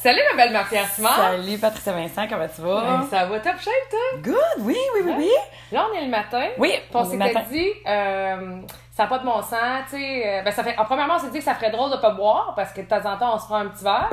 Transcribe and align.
Salut 0.00 0.20
ma 0.30 0.36
belle 0.44 0.52
Marcia 0.52 0.86
Simard. 0.86 1.16
Salut 1.16 1.58
Patricia 1.58 1.92
Vincent, 1.92 2.26
comment 2.28 2.46
tu 2.54 2.62
vas? 2.62 2.80
Ben, 2.82 3.06
ça 3.10 3.24
va 3.24 3.40
top 3.40 3.56
shape, 3.58 3.72
toi? 3.90 3.98
Good, 4.22 4.60
oui, 4.60 4.76
oui, 4.94 5.00
oui, 5.04 5.12
oui. 5.18 5.30
Là, 5.72 5.86
on 5.90 5.96
est 5.98 6.02
le 6.04 6.08
matin. 6.08 6.46
Oui, 6.56 6.72
on 6.94 7.04
s'était 7.04 7.34
dit, 7.50 7.68
euh, 7.84 8.60
ça 8.96 9.02
n'a 9.02 9.08
pas 9.08 9.18
de 9.18 9.24
bon 9.24 9.42
sens, 9.42 9.82
tu 9.90 9.96
sais. 9.96 10.22
euh, 10.24 10.42
ben, 10.42 10.52
ça 10.52 10.62
fait, 10.62 10.78
en 10.78 10.84
premièrement, 10.84 11.14
on 11.16 11.18
s'est 11.18 11.30
dit 11.30 11.38
que 11.38 11.44
ça 11.44 11.54
ferait 11.56 11.72
drôle 11.72 11.90
de 11.90 11.96
pas 11.96 12.10
boire 12.10 12.52
parce 12.54 12.72
que 12.72 12.80
de 12.80 12.86
temps 12.86 13.04
en 13.04 13.16
temps, 13.16 13.34
on 13.34 13.38
se 13.40 13.46
prend 13.46 13.56
un 13.56 13.66
petit 13.66 13.82
verre. 13.82 14.08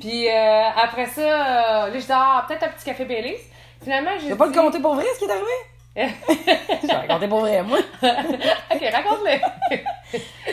Puis 0.00 0.28
euh, 0.28 0.62
après 0.80 1.06
ça, 1.06 1.20
euh, 1.20 1.90
là, 1.90 1.92
je 1.94 1.98
dis, 1.98 2.06
ah, 2.12 2.44
peut-être 2.46 2.62
un 2.62 2.68
petit 2.68 2.84
café 2.84 3.04
Baileys. 3.04 3.40
Finalement, 3.82 4.10
j'ai 4.18 4.26
dit. 4.26 4.30
vas 4.30 4.36
pas 4.36 4.46
le 4.46 4.52
compter 4.52 4.78
pour 4.78 4.94
vrai, 4.94 5.04
ce 5.14 5.18
qui 5.18 5.24
est 5.24 5.30
arrivé? 5.30 5.46
Je 6.80 6.86
vais 6.86 6.92
raconter 6.94 7.26
pour 7.26 7.40
vrai, 7.40 7.60
moi. 7.64 7.78
ok, 8.02 8.82
raconte-le. 8.92 9.78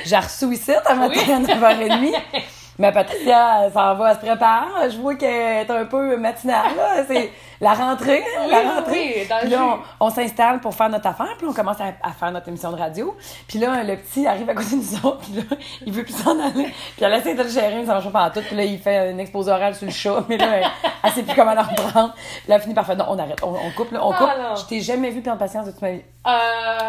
J'ai 0.04 0.18
reçu 0.18 0.52
ici 0.52 0.72
un 0.90 0.96
matin 0.96 1.14
Oui. 1.24 1.32
à 1.32 1.40
9h30. 1.40 2.16
Ma 2.78 2.92
Patricia, 2.92 3.66
elle 3.66 3.72
s'en 3.72 3.96
va, 3.96 4.12
elle 4.12 4.16
se 4.18 4.22
prépare. 4.22 4.68
Je 4.92 4.98
vois 4.98 5.16
qu'elle 5.16 5.66
est 5.66 5.72
un 5.72 5.86
peu 5.86 6.18
matinale, 6.18 6.76
là. 6.76 7.06
C'est 7.08 7.32
la 7.62 7.74
rentrée, 7.74 8.24
Oui, 8.44 8.52
la 8.52 8.62
rentrée. 8.76 9.14
oui, 9.22 9.28
dans 9.30 9.36
le 9.36 9.42
Puis 9.42 9.50
là, 9.52 9.78
on, 10.00 10.06
on 10.08 10.10
s'installe 10.10 10.60
pour 10.60 10.74
faire 10.76 10.90
notre 10.90 11.08
affaire, 11.08 11.36
puis 11.38 11.48
on 11.48 11.54
commence 11.54 11.80
à, 11.80 11.86
à 12.08 12.12
faire 12.12 12.32
notre 12.32 12.48
émission 12.50 12.72
de 12.72 12.78
radio. 12.78 13.16
Puis 13.48 13.60
là, 13.60 13.84
le 13.84 13.96
petit 13.98 14.26
arrive 14.28 14.50
à 14.50 14.54
côté 14.54 14.72
de 14.72 14.76
nous 14.76 14.96
autres, 15.08 15.20
puis 15.20 15.34
là, 15.34 15.44
il 15.86 15.94
veut 15.94 16.04
plus 16.04 16.14
s'en 16.14 16.32
aller. 16.40 16.66
Puis 16.96 17.04
elle 17.06 17.14
essaie 17.14 17.36
de 17.36 17.44
le 17.44 17.50
gérer, 17.50 17.76
mais 17.76 17.86
ça 17.86 17.94
marche 17.94 18.10
pas 18.12 18.26
en 18.26 18.30
tout. 18.30 18.42
Puis 18.42 18.56
là, 18.56 18.64
il 18.64 18.80
fait 18.80 19.12
une 19.12 19.20
exposé 19.20 19.52
orale 19.52 19.76
sur 19.76 19.86
le 19.86 19.92
chat, 19.92 20.24
mais 20.30 20.38
là, 20.38 20.46
elle, 20.58 20.68
elle 21.04 21.12
sait 21.12 21.24
plus 21.24 21.36
comment 21.36 21.54
la 21.54 21.64
reprendre. 21.64 22.14
Puis 22.14 22.44
là, 22.48 22.56
elle 22.56 22.62
finit 22.62 22.74
par 22.76 22.86
faire, 22.86 22.98
non, 22.98 23.06
on 23.10 23.20
arrête, 23.20 23.42
on, 23.44 23.50
on 23.50 23.72
coupe, 23.76 23.92
là, 23.92 24.00
on 24.06 24.12
Ah, 24.12 24.18
coupe. 24.18 24.30
Je 24.62 24.66
t'ai 24.66 24.82
jamais 24.82 25.10
vu 25.12 25.22
perdre 25.22 25.40
patience 25.40 25.66
de 25.66 25.72
toute 25.72 25.82
ma 25.82 25.92
vie. 25.92 26.02
Euh, 26.28 26.32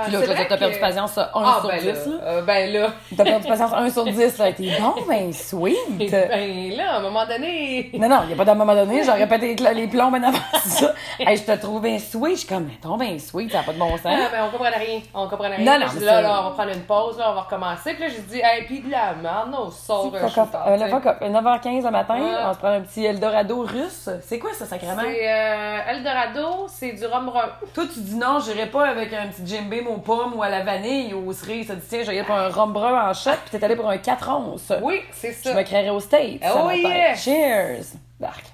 Puis 0.04 0.12
là, 0.12 0.20
t'as 0.48 0.56
perdu 0.56 0.76
que- 0.76 0.80
patience, 0.80 1.12
ça, 1.12 1.30
1 1.34 1.42
Ah, 1.44 1.58
sur 1.60 1.68
ben 1.68 1.78
10, 1.78 1.84
là. 1.86 1.92
là. 1.94 2.10
euh, 2.24 2.42
ben 2.42 2.72
là. 2.72 2.88
T'as 3.16 3.24
perdu 3.24 3.46
patience 3.46 3.70
1 3.74 3.90
sur 3.90 4.04
10, 4.04 4.38
là. 4.38 4.52
T'es 4.52 4.70
bon, 4.80 4.94
ben 5.08 5.32
sweet. 5.32 5.76
Ben 5.98 6.74
là, 6.76 6.92
à 6.92 6.96
un 6.96 7.00
moment 7.02 7.26
donné. 7.26 7.90
Non, 7.94 8.08
non, 8.08 8.20
il 8.22 8.28
n'y 8.28 8.32
a 8.32 8.36
pas 8.36 8.44
d'un 8.46 8.54
moment 8.54 8.74
donné, 8.74 9.02
j'aurais 9.04 9.26
pété 9.28 9.54
les, 9.74 9.86
plombs 9.88 10.10
ben 10.10 10.24
avant 10.24 10.38
ça. 10.60 10.92
Hey, 11.18 11.36
je 11.38 11.44
te 11.44 11.52
trouve 11.52 11.80
bien 11.80 11.98
sweet. 11.98 12.32
Je 12.34 12.38
suis 12.40 12.46
comme, 12.48 12.64
mais 12.66 12.76
ton 12.80 12.96
ben 12.98 13.18
sweet, 13.18 13.50
ça 13.50 13.58
n'a 13.58 13.64
pas 13.64 13.72
de 13.72 13.78
bon 13.78 13.90
sens. 13.96 14.04
Ah, 14.06 14.28
ben, 14.30 14.44
on 14.46 14.50
comprenait 14.50 14.76
rien. 14.76 15.00
On 15.14 15.26
comprenait 15.28 15.56
rien. 15.56 15.64
Non, 15.78 15.86
non, 15.86 15.92
mais 15.94 16.04
là, 16.04 16.20
là, 16.20 16.40
on 16.40 16.44
va 16.44 16.50
prendre 16.50 16.72
une 16.72 16.82
pause, 16.82 17.16
là, 17.18 17.30
on 17.30 17.34
va 17.34 17.40
recommencer. 17.42 17.94
Puis 17.94 18.02
là, 18.02 18.08
j'ai 18.10 18.20
dit, 18.22 18.40
hey, 18.44 18.64
puis 18.66 18.80
de 18.80 18.90
la 18.90 19.14
merde, 19.14 19.50
non, 19.50 19.70
sort 19.70 20.12
un 20.14 20.18
Fuck 20.18 20.24
off. 20.24 20.34
shooter, 20.34 20.58
Euh, 20.66 20.76
tu 20.76 21.26
le. 21.26 21.32
9h15 21.40 21.90
matin, 21.90 22.16
on 22.48 22.52
se 22.52 22.58
prend 22.58 22.68
un 22.68 22.80
petit 22.82 23.04
Eldorado 23.06 23.62
russe. 23.62 24.10
C'est 24.26 24.38
quoi 24.38 24.52
ça, 24.52 24.66
sacrément? 24.66 25.00
C'est 25.02 25.26
euh, 25.32 25.78
Eldorado, 25.88 26.66
c'est 26.68 26.92
du 26.92 27.06
rhum 27.06 27.28
rhum. 27.30 27.50
Toi, 27.74 27.84
tu 27.92 28.00
dis 28.00 28.16
non, 28.16 28.38
j'irai 28.40 28.66
pas 28.66 28.86
avec 28.88 29.12
un 29.14 29.28
petit 29.28 29.42
Jim 29.46 29.62
Beam 29.70 29.86
aux 29.86 29.98
pommes 29.98 30.34
ou 30.36 30.42
à 30.42 30.50
la 30.50 30.62
vanille 30.62 31.14
ou 31.14 31.30
aux 31.30 31.32
cerises. 31.32 31.68
Ça 31.68 31.74
dit, 31.76 31.86
tiens, 31.88 32.02
j'allais 32.04 32.24
pour 32.24 32.34
un 32.34 32.48
rhum 32.48 32.72
brun 32.74 33.08
en 33.10 33.14
shot, 33.14 33.30
puis 33.50 33.58
t'es 33.58 33.64
allé 33.64 33.74
pour 33.76 33.88
un 33.88 33.96
4 33.98 34.28
onces. 34.30 34.72
Oui, 34.82 35.00
c'est 35.12 35.32
Je 35.32 35.48
ça. 35.48 35.54
me 35.54 35.62
créerais 35.62 35.88
au 35.90 36.00
States. 36.00 36.40
Oh 36.42 36.58
ça 36.58 36.62
va 36.62 36.76
yeah! 36.76 37.14
Cheers! 37.14 37.84
Dark. 38.20 38.44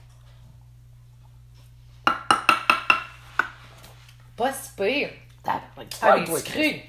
Pas 4.37 4.53
si 4.53 4.71
pire. 4.77 5.11
Tape. 5.43 5.63
Ah, 6.03 6.17
il 6.19 6.27
sucré. 6.27 6.85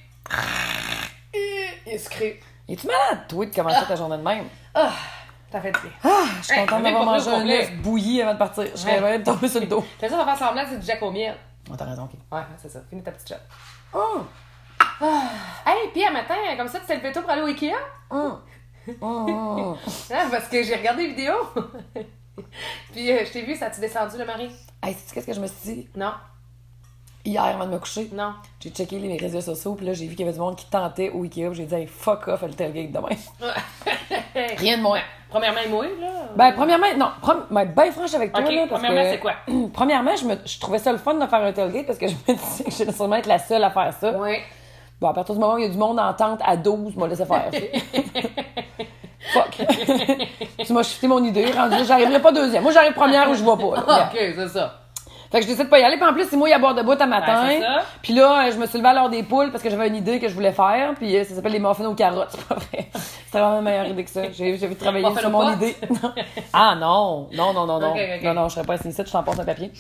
Il 1.33 1.91
est 1.93 1.97
sucré. 1.97 2.39
Es-tu 2.67 2.87
malade, 2.87 3.25
toi, 3.27 3.45
de 3.45 3.53
commencer 3.53 3.85
ta 3.87 3.95
journée 3.95 4.17
de 4.17 4.21
même? 4.23 4.45
Ah, 4.73 4.93
t'as 5.51 5.59
fait 5.61 5.71
bien. 5.71 5.81
Ah, 6.03 6.23
je 6.39 6.43
suis 6.43 6.53
Hey, 6.53 6.59
contente 6.65 6.79
on 6.79 6.83
d'avoir 6.83 7.05
mangé 7.05 7.29
un 7.29 7.49
œuf 7.49 7.71
bouilli 7.77 8.21
avant 8.21 8.33
de 8.33 8.37
partir. 8.39 8.63
Je 8.71 8.77
serais 8.77 9.01
Ouais. 9.01 9.21
tombée 9.23 9.47
sur 9.49 9.59
le 9.59 9.67
dos. 9.67 9.83
Fais 9.99 10.07
ça, 10.07 10.15
on 10.15 10.25
va 10.25 10.35
faire 10.35 10.47
semblant, 10.47 10.63
c'est 10.69 10.79
du 10.79 10.85
Jack 10.85 11.01
au 11.01 11.11
miel. 11.11 11.35
Oh, 11.69 11.75
t'as 11.77 11.85
raison, 11.85 12.03
ok. 12.03 12.11
Ouais, 12.31 12.43
c'est 12.57 12.69
ça. 12.69 12.79
Finis 12.89 13.03
ta 13.03 13.11
petite 13.11 13.27
shot. 13.29 13.35
Oh! 13.93 14.21
Hey, 15.65 15.89
puis 15.91 16.05
un 16.05 16.11
matin, 16.11 16.35
comme 16.57 16.67
ça, 16.67 16.79
tu 16.79 16.85
t'es 16.85 16.95
levé 16.95 17.11
tôt 17.11 17.21
pour 17.21 17.31
aller 17.31 17.41
au 17.41 17.47
Ikea? 17.47 17.73
Oh! 18.11 18.37
Oh! 19.01 19.77
Ah, 20.13 20.25
parce 20.31 20.47
que 20.47 20.63
j'ai 20.63 20.75
regardé 20.75 21.03
les 21.03 21.09
vidéos. 21.09 21.49
puis 22.91 23.11
euh, 23.11 23.25
je 23.25 23.31
t'ai 23.31 23.41
vu, 23.43 23.55
ça 23.55 23.69
t'a 23.69 23.79
descendu 23.79 24.17
le 24.17 24.25
mari? 24.25 24.49
Hey, 24.81 24.93
sais-tu 24.93 25.13
qu'est-ce 25.13 25.27
que 25.27 25.33
je 25.33 25.39
me 25.41 25.47
suis 25.47 25.73
dit? 25.73 25.89
Non, 25.95 26.13
Hier, 27.25 27.41
avant 27.41 27.65
de 27.65 27.71
me 27.71 27.79
coucher, 27.79 28.09
non. 28.13 28.33
j'ai 28.59 28.69
checké 28.69 28.99
les 28.99 29.15
réseaux 29.15 29.39
sociaux, 29.39 29.75
puis 29.75 29.85
là, 29.85 29.93
j'ai 29.93 30.07
vu 30.07 30.15
qu'il 30.15 30.25
y 30.25 30.27
avait 30.27 30.33
du 30.33 30.41
monde 30.41 30.57
qui 30.57 30.65
tentait 30.65 31.09
au 31.09 31.23
Ikea, 31.23 31.53
j'ai 31.53 31.63
dit, 31.63 31.73
hey, 31.73 31.87
fuck 31.87 32.27
off, 32.27 32.41
le 32.41 32.53
tailgate 32.53 32.91
demain. 32.91 33.15
Rien 34.57 34.77
de 34.77 34.81
moins. 34.83 34.99
Premièrement, 35.29 35.61
mouille, 35.69 35.99
là? 36.01 36.07
Ben, 36.35 36.51
premièrement, 36.51 36.85
non, 36.97 37.07
prom 37.21 37.45
ben, 37.49 37.65
ben 37.65 37.91
franche 37.91 38.13
avec 38.13 38.33
toi, 38.33 38.41
là, 38.41 38.65
parce 38.69 38.81
premièrement, 38.81 39.09
c'est 39.09 39.19
quoi? 39.19 39.33
premièrement, 39.73 40.15
je, 40.15 40.25
me, 40.25 40.35
je 40.45 40.59
trouvais 40.59 40.79
ça 40.79 40.91
le 40.91 40.97
fun 40.97 41.13
de 41.15 41.25
faire 41.25 41.41
un 41.41 41.53
tailgate 41.53 41.87
parce 41.87 41.97
que 41.97 42.07
je 42.07 42.13
me 42.13 42.35
disais 42.35 42.63
que 42.65 42.71
j'allais 42.71 42.91
sûrement 42.91 43.15
être 43.15 43.27
la 43.27 43.39
seule 43.39 43.63
à 43.63 43.71
faire 43.71 43.93
ça. 43.99 44.13
Oui. 44.17 44.35
Bon, 44.99 45.07
à 45.07 45.13
partir 45.13 45.33
du 45.33 45.41
moment 45.41 45.53
où 45.55 45.57
il 45.57 45.63
y 45.63 45.67
a 45.67 45.71
du 45.71 45.77
monde 45.77 45.99
en 45.99 46.13
tente 46.13 46.39
à 46.45 46.57
12, 46.57 46.95
moi, 46.95 47.07
laissez 47.07 47.25
faire. 47.25 47.49
Fuck. 49.33 49.65
tu 50.65 50.73
m'as 50.73 50.83
shifté 50.83 51.07
mon 51.07 51.23
idée, 51.23 51.49
rendu, 51.51 51.77
j'arriverai 51.85 52.21
pas 52.21 52.31
deuxième. 52.31 52.61
Moi, 52.61 52.71
j'arrive 52.71 52.93
première 52.93 53.29
ou 53.29 53.33
je 53.33 53.43
vois 53.43 53.57
pas. 53.57 53.75
là. 53.87 54.11
Ok, 54.13 54.19
c'est 54.35 54.49
ça. 54.49 54.82
Fait 55.33 55.39
que 55.39 55.45
je 55.45 55.49
décide 55.49 55.65
de 55.65 55.69
pas 55.69 55.79
y 55.79 55.83
aller. 55.83 55.97
Puis 55.97 56.05
en 56.05 56.13
plus, 56.13 56.25
c'est 56.29 56.37
moi, 56.37 56.47
il 56.47 56.51
y 56.51 56.53
a 56.53 56.59
boire 56.59 56.75
de 56.75 56.83
bout 56.83 57.01
à 57.01 57.07
matin. 57.07 57.47
Ouais, 57.47 57.59
puis 58.03 58.13
là, 58.13 58.51
je 58.51 58.57
me 58.57 58.67
suis 58.67 58.77
levée 58.77 58.89
à 58.89 58.93
l'heure 58.93 59.09
des 59.09 59.23
poules 59.23 59.49
parce 59.49 59.63
que 59.63 59.69
j'avais 59.71 59.87
une 59.87 59.95
idée 59.95 60.19
que 60.19 60.27
je 60.27 60.33
voulais 60.35 60.51
faire. 60.51 60.93
Puis 60.95 61.15
euh, 61.17 61.23
ça 61.23 61.33
s'appelle 61.33 61.53
les 61.53 61.59
muffins 61.59 61.85
aux 61.85 61.95
carottes. 61.95 62.29
C'est 62.37 62.47
pas 62.47 62.53
vrai. 62.53 62.85
C'était 63.25 63.39
vraiment 63.39 63.57
une 63.57 63.63
meilleure 63.63 63.87
idée 63.87 64.03
que 64.03 64.11
ça. 64.11 64.21
J'ai 64.31 64.55
vu 64.55 64.75
travailler 64.75 65.07
sur 65.17 65.29
mon 65.31 65.51
idée. 65.53 65.75
Non. 65.89 66.13
ah 66.53 66.75
non, 66.79 67.29
non, 67.33 67.51
non, 67.51 67.65
non, 67.65 67.79
non. 67.79 67.95
Non, 68.21 68.33
non, 68.35 68.47
je 68.47 68.53
serais 68.53 68.65
pas 68.65 68.73
assise 68.75 68.95
je 68.95 69.11
t'en 69.11 69.23
passe 69.23 69.39
un 69.39 69.43
papier. 69.43 69.71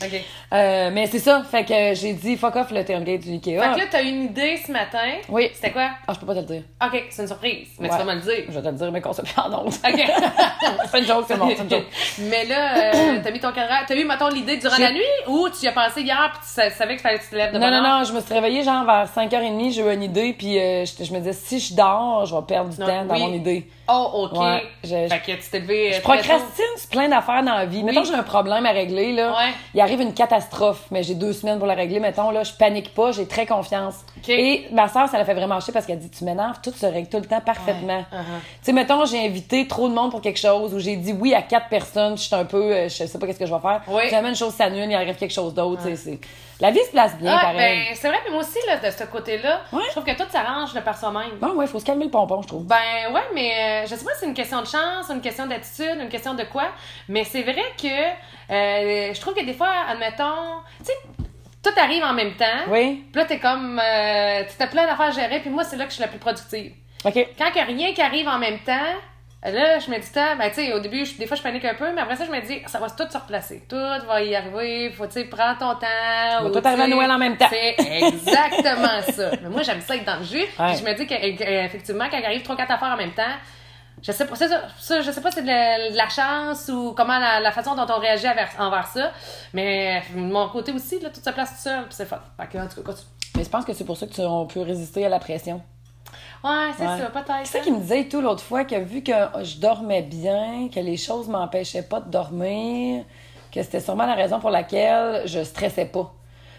Euh, 0.53 0.89
mais 0.91 1.05
c'est 1.05 1.19
ça. 1.19 1.43
Fait 1.43 1.63
que 1.63 1.93
j'ai 1.93 2.13
dit 2.13 2.35
fuck 2.35 2.55
off 2.55 2.71
le 2.71 2.83
tailgate 2.83 3.21
du 3.21 3.33
Ikea. 3.33 3.59
Fait 3.61 3.73
que 3.73 3.77
là, 3.77 3.85
t'as 3.91 4.01
une 4.01 4.23
idée 4.23 4.57
ce 4.57 4.71
matin. 4.71 4.97
Oui. 5.29 5.51
C'était 5.53 5.71
quoi? 5.71 5.89
Ah, 6.07 6.13
je 6.13 6.19
peux 6.19 6.25
pas 6.25 6.33
te 6.33 6.39
le 6.39 6.45
dire. 6.45 6.63
Ok, 6.83 7.03
c'est 7.11 7.21
une 7.21 7.27
surprise. 7.27 7.67
Mais 7.79 7.91
Ouais. 7.91 7.97
tu 7.99 8.03
vas 8.03 8.13
me 8.15 8.19
le 8.19 8.21
dire. 8.25 8.45
Je 8.49 8.53
vais 8.53 8.61
te 8.61 8.67
le 8.69 8.73
dire, 8.73 8.91
mais 8.91 9.01
qu'on 9.01 9.13
se 9.13 9.21
perd 9.21 9.53
en. 9.53 9.65
Ok. 9.65 9.71
c'est 10.91 10.99
une 10.99 11.05
joke, 11.05 11.25
c'est 11.27 11.37
bon, 11.37 11.49
c'est 11.55 11.63
une 11.63 11.69
joke. 11.69 11.85
Mais 12.21 12.45
là, 12.45 12.77
euh, 12.95 13.19
t'as 13.23 13.31
mis 13.31 13.39
ton 13.39 13.51
cadran. 13.51 13.75
T'as 13.87 13.95
eu, 13.95 14.03
mettons, 14.05 14.29
l'idée 14.29 14.57
durant 14.57 14.77
la 14.79 14.91
nuit 14.91 15.01
ou 15.27 15.42
tu 15.49 15.65
y 15.65 15.67
as 15.67 15.71
pensé 15.71 16.01
hier 16.01 16.29
puis 16.33 16.41
tu 16.43 16.49
sa- 16.53 16.69
savais 16.69 16.93
qu'il 16.93 17.01
fallait 17.01 17.17
que 17.19 17.23
tu 17.23 17.29
te 17.29 17.35
lèves 17.35 17.53
de 17.53 17.57
Non, 17.59 17.69
non, 17.71 17.81
non, 17.81 18.03
je 18.03 18.13
me 18.13 18.21
suis 18.21 18.33
réveillée 18.33 18.63
genre 18.63 18.85
vers 18.85 19.07
5h30, 19.07 19.71
j'ai 19.71 19.81
eu 19.81 19.93
une 19.93 20.03
idée, 20.03 20.33
puis 20.33 20.59
euh, 20.59 20.85
je, 20.85 21.03
je 21.03 21.11
me 21.13 21.19
disais, 21.19 21.33
si 21.33 21.59
je 21.59 21.73
dors, 21.75 22.25
je 22.25 22.35
vais 22.35 22.41
perdre 22.43 22.69
du 22.69 22.79
Non, 22.79 22.87
temps 22.87 23.05
dans 23.05 23.13
oui. 23.15 23.21
mon 23.21 23.33
idée. 23.33 23.67
Oh, 23.89 24.29
ok. 24.31 24.39
Ouais, 24.39 24.63
je- 24.83 25.07
Fait 25.09 25.19
que 25.25 25.31
tu 25.41 25.49
t'es 25.51 25.59
levé. 25.59 25.89
euh, 25.93 25.97
Je 25.97 26.01
procrastine 26.01 26.65
sur 26.77 26.89
plein 26.89 27.09
d'affaires 27.09 27.43
dans 27.43 27.53
la 27.53 27.65
vie. 27.65 27.83
Mettons 27.83 28.01
que 28.03 28.07
j'ai 28.07 28.13
un 28.13 28.23
problème 28.23 28.65
à 28.65 28.71
régler, 28.71 29.11
là. 29.11 29.31
Ouais. 29.31 29.51
Il 29.73 29.81
arrive 29.81 29.99
une 29.99 30.13
catastrophe, 30.13 30.85
mais 30.89 31.03
j'ai 31.03 31.15
deux 31.15 31.33
semaines 31.33 31.57
pour 31.57 31.67
la 31.67 31.73
régler. 31.73 31.99
Mettons, 31.99 32.31
là, 32.31 32.43
je 32.43 32.53
panique 32.53 32.93
pas, 32.93 33.11
j'ai 33.11 33.27
très 33.27 33.45
confiance. 33.45 33.95
Et 34.29 34.67
ma 34.71 34.87
soeur, 34.87 35.09
ça 35.09 35.17
l'a 35.17 35.25
fait 35.25 35.33
vraiment 35.33 35.59
chier 35.59 35.73
parce 35.73 35.85
qu'elle 35.85 35.99
dit, 35.99 36.09
tu 36.09 36.23
m'énerves, 36.23 36.59
tout 36.63 36.71
se 36.71 36.85
règle 36.85 37.09
tout 37.09 37.17
le 37.17 37.25
temps 37.25 37.41
parfaitement. 37.41 37.97
Ouais, 37.97 38.05
uh-huh. 38.17 38.39
Tu 38.41 38.65
sais, 38.67 38.71
mettons, 38.71 39.03
j'ai 39.05 39.19
invité 39.25 39.67
trop 39.67 39.89
de 39.89 39.93
monde 39.93 40.11
pour 40.11 40.21
quelque 40.21 40.39
chose 40.39 40.73
ou 40.73 40.79
j'ai 40.79 40.95
dit 40.95 41.11
oui 41.19 41.33
à 41.33 41.41
quatre 41.41 41.67
personnes, 41.67 42.17
je 42.17 42.23
suis 42.23 42.35
un 42.35 42.45
peu, 42.45 42.71
euh, 42.71 42.83
je 42.87 43.05
sais 43.05 43.19
pas 43.19 43.27
qu'est-ce 43.27 43.39
que 43.39 43.45
je 43.45 43.53
vais 43.53 43.59
faire. 43.59 43.81
Oui. 43.89 44.03
Finalement, 44.07 44.29
une 44.29 44.35
chose 44.35 44.53
s'annule, 44.53 44.89
il 44.89 44.95
arrive 44.95 45.15
quelque 45.17 45.32
chose 45.33 45.53
d'autre, 45.53 45.81
c'est- 45.95 46.19
La 46.59 46.71
vie 46.71 46.79
se 46.85 46.91
place 46.91 47.17
bien, 47.17 47.35
Ah, 47.37 47.41
pareil. 47.41 47.87
ben, 47.89 47.95
c'est 47.95 48.07
vrai, 48.07 48.19
mais 48.23 48.31
moi 48.31 48.41
aussi, 48.41 48.57
là, 48.67 48.77
de 48.77 48.89
ce 48.89 49.03
côté-là, 49.03 49.61
Ouais. 49.73 49.81
je 49.87 49.91
trouve 49.91 50.05
que 50.05 50.15
tout 50.15 50.29
s'arrange 50.31 50.73
de 50.73 50.79
par 50.79 50.97
soi-même. 50.97 51.31
Bon, 51.41 51.49
ouais, 51.55 51.67
faut 51.67 51.79
se 51.79 51.85
calmer 51.85 52.05
le 52.05 52.11
pompon, 52.11 52.41
je 52.41 52.47
trouve. 52.47 52.65
Ben 52.65 53.11
ouais, 53.11 53.23
mais 53.33 53.51
euh, 53.51 53.87
je 53.87 53.95
sais 53.95 54.05
pas 54.05 54.13
si 54.13 54.21
c'est 54.21 54.25
une 54.27 54.33
question 54.33 54.61
de 54.61 54.67
chance, 54.67 55.09
une 55.09 55.19
question 55.19 55.45
d'attitude, 55.47 55.97
une 55.99 56.09
question 56.09 56.35
de 56.35 56.43
quoi, 56.43 56.67
mais 57.09 57.23
c'est 57.25 57.41
vrai 57.41 57.63
que 57.81 57.87
euh, 58.53 59.13
je 59.13 59.19
trouve 59.19 59.33
que 59.33 59.43
des 59.43 59.53
fois, 59.53 59.71
admettons, 59.89 60.61
tu 60.79 60.85
sais, 60.85 60.93
tout 61.63 61.77
arrive 61.79 62.03
en 62.03 62.13
même 62.13 62.35
temps. 62.35 62.45
Oui? 62.69 63.03
Puis 63.11 63.21
là, 63.21 63.25
t'es 63.25 63.39
comme, 63.39 63.79
euh, 63.83 64.43
tu 64.43 64.55
t'as 64.57 64.67
plein 64.67 64.85
d'affaires 64.85 65.07
à 65.07 65.11
gérer, 65.11 65.39
puis 65.39 65.49
moi, 65.49 65.63
c'est 65.63 65.75
là 65.75 65.83
que 65.85 65.89
je 65.89 65.95
suis 65.95 66.01
la 66.03 66.09
plus 66.09 66.19
productive. 66.19 66.73
OK. 67.05 67.27
Quand 67.37 67.45
il 67.55 67.59
a 67.59 67.63
rien 67.65 67.93
qui 67.93 68.01
arrive 68.01 68.27
en 68.27 68.37
même 68.37 68.59
temps, 68.59 68.93
là, 69.51 69.79
je 69.79 69.89
me 69.91 69.97
dis, 69.99 70.07
ben, 70.13 70.49
tu 70.49 70.55
sais, 70.55 70.71
au 70.73 70.79
début, 70.79 71.05
je- 71.05 71.17
des 71.17 71.27
fois, 71.27 71.35
je 71.35 71.41
panique 71.41 71.65
un 71.65 71.73
peu, 71.73 71.91
mais 71.93 72.01
après 72.01 72.15
ça, 72.15 72.23
je 72.25 72.31
me 72.31 72.39
dis, 72.39 72.61
ça 72.67 72.79
va 72.79 72.89
tout 72.89 73.03
se 73.11 73.17
replacer. 73.17 73.63
Tout 73.67 73.75
va 74.07 74.21
y 74.21 74.35
arriver. 74.35 74.89
Faut, 74.91 75.05
tu 75.05 75.13
sais, 75.13 75.25
prends 75.25 75.53
ton 75.55 75.75
temps. 75.75 76.45
ou, 76.45 76.49
tout 76.49 76.61
arriver 76.65 76.83
à 76.83 76.87
Noël 76.87 77.11
en 77.11 77.17
même 77.17 77.35
temps. 77.35 77.49
C'est 77.49 77.75
exactement 77.77 79.01
ça. 79.11 79.31
Mais 79.41 79.49
moi, 79.49 79.61
j'aime 79.63 79.81
ça 79.81 79.95
être 79.95 80.05
dans 80.05 80.17
le 80.17 80.23
jus. 80.23 80.37
Ouais. 80.59 80.75
Je 80.77 80.83
me 80.83 80.93
dis 80.93 81.05
qu'effectivement, 81.05 82.05
quand 82.09 82.17
il 82.17 82.25
arrive 82.25 82.43
trois, 82.43 82.55
quatre 82.55 82.71
affaires 82.71 82.93
en 82.93 82.97
même 82.97 83.11
temps, 83.13 83.23
je 84.01 84.11
sais 84.11 84.25
pas, 84.25 84.35
c'est 84.35 84.47
ça, 84.49 84.61
ça, 84.79 85.01
je 85.01 85.11
sais 85.11 85.21
pas 85.21 85.29
si 85.31 85.35
c'est 85.37 85.43
de, 85.43 85.47
la- 85.47 85.91
de 85.91 85.95
la 85.97 86.09
chance 86.09 86.69
ou 86.69 86.93
comment 86.95 87.19
la, 87.19 87.39
la 87.39 87.51
façon 87.51 87.73
dont 87.75 87.85
on 87.89 87.99
réagit 87.99 88.27
envers, 88.27 88.49
envers 88.59 88.87
ça, 88.87 89.11
mais 89.53 90.03
de 90.13 90.19
mon 90.19 90.49
côté 90.49 90.71
aussi, 90.73 90.99
là, 90.99 91.09
tout 91.09 91.21
se 91.23 91.29
place 91.29 91.51
tout 91.55 91.61
seul, 91.69 91.85
c'est 91.89 92.05
fun. 92.05 92.19
Fait 92.39 92.47
que, 92.47 92.57
en 92.57 92.67
tout 92.67 92.75
cas, 92.81 92.91
continue. 92.91 93.07
Mais 93.37 93.43
je 93.43 93.49
pense 93.49 93.63
que 93.65 93.73
c'est 93.73 93.85
pour 93.85 93.95
ça 93.97 94.05
que 94.07 94.11
tu- 94.13 94.21
on 94.21 94.45
peut 94.45 94.61
résister 94.61 95.05
à 95.05 95.09
la 95.09 95.19
pression. 95.19 95.61
Ouais, 96.43 96.71
c'est 96.77 96.83
Ouais. 96.85 96.99
ça, 96.99 97.05
peut-être. 97.09 97.45
C'est 97.45 97.57
ça 97.59 97.63
qui 97.63 97.71
me 97.71 97.79
disait 97.79 98.05
tout 98.05 98.21
l'autre 98.21 98.43
fois 98.43 98.65
que 98.65 98.75
vu 98.75 99.01
que 99.01 99.13
je 99.43 99.57
dormais 99.57 100.01
bien, 100.01 100.67
que 100.73 100.79
les 100.79 100.97
choses 100.97 101.27
m'empêchaient 101.27 101.83
pas 101.83 102.01
de 102.01 102.09
dormir, 102.09 103.03
que 103.51 103.61
c'était 103.63 103.79
sûrement 103.79 104.05
la 104.05 104.15
raison 104.15 104.39
pour 104.39 104.49
laquelle 104.49 105.23
je 105.25 105.43
stressais 105.43 105.85
pas. 105.85 106.11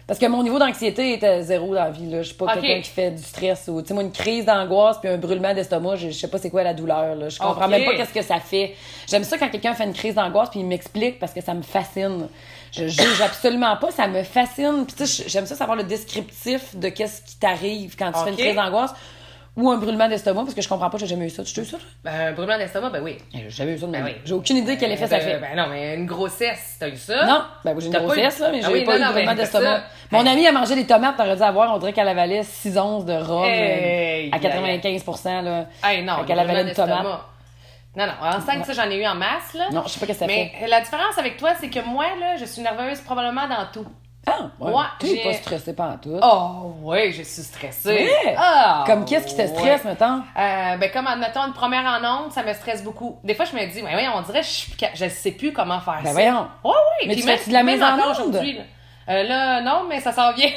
Parce 0.07 0.19
que 0.19 0.27
mon 0.27 0.43
niveau 0.43 0.59
d'anxiété 0.59 1.13
était 1.13 1.41
zéro 1.41 1.67
dans 1.73 1.83
la 1.85 1.89
vie. 1.89 2.07
Là. 2.07 2.21
Je 2.21 2.27
suis 2.27 2.35
pas 2.35 2.53
quelqu'un 2.53 2.79
qui 2.81 2.89
fait 2.91 3.09
du 3.09 3.23
stress. 3.23 3.67
ou 3.67 3.81
moi, 3.91 4.03
une 4.03 4.11
crise 4.11 4.45
d'angoisse 4.45 4.99
puis 4.99 5.09
un 5.09 5.17
brûlement 5.17 5.51
d'estomac, 5.53 5.95
je, 5.95 6.09
je 6.09 6.13
sais 6.13 6.27
pas 6.27 6.37
c'est 6.37 6.51
quoi 6.51 6.61
la 6.61 6.75
douleur. 6.75 7.15
Là. 7.15 7.29
Je 7.29 7.39
comprends 7.39 7.67
même 7.67 7.85
pas 7.85 7.95
qu'est-ce 7.95 8.13
que 8.13 8.21
ça 8.21 8.39
fait. 8.39 8.75
J'aime 9.07 9.23
ça 9.23 9.37
quand 9.39 9.49
quelqu'un 9.49 9.73
fait 9.73 9.85
une 9.85 9.93
crise 9.93 10.13
d'angoisse 10.13 10.49
puis 10.51 10.59
il 10.59 10.65
m'explique 10.67 11.17
parce 11.17 11.33
que 11.33 11.41
ça 11.41 11.55
me 11.55 11.63
fascine. 11.63 12.27
Je 12.71 12.87
juge 12.87 13.21
absolument 13.21 13.77
pas, 13.77 13.89
ça 13.89 14.07
me 14.07 14.21
fascine. 14.21 14.85
Puis 14.85 15.23
j'aime 15.27 15.47
ça 15.47 15.55
savoir 15.55 15.75
le 15.75 15.83
descriptif 15.83 16.75
de 16.75 16.89
qu'est-ce 16.89 17.23
qui 17.23 17.37
t'arrive 17.37 17.95
quand 17.97 18.11
tu 18.11 18.19
fais 18.23 18.29
une 18.29 18.37
crise 18.37 18.55
d'angoisse. 18.55 18.93
Ou 19.57 19.69
un 19.71 19.77
brûlement 19.77 20.07
d'estomac, 20.09 20.41
parce 20.41 20.53
que 20.53 20.61
je 20.61 20.67
comprends 20.67 20.89
pas, 20.89 20.97
j'ai 20.97 21.07
jamais 21.07 21.27
eu 21.27 21.29
ça. 21.29 21.43
Tu 21.43 21.59
eu 21.61 21.65
ça? 21.65 21.77
Ben, 22.03 22.11
un 22.27 22.31
brûlement 22.33 22.57
d'estomac, 22.57 22.89
ben 22.89 23.01
oui. 23.01 23.17
Eh, 23.33 23.37
J'ai 23.43 23.49
jamais 23.49 23.73
eu 23.73 23.77
ça 23.79 23.85
de 23.85 23.91
ma 23.91 23.99
Ben 23.99 24.05
vie. 24.05 24.11
oui. 24.15 24.21
J'ai 24.25 24.33
aucune 24.33 24.57
idée 24.57 24.77
quel 24.77 24.91
effet 24.91 25.07
ça 25.07 25.17
ben, 25.17 25.23
fait. 25.23 25.39
Ben 25.39 25.55
non, 25.55 25.67
mais 25.69 25.95
une 25.95 26.05
grossesse, 26.05 26.75
t'as 26.79 26.89
eu 26.89 26.97
ça? 26.97 27.25
Non, 27.25 27.41
ben 27.63 27.79
j'ai 27.79 27.87
une 27.87 27.93
grossesse, 27.93 28.39
eu- 28.39 28.41
là, 28.41 28.49
mais 28.51 28.59
Ah 28.63 28.67
j'ai 28.67 28.73
oui, 28.73 28.83
pas 28.83 28.91
non, 28.91 28.97
eu 28.97 28.99
de 28.99 29.05
non, 29.05 29.11
brûlement 29.11 29.31
ben, 29.31 29.37
d'estomac. 29.37 29.83
Mon 30.11 30.25
amie 30.25 30.47
a 30.47 30.51
mangé 30.51 30.75
des 30.75 30.85
tomates, 30.85 31.15
t'aurais 31.17 31.35
dû 31.35 31.41
avoir, 31.41 31.73
on 31.73 31.77
dirait 31.79 31.93
qu'elle 31.93 32.07
avalait 32.07 32.43
6 32.43 32.77
onces 32.77 33.05
de 33.05 33.13
rhum 33.13 33.45
Hey, 33.45 34.29
euh, 34.29 34.35
à 34.35 34.39
95 34.39 35.03
là. 35.25 35.65
Hey, 35.83 36.03
non, 36.03 36.23
qu'elle 36.25 36.35
le 36.35 36.41
avalait 36.41 36.61
une 36.63 36.73
tomate. 36.73 37.05
Non, 37.97 38.07
non, 38.07 38.13
enceinte, 38.21 38.65
ça, 38.65 38.73
j'en 38.73 38.89
ai 38.89 38.97
eu 38.97 39.05
en 39.07 39.15
masse, 39.15 39.53
là. 39.53 39.69
Non, 39.71 39.83
je 39.85 39.93
sais 39.93 39.99
pas 40.01 40.05
qu'est-ce 40.05 40.19
que 40.19 40.25
ça 40.25 40.27
Mais 40.27 40.51
fait. 40.59 40.67
la 40.67 40.81
différence 40.81 41.17
avec 41.17 41.37
toi, 41.37 41.51
c'est 41.57 41.69
que 41.69 41.79
moi, 41.79 42.03
là, 42.19 42.35
je 42.35 42.43
suis 42.43 42.61
nerveuse 42.61 42.99
probablement 42.99 43.47
dans 43.47 43.65
tout. 43.71 43.87
Ah, 44.27 44.31
ouais. 44.59 44.71
Ouais, 44.73 44.83
T'es 44.99 45.21
pas 45.23 45.33
stressé 45.33 45.73
pas 45.73 45.97
tout. 46.01 46.17
Oh, 46.21 46.73
oui, 46.81 47.11
je 47.11 47.21
suis 47.21 47.43
stressée. 47.43 48.09
Ouais. 48.25 48.35
Ah, 48.37 48.83
Comme 48.87 49.05
qu'est-ce 49.05 49.27
qui 49.27 49.35
te 49.37 49.45
stresse, 49.47 49.83
ouais. 49.83 49.89
mettons? 49.91 50.21
Euh, 50.37 50.77
ben, 50.77 50.91
comme, 50.91 51.05
admettons, 51.07 51.41
une 51.41 51.53
première 51.53 51.85
en 51.85 52.23
onde, 52.25 52.31
ça 52.31 52.41
me 52.43 52.51
stresse 52.53 52.83
beaucoup. 52.83 53.19
Des 53.23 53.35
fois, 53.35 53.45
je 53.45 53.55
me 53.55 53.65
dis, 53.71 53.83
mais 53.83 53.95
oui, 53.95 54.01
on 54.15 54.21
dirait, 54.23 54.41
je, 54.43 54.85
je 54.95 55.09
sais 55.09 55.31
plus 55.31 55.53
comment 55.53 55.79
faire 55.79 55.99
Ben 56.01 56.07
ça. 56.07 56.11
voyons. 56.13 56.47
Ouais, 56.63 56.71
ouais. 56.71 57.07
Mais 57.07 57.13
puis 57.13 57.21
tu 57.21 57.27
même- 57.27 57.39
de 57.47 57.53
la 57.53 57.63
mise 57.63 57.83
en 57.83 57.99
onde? 58.25 58.41
Euh, 59.07 59.21
là, 59.23 59.61
non, 59.61 59.83
mais 59.87 59.99
ça 59.99 60.11
s'en 60.11 60.31
vient. 60.33 60.49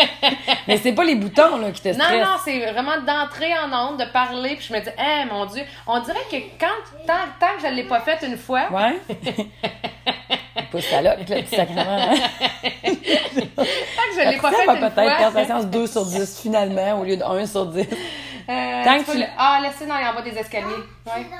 Mais 0.68 0.76
c'est 0.76 0.92
pas 0.92 1.04
les 1.04 1.14
boutons, 1.14 1.56
là, 1.56 1.70
qui 1.70 1.80
te 1.80 1.88
Non, 1.88 1.94
stressent. 2.04 2.26
non, 2.26 2.36
c'est 2.44 2.58
vraiment 2.72 2.98
d'entrer 3.00 3.52
en 3.56 3.72
onde, 3.72 4.00
de 4.00 4.04
parler, 4.06 4.56
puis 4.56 4.66
je 4.68 4.72
me 4.74 4.80
dis, 4.80 4.90
eh 4.98 5.24
mon 5.32 5.46
Dieu, 5.46 5.62
on 5.86 6.00
dirait 6.00 6.18
que 6.30 6.36
quand, 6.60 6.66
tant, 7.06 7.14
tant 7.40 7.54
que 7.56 7.62
je 7.62 7.66
ne 7.68 7.72
l'ai 7.76 7.84
pas 7.84 8.00
fait 8.00 8.18
une 8.26 8.36
fois, 8.36 8.64
Ouais? 8.70 8.98
pas 10.72 10.80
salope, 10.82 11.20
là, 11.28 11.36
petit 11.36 11.56
sacrement. 11.56 11.80
hein? 11.86 12.14
tant 13.56 13.62
que 13.62 14.14
je 14.14 14.26
ne 14.26 14.30
l'ai 14.32 14.38
pas 14.38 14.50
Ça 14.50 14.56
fait 14.58 14.66
va 14.66 14.74
une 14.74 14.80
peut-être 14.80 14.94
fois, 14.94 15.16
perdre 15.16 15.38
sa 15.38 15.44
séance 15.46 15.66
2 15.66 15.86
sur 15.86 16.04
10, 16.04 16.40
finalement, 16.42 17.00
au 17.00 17.04
lieu 17.04 17.16
de 17.16 17.22
1 17.22 17.46
sur 17.46 17.64
10. 17.66 17.80
euh, 18.48 18.84
Tant 18.84 18.98
que 19.04 19.10
tu- 19.12 19.18
le- 19.18 19.24
Ah, 19.38 19.60
laissez 19.62 19.86
dans 19.86 19.94
en 19.94 20.14
bas 20.14 20.22
des 20.22 20.36
escaliers. 20.36 20.66
Ouais. 20.66 21.12
drôle. 21.24 21.30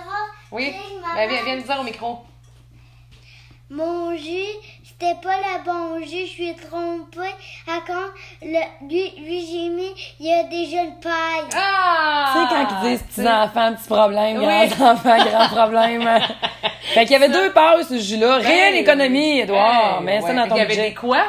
Oui. 0.52 0.74
Ben, 1.14 1.28
viens, 1.28 1.42
viens 1.44 1.56
le 1.56 1.62
dire 1.62 1.76
au 1.80 1.84
micro. 1.84 2.20
Mon 3.68 4.16
jus, 4.16 4.75
c'était 4.98 5.14
pas 5.20 5.36
le 5.36 5.64
bon 5.64 5.98
jus, 6.06 6.26
je 6.26 6.30
suis 6.30 6.54
trompée. 6.54 7.34
À 7.68 7.80
quand 7.86 8.10
le, 8.42 8.88
lui, 8.88 9.10
lui 9.18 9.46
j'ai 9.46 9.68
mis, 9.68 9.92
il 10.20 10.26
y 10.26 10.32
a 10.32 10.44
déjà 10.44 10.82
une 10.84 10.98
paille. 11.00 11.44
Ah! 11.54 12.32
Tu 12.32 12.38
sais, 12.40 12.46
quand 12.54 12.68
ils 12.82 12.88
disent 12.90 13.02
petits 13.02 13.28
enfants, 13.28 13.74
petits 13.74 13.88
problèmes, 13.88 14.38
Oui. 14.38 14.68
grands 14.68 14.90
enfants, 14.92 15.16
grands 15.18 15.48
problèmes. 15.48 16.02
fait 16.94 17.02
qu'il 17.04 17.12
y 17.12 17.16
avait 17.16 17.28
deux 17.28 17.52
pailles, 17.52 17.84
ce 17.84 17.98
jus-là. 17.98 18.36
Réelle 18.36 18.74
Hey, 18.74 18.80
économie, 18.80 19.40
Edouard. 19.40 19.98
hey, 19.98 20.04
Mets 20.04 20.20
ça 20.22 20.32
dans 20.32 20.48
ton 20.48 20.54
Il 20.54 20.58
y 20.58 20.60
avait 20.62 20.68
budget. 20.74 20.88
des 20.90 20.94
quoi? 20.94 21.24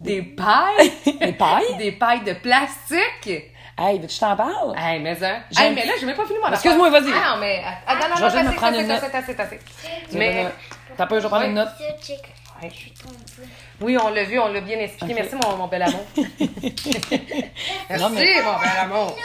Des 0.00 0.22
pailles? 0.22 0.92
Des 1.20 1.32
pailles? 1.32 1.76
des 1.78 1.92
pailles 1.92 2.24
de 2.24 2.32
plastique? 2.34 3.44
Hey, 3.78 3.94
veux-tu 3.98 4.08
que 4.08 4.12
je 4.12 4.20
t'en 4.20 4.36
parle? 4.36 4.74
Hey, 4.76 4.98
mais 5.00 5.16
hein. 5.24 5.42
Hey, 5.56 5.72
mais 5.74 5.86
là, 5.86 5.92
j'ai 5.98 6.04
même 6.06 6.16
pas 6.16 6.26
fini 6.26 6.38
mon. 6.44 6.52
Excuse-moi, 6.52 6.90
vas-y. 6.90 7.10
Ah, 7.14 7.34
non, 7.34 7.40
mais. 7.40 7.62
Ah, 7.86 7.94
non, 7.94 8.00
non, 8.10 8.16
Je 8.16 8.22
non, 8.22 8.28
t'as 8.30 8.42
me 8.42 8.48
assez, 8.48 8.56
prendre 8.56 8.76
t'as 8.76 8.82
une 8.82 8.90
assez, 8.90 9.02
note. 9.02 9.12
t'as 9.12 9.18
assez, 9.18 9.58
je 12.62 12.66
Ouais. 12.66 12.72
suis. 12.74 12.92
Oui, 13.80 13.96
on 14.02 14.08
l'a 14.10 14.24
vu, 14.24 14.38
on 14.38 14.48
l'a 14.48 14.60
bien 14.60 14.78
expliqué. 14.78 15.14
Merci, 15.14 15.34
mon, 15.36 15.56
mon 15.56 15.66
bel 15.68 15.82
amour. 15.82 16.04
Merci, 16.16 16.42
Non, 17.98 18.10
mais- 18.10 18.42
mon 18.42 18.58
bel 18.58 18.78
amour. 18.80 19.16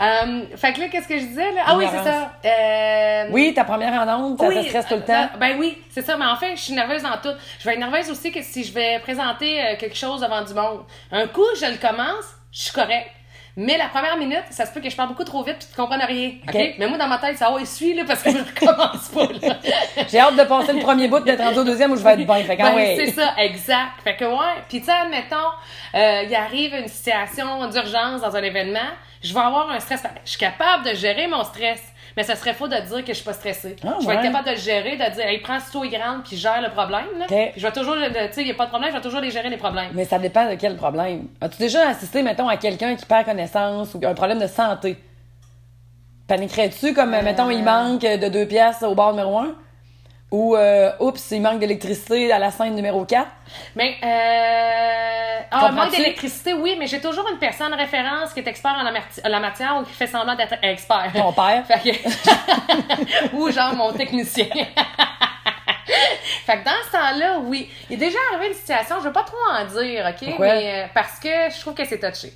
Euh, 0.00 0.56
fait 0.56 0.72
que 0.72 0.80
là, 0.80 0.88
qu'est-ce 0.88 1.06
que 1.08 1.18
je 1.18 1.24
disais, 1.24 1.52
là? 1.52 1.62
Ah 1.66 1.76
oui, 1.76 1.84
c'est 1.90 2.02
ça. 2.02 2.32
Euh, 2.44 3.26
Oui, 3.30 3.52
ta 3.54 3.64
première 3.64 3.92
en 3.92 4.08
onde, 4.24 4.38
ça 4.40 4.48
te 4.48 4.62
stresse 4.66 4.86
tout 4.86 4.94
le 4.94 5.04
temps? 5.04 5.28
euh, 5.34 5.38
Ben 5.38 5.56
oui, 5.58 5.78
c'est 5.90 6.02
ça. 6.02 6.16
Mais 6.16 6.24
en 6.24 6.36
fait, 6.36 6.56
je 6.56 6.60
suis 6.62 6.72
nerveuse 6.72 7.02
dans 7.02 7.16
tout. 7.22 7.36
Je 7.58 7.64
vais 7.64 7.74
être 7.74 7.78
nerveuse 7.80 8.10
aussi 8.10 8.32
que 8.32 8.42
si 8.42 8.64
je 8.64 8.72
vais 8.72 8.98
présenter 9.00 9.76
quelque 9.78 9.96
chose 9.96 10.20
devant 10.22 10.42
du 10.42 10.54
monde. 10.54 10.84
Un 11.10 11.26
coup, 11.28 11.44
je 11.60 11.66
le 11.66 11.76
commence, 11.76 12.24
je 12.50 12.62
suis 12.62 12.72
correct. 12.72 13.10
Mais 13.56 13.76
la 13.76 13.88
première 13.88 14.16
minute, 14.16 14.44
ça 14.50 14.64
se 14.64 14.72
peut 14.72 14.80
que 14.80 14.88
je 14.88 14.96
parle 14.96 15.08
beaucoup 15.10 15.24
trop 15.24 15.42
vite 15.42 15.58
puis 15.58 15.68
tu 15.68 15.76
comprennes 15.76 16.02
rien. 16.02 16.32
OK? 16.48 16.74
Mais 16.78 16.86
moi, 16.86 16.96
dans 16.96 17.06
ma 17.08 17.18
tête, 17.18 17.36
ça 17.36 17.50
va, 17.50 17.60
il 17.60 17.66
suit, 17.66 17.92
là, 17.94 18.04
parce 18.06 18.22
que 18.22 18.30
je 18.30 18.38
recommence 18.38 19.08
pas, 19.08 19.26
là. 19.46 19.56
J'ai 20.10 20.18
hâte 20.18 20.36
de 20.36 20.44
passer 20.44 20.72
le 20.72 20.80
premier 20.80 21.08
bout, 21.08 21.20
d'être 21.20 21.42
rendu 21.42 21.58
au 21.58 21.64
deuxième 21.64 21.92
où 21.92 21.96
je 21.96 22.02
vais 22.02 22.12
être 22.14 22.24
bien. 22.26 22.42
Fait 22.44 22.56
que, 22.56 22.62
ah 22.62 22.70
Ben, 22.70 22.76
ouais. 22.76 22.96
c'est 22.98 23.12
ça, 23.12 23.34
exact. 23.36 24.00
Fait 24.02 24.16
que 24.16 24.24
ouais, 24.24 24.62
puis 24.68 24.80
tu 24.80 24.86
sais, 24.86 24.92
admettons, 24.92 25.36
euh, 25.94 26.22
il 26.26 26.34
arrive 26.34 26.74
une 26.74 26.88
situation 26.88 27.66
d'urgence 27.68 28.22
dans 28.22 28.34
un 28.34 28.42
événement, 28.42 28.80
je 29.22 29.34
vais 29.34 29.40
avoir 29.40 29.70
un 29.70 29.80
stress. 29.80 30.02
Je 30.24 30.30
suis 30.30 30.38
capable 30.38 30.84
de 30.86 30.94
gérer 30.94 31.26
mon 31.26 31.44
stress, 31.44 31.82
mais 32.16 32.22
ça 32.22 32.36
serait 32.36 32.54
faux 32.54 32.68
de 32.68 32.76
dire 32.76 33.00
que 33.04 33.08
je 33.08 33.14
suis 33.14 33.24
pas 33.24 33.32
stressée. 33.32 33.76
Ah, 33.84 33.96
je 34.00 34.06
vais 34.06 34.08
ouais. 34.08 34.14
être 34.16 34.22
capable 34.22 34.46
de 34.46 34.52
le 34.52 34.56
gérer, 34.58 34.92
de 34.96 35.14
dire, 35.14 35.24
hey, 35.26 35.38
prends 35.40 35.58
toi 35.70 35.86
et 35.86 35.88
grande, 35.88 36.22
puis 36.24 36.36
gère 36.36 36.60
le 36.60 36.70
problème. 36.70 37.06
Là. 37.18 37.26
Puis 37.28 37.52
je 37.56 37.66
vais 37.66 37.72
toujours, 37.72 37.94
tu 37.96 38.12
sais, 38.32 38.42
il 38.42 38.48
y 38.48 38.50
a 38.50 38.54
pas 38.54 38.64
de 38.64 38.70
problème, 38.70 38.90
je 38.90 38.96
vais 38.96 39.02
toujours 39.02 39.20
les 39.20 39.30
gérer 39.30 39.48
les 39.50 39.56
problèmes. 39.56 39.90
Mais 39.94 40.04
ça 40.04 40.18
dépend 40.18 40.48
de 40.50 40.54
quel 40.56 40.76
problème. 40.76 41.28
As-tu 41.40 41.58
déjà 41.58 41.88
assisté, 41.88 42.22
mettons, 42.22 42.48
à 42.48 42.56
quelqu'un 42.56 42.94
qui 42.96 43.06
perd 43.06 43.24
connaissance 43.24 43.94
ou 43.94 44.00
un 44.06 44.14
problème 44.14 44.38
de 44.40 44.46
santé? 44.46 44.96
Paniquerais-tu 46.28 46.94
comme, 46.94 47.12
Euh. 47.14 47.22
mettons, 47.22 47.50
il 47.50 47.62
manque 47.62 48.02
de 48.02 48.28
deux 48.28 48.46
pièces 48.46 48.82
au 48.82 48.94
bar 48.94 49.10
numéro 49.10 49.38
un? 49.38 49.54
Ou, 50.32 50.56
euh, 50.56 50.92
oups, 50.98 51.30
il 51.32 51.42
manque 51.42 51.58
d'électricité 51.60 52.32
à 52.32 52.38
la 52.38 52.50
scène 52.50 52.74
numéro 52.74 53.04
4? 53.04 53.28
Mais, 53.76 53.96
euh, 54.02 55.40
ah, 55.50 55.70
manque 55.72 55.90
d'électricité, 55.90 56.54
oui, 56.54 56.74
mais 56.78 56.86
j'ai 56.86 57.02
toujours 57.02 57.28
une 57.30 57.38
personne 57.38 57.74
référence 57.74 58.32
qui 58.32 58.40
est 58.40 58.46
expert 58.48 58.72
en 58.72 58.82
la, 58.82 58.92
en 58.92 59.28
la 59.28 59.40
matière 59.40 59.76
ou 59.78 59.84
qui 59.84 59.92
fait 59.92 60.06
semblant 60.06 60.34
d'être 60.34 60.54
expert. 60.62 61.10
Ton 61.14 61.34
père? 61.34 61.62
Fait 61.68 61.80
que- 61.92 63.34
ou 63.36 63.50
genre 63.50 63.74
mon 63.74 63.92
technicien. 63.92 64.46
fait 66.46 66.58
que 66.60 66.64
dans 66.64 66.82
ce 66.86 66.92
temps-là, 66.92 67.38
oui. 67.40 67.70
Il 67.90 67.94
est 68.02 68.06
déjà 68.06 68.18
arrivé 68.32 68.48
une 68.48 68.54
situation, 68.58 68.96
je 69.00 69.08
veux 69.08 69.12
pas 69.12 69.24
trop 69.24 69.36
en 69.52 69.64
dire, 69.66 70.06
OK? 70.08 70.28
Pourquoi? 70.28 70.46
Mais, 70.46 70.84
euh, 70.84 70.86
parce 70.94 71.18
que 71.20 71.28
je 71.54 71.60
trouve 71.60 71.74
que 71.74 71.84
c'est 71.84 71.98
touché. 72.00 72.32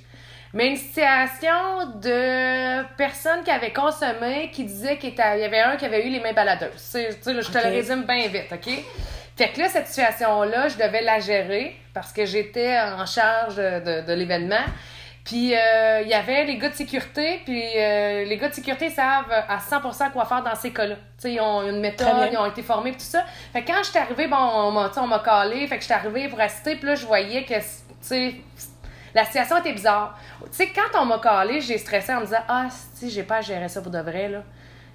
Mais 0.57 0.69
une 0.69 0.75
situation 0.75 1.53
de 2.01 2.83
personne 2.95 3.43
qui 3.43 3.51
avait 3.51 3.71
consommé, 3.71 4.49
qui 4.51 4.63
disait 4.63 4.97
qu'il 4.97 5.13
y 5.15 5.21
avait 5.21 5.59
un 5.59 5.75
qui 5.77 5.85
avait 5.85 6.03
eu 6.05 6.09
les 6.09 6.19
mains 6.19 6.33
baladeuses. 6.33 6.71
C'est- 6.77 7.09
là, 7.27 7.41
je 7.41 7.51
te 7.51 7.57
le 7.59 7.63
résume 7.75 8.03
bien 8.05 8.27
vite, 8.27 8.51
OK? 8.51 8.67
Fait 9.37 9.49
que 9.49 9.59
là, 9.59 9.69
cette 9.69 9.85
situation-là, 9.87 10.67
je 10.69 10.75
devais 10.77 11.03
la 11.03 11.19
gérer 11.19 11.75
parce 11.93 12.11
que 12.11 12.25
j'étais 12.25 12.75
en 12.79 13.05
charge 13.05 13.57
de, 13.57 14.01
de 14.07 14.13
l'événement. 14.13 14.65
Puis 15.23 15.53
euh, 15.53 16.01
il 16.01 16.07
y 16.07 16.13
avait 16.15 16.45
les 16.45 16.57
gars 16.57 16.69
de 16.69 16.73
sécurité, 16.73 17.41
puis 17.45 17.61
euh, 17.75 18.23
les 18.23 18.37
gars 18.37 18.47
de 18.49 18.53
sécurité 18.55 18.89
savent 18.89 19.29
à 19.29 19.57
100% 19.59 20.11
quoi 20.11 20.25
faire 20.25 20.41
dans 20.41 20.55
ces 20.55 20.71
cas-là. 20.71 20.95
Tu 20.95 21.01
sais, 21.19 21.33
ils 21.33 21.41
ont 21.41 21.67
une 21.69 21.81
méthode, 21.81 22.07
ils 22.31 22.37
ont 22.37 22.45
été 22.47 22.63
formés, 22.63 22.93
tout 22.93 22.99
ça. 23.01 23.23
Fait 23.53 23.61
que 23.61 23.67
quand 23.67 23.83
je 23.83 23.89
suis 23.89 23.99
arrivée, 23.99 24.27
bon, 24.27 24.37
on 24.37 24.71
m'a, 24.71 24.89
on 24.97 25.05
m'a 25.07 25.19
calé, 25.19 25.67
fait 25.67 25.75
que 25.75 25.81
je 25.81 25.85
suis 25.85 25.93
arrivée 25.93 26.29
pour 26.29 26.39
assister, 26.39 26.77
puis 26.77 26.87
là, 26.87 26.95
je 26.95 27.05
voyais 27.05 27.43
que, 27.43 27.53
tu 27.55 27.61
sais, 28.01 28.35
la 29.17 29.25
situation 29.25 29.57
était 29.57 29.73
bizarre. 29.73 30.17
Tu 30.43 30.47
sais, 30.51 30.67
quand 30.73 31.01
on 31.01 31.05
m'a 31.05 31.17
calé, 31.19 31.59
j'ai 31.59 31.77
stressé 31.77 32.13
en 32.13 32.19
me 32.21 32.25
disant, 32.25 32.43
ah, 32.47 32.67
si, 32.95 33.09
j'ai 33.09 33.23
pas 33.23 33.37
à 33.37 33.41
gérer 33.41 33.67
ça 33.67 33.81
pour 33.81 33.91
de 33.91 33.99
vrai, 33.99 34.29
là. 34.29 34.39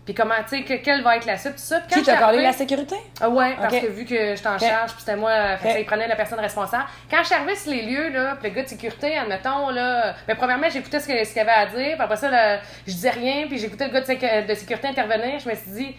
Puis 0.05 0.15
comment, 0.15 0.35
tu 0.49 0.57
sais, 0.59 0.63
que- 0.65 0.83
quelle 0.83 1.03
va 1.03 1.17
être 1.17 1.27
la 1.27 1.37
suite, 1.39 1.53
tout 1.55 1.59
ça. 1.61 1.79
Puis 1.81 1.91
quand 1.95 2.01
Qui 2.01 2.07
t'a 2.07 2.17
je 2.19 2.25
collé 2.25 2.43
la 2.43 2.53
sécurité? 2.53 2.97
ah 3.21 3.29
ouais, 3.29 3.55
parce 3.61 3.77
que 3.79 3.87
vu 3.87 4.05
que 4.05 4.35
j'étais 4.35 4.49
en 4.49 4.55
Ok. 4.57 4.61
charge, 4.61 4.91
puis 4.93 5.01
c'était 5.01 5.15
moi, 5.17 5.57
fait 5.59 5.69
Ok. 5.69 5.73
ça, 5.75 5.79
il 5.81 5.87
prenait 5.87 6.09
la 6.09 6.17
personne 6.17 6.41
responsable. 6.41 6.85
Quand 7.09 7.19
je 7.21 7.27
suis 7.27 7.35
arrivée 7.37 7.55
sur 7.55 7.71
les 7.71 7.83
lieux, 7.83 8.09
là, 8.11 8.37
puis 8.41 8.49
le 8.51 8.55
gars 8.57 8.63
de 8.65 8.69
sécurité, 8.69 9.17
admettons, 9.17 9.71
là, 9.71 10.15
ben, 10.27 10.37
premièrement, 10.37 10.69
j'écoutais 10.73 10.99
ce 10.99 11.07
que- 11.07 11.25
ce 11.25 11.33
qu'il 11.33 11.41
avait 11.43 11.53
à 11.53 11.67
dire, 11.67 11.93
puis 11.95 12.01
après 12.03 12.17
ça, 12.17 12.29
là, 12.31 12.59
je 12.87 12.93
disais 12.93 13.11
rien, 13.11 13.47
puis 13.47 13.59
j'écoutais 13.59 13.87
le 13.87 13.93
gars 13.93 14.01
de, 14.01 14.07
sécu- 14.07 14.47
de 14.47 14.55
sécurité 14.55 14.89
intervenir, 14.89 15.39
je 15.39 15.49
me 15.49 15.55
suis 15.55 15.71
dit, 15.71 15.97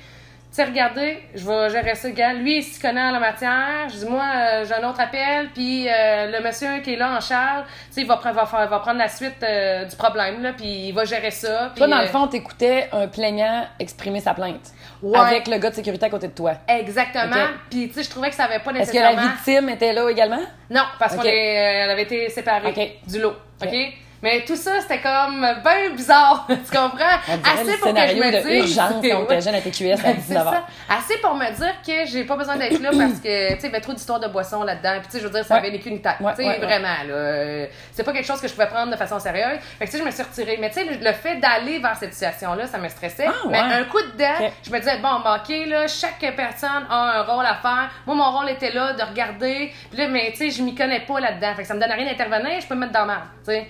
sais, 0.56 0.64
regardez, 0.66 1.24
je 1.34 1.46
vais 1.48 1.70
gérer 1.70 1.96
ça, 1.96 2.10
gars. 2.12 2.34
Lui, 2.34 2.58
il 2.60 2.64
s'y 2.64 2.80
connaît 2.80 3.02
en 3.02 3.12
la 3.12 3.20
matière. 3.20 3.88
Je 3.90 3.96
dis, 3.98 4.06
moi, 4.06 4.24
euh, 4.36 4.66
j'ai 4.66 4.74
un 4.76 4.88
autre 4.90 5.00
appel, 5.00 5.50
puis 5.54 5.88
euh, 5.90 6.32
le 6.32 6.44
monsieur 6.44 6.80
qui 6.84 6.94
est 6.94 6.98
là 6.98 7.16
en 7.18 7.20
charge, 7.22 7.66
tu 7.88 7.94
sais, 7.96 8.02
il 8.02 8.08
va, 8.08 8.18
prendre- 8.18 8.36
va, 8.36 8.46
faire- 8.46 8.68
va 8.68 8.80
prendre 8.80 9.00
la 9.00 9.08
suite 9.08 9.42
euh, 9.44 9.86
du 9.86 9.96
problème, 9.96 10.42
là, 10.44 10.54
puis 10.54 10.88
il 10.88 10.92
va 10.94 11.06
gérer 11.06 11.32
ça. 11.32 11.72
Toi, 11.76 11.88
dans 11.88 12.02
le 12.02 12.08
fond, 12.08 12.28
t'écoutais 12.28 12.90
un 12.92 13.08
plaignant 13.08 13.66
exprimer 13.80 14.20
sa 14.20 14.34
plainte. 14.34 14.72
Ouais. 15.02 15.18
Avec 15.20 15.48
le 15.48 15.58
gars 15.58 15.70
de 15.70 15.76
sécurité 15.76 16.06
à 16.06 16.10
côté 16.10 16.28
de 16.28 16.34
toi. 16.34 16.54
Exactement. 16.68 17.36
Puis, 17.70 17.88
tu 17.90 17.96
sais, 17.96 18.04
je 18.04 18.10
trouvais 18.10 18.30
que 18.30 18.36
ça 18.36 18.46
avait 18.46 18.60
pas 18.60 18.72
Est-ce 18.72 18.92
que 18.92 18.98
la 18.98 19.10
nécessairement... 19.16 19.36
victime 19.36 19.70
était 19.70 19.94
là 19.94 20.10
également? 20.10 20.40
Non, 20.70 20.84
parce 21.00 21.18
qu'elle 21.18 21.28
elle 21.34 21.90
avait 21.90 22.04
été 22.04 22.30
séparée 22.30 23.00
du 23.08 23.20
lot. 23.20 23.36
OK? 23.62 23.76
Mais 24.24 24.46
tout 24.46 24.56
ça, 24.56 24.80
c'était 24.80 25.02
comme 25.02 25.42
bien 25.42 25.90
bizarre. 25.94 26.48
tu 26.48 26.56
comprends? 26.78 27.18
On 27.28 27.36
dirait 27.36 27.64
le 27.66 27.84
scénario 27.84 28.24
de 28.24 28.50
urgence 28.62 28.94
quand 29.04 29.24
était 29.26 29.42
jeune 29.42 29.56
à 29.56 29.60
TQS 29.60 29.92
à 29.92 29.96
Ben, 29.98 30.16
c'est 30.26 30.34
19h. 30.34 30.44
ça. 30.46 30.64
Assez 30.90 31.18
pour 31.18 31.36
me 31.36 31.52
dire 31.54 31.74
que 31.86 32.06
j'ai 32.10 32.24
pas 32.24 32.38
besoin 32.38 32.56
d'être 32.56 32.80
là 32.82 32.92
parce 32.98 33.20
que, 33.20 33.54
tu 33.56 33.60
sais, 33.60 33.60
il 33.60 33.64
y 33.64 33.68
avait 33.68 33.82
trop 33.82 33.92
d'histoires 33.92 34.22
de 34.22 34.30
boissons 34.30 34.64
là-dedans. 34.64 34.94
Puis, 35.00 35.08
tu 35.08 35.12
sais, 35.12 35.20
je 35.20 35.28
veux 35.28 35.34
dire, 35.34 35.44
ça 35.44 35.56
avait 35.56 35.78
qu'une 35.78 36.02
tête. 36.02 36.16
Ouais, 36.22 36.32
tu 36.38 36.44
sais, 36.46 36.58
vraiment, 36.58 37.04
là. 37.06 37.68
C'est 37.92 38.04
pas 38.04 38.14
quelque 38.14 38.26
chose 38.26 38.40
que 38.40 38.48
je 38.48 38.54
pouvais 38.54 38.68
prendre 38.68 38.94
de 38.94 38.98
façon 38.98 39.20
sérieuse. 39.20 39.60
Fait 39.78 39.86
que, 39.88 39.92
tu 39.92 39.98
sais, 39.98 40.00
je 40.00 40.06
me 40.08 40.12
suis 40.12 40.24
retirée. 40.24 40.58
Mais, 40.62 40.70
tu 40.70 40.76
sais, 40.76 40.86
le, 40.86 41.12
fait 41.14 41.36
d'aller 41.42 41.80
vers 41.80 41.98
cette 41.98 42.14
situation-là, 42.14 42.66
ça 42.68 42.78
me 42.78 42.88
stressait. 42.88 43.28
Ah, 43.28 43.48
Mais 43.50 43.60
un 43.60 43.84
coup 43.84 44.02
dedans, 44.14 44.46
Ok. 44.46 44.52
je 44.66 44.72
me 44.72 44.80
disais, 44.80 45.00
bon, 45.00 45.20
ben, 45.22 45.36
OK, 45.36 45.68
là, 45.68 45.86
chaque 45.90 46.34
personne 46.34 46.86
a 46.90 47.20
un 47.20 47.24
rôle 47.24 47.46
à 47.46 47.56
faire. 47.56 47.92
Moi, 48.06 48.16
mon 48.16 48.32
rôle 48.32 48.50
était 48.52 48.72
là, 48.72 48.94
de 48.94 49.02
regarder. 49.04 49.74
Puis 49.90 50.00
là, 50.00 50.08
mais, 50.08 50.32
tu 50.32 50.38
sais, 50.38 50.50
je 50.50 50.64
m'y 50.64 50.74
connais 50.74 51.02
pas 51.02 51.20
là-dedans. 51.20 51.54
Fait 51.58 51.64
que 51.64 51.68
ça 51.68 51.74
me 51.74 51.82
donne 51.82 51.92
rien 51.92 52.06
d'intervenir, 52.06 52.62
je 52.62 52.68
peux 52.68 52.76
me 52.76 52.80
mettre 52.82 52.94
dans 52.94 53.02
la 53.02 53.06
merde, 53.06 53.22
tu 53.46 53.52
sais. 53.52 53.68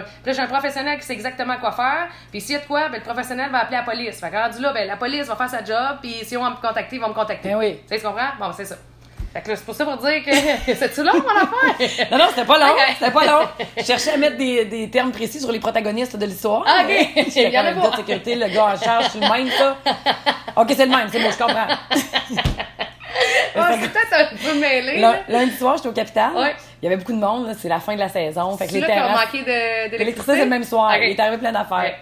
Pro- 0.00 0.02
puis 0.22 0.26
là, 0.26 0.32
j'ai 0.32 0.40
un 0.42 0.46
professionnel 0.46 0.98
qui 0.98 1.06
sait 1.06 1.12
exactement 1.14 1.56
quoi 1.58 1.72
faire. 1.72 2.08
Puis 2.30 2.40
s'il 2.40 2.52
y 2.54 2.56
a 2.56 2.60
de 2.60 2.66
quoi, 2.66 2.88
ben, 2.88 2.98
le 2.98 3.02
professionnel 3.02 3.50
va 3.50 3.60
appeler 3.60 3.78
la 3.78 3.82
police. 3.84 4.20
Fait 4.20 4.30
que 4.30 4.36
rendu 4.36 4.60
là, 4.60 4.72
ben, 4.72 4.86
la 4.86 4.96
police 4.96 5.26
va 5.26 5.36
faire 5.36 5.50
sa 5.50 5.64
job. 5.64 5.98
Puis 6.02 6.14
si 6.24 6.36
on 6.36 6.42
va 6.42 6.50
me 6.50 6.56
contacter, 6.56 6.96
ils 6.96 7.02
vont 7.02 7.08
me 7.08 7.14
contacter. 7.14 7.48
Ben 7.50 7.56
oui. 7.56 7.78
Tu 7.82 7.88
sais, 7.94 8.00
tu 8.00 8.06
comprends? 8.06 8.28
Bon, 8.40 8.50
c'est 8.56 8.64
ça. 8.64 8.76
Fait 9.32 9.42
que 9.42 9.50
là, 9.50 9.56
c'est 9.56 9.64
pour 9.64 9.74
ça 9.74 9.84
pour 9.84 9.96
dire 9.96 10.22
que 10.24 10.30
c'est-tu 10.76 11.02
long, 11.02 11.12
mon 11.14 11.28
affaire? 11.28 12.08
Non, 12.12 12.18
non, 12.18 12.24
c'était 12.28 12.44
pas 12.44 12.56
long. 12.58 12.74
C'était 12.96 13.10
pas 13.10 13.24
long. 13.26 13.48
Je 13.76 13.82
cherchais 13.82 14.12
à 14.12 14.16
mettre 14.16 14.36
des, 14.36 14.64
des 14.64 14.88
termes 14.90 15.10
précis 15.10 15.40
sur 15.40 15.50
les 15.50 15.58
protagonistes 15.58 16.16
de 16.16 16.24
l'histoire. 16.26 16.62
Ah, 16.66 16.82
ok. 16.84 16.88
mais 17.16 17.24
J'étais 17.24 17.48
Il 17.48 17.52
y 17.52 17.58
en 17.58 17.64
a 17.64 17.72
comme 17.72 17.82
le 17.82 17.90
de 17.90 17.96
sécurité, 17.96 18.34
le 18.36 18.46
gars 18.48 18.66
en 18.66 18.76
charge, 18.80 19.06
c'est 19.12 19.18
le 19.20 19.28
même, 19.28 19.48
ça. 19.50 19.76
OK, 20.56 20.72
c'est 20.76 20.86
le 20.86 20.96
même, 20.96 21.08
c'est 21.10 21.18
bon, 21.20 21.30
je 21.32 21.38
comprends. 21.38 21.66
Ouais, 23.56 23.62
c'est 23.80 23.88
peut-être 23.92 24.12
un 24.32 24.36
peu 24.36 24.58
mêlé. 24.58 25.00
Lundi 25.28 25.52
soir, 25.56 25.76
j'étais 25.76 25.88
au 25.88 25.92
Capital. 25.92 26.32
Ouais. 26.36 26.54
Il 26.82 26.84
y 26.84 26.88
avait 26.88 26.96
beaucoup 26.96 27.12
de 27.12 27.18
monde, 27.18 27.54
c'est 27.58 27.68
la 27.68 27.80
fin 27.80 27.94
de 27.94 28.00
la 28.00 28.08
saison. 28.08 28.56
Fait 28.56 28.66
que 28.66 28.72
les 28.72 28.80
terrasses. 28.86 29.26
manqué 29.26 29.42
de- 29.44 29.98
L'électricité, 29.98 30.36
c'est 30.36 30.44
le 30.44 30.50
même 30.50 30.64
soir. 30.64 30.92
Ok. 30.94 31.00
Il 31.02 31.10
est 31.10 31.20
arrivé 31.20 31.38
plein 31.38 31.52
d'affaires. 31.52 31.94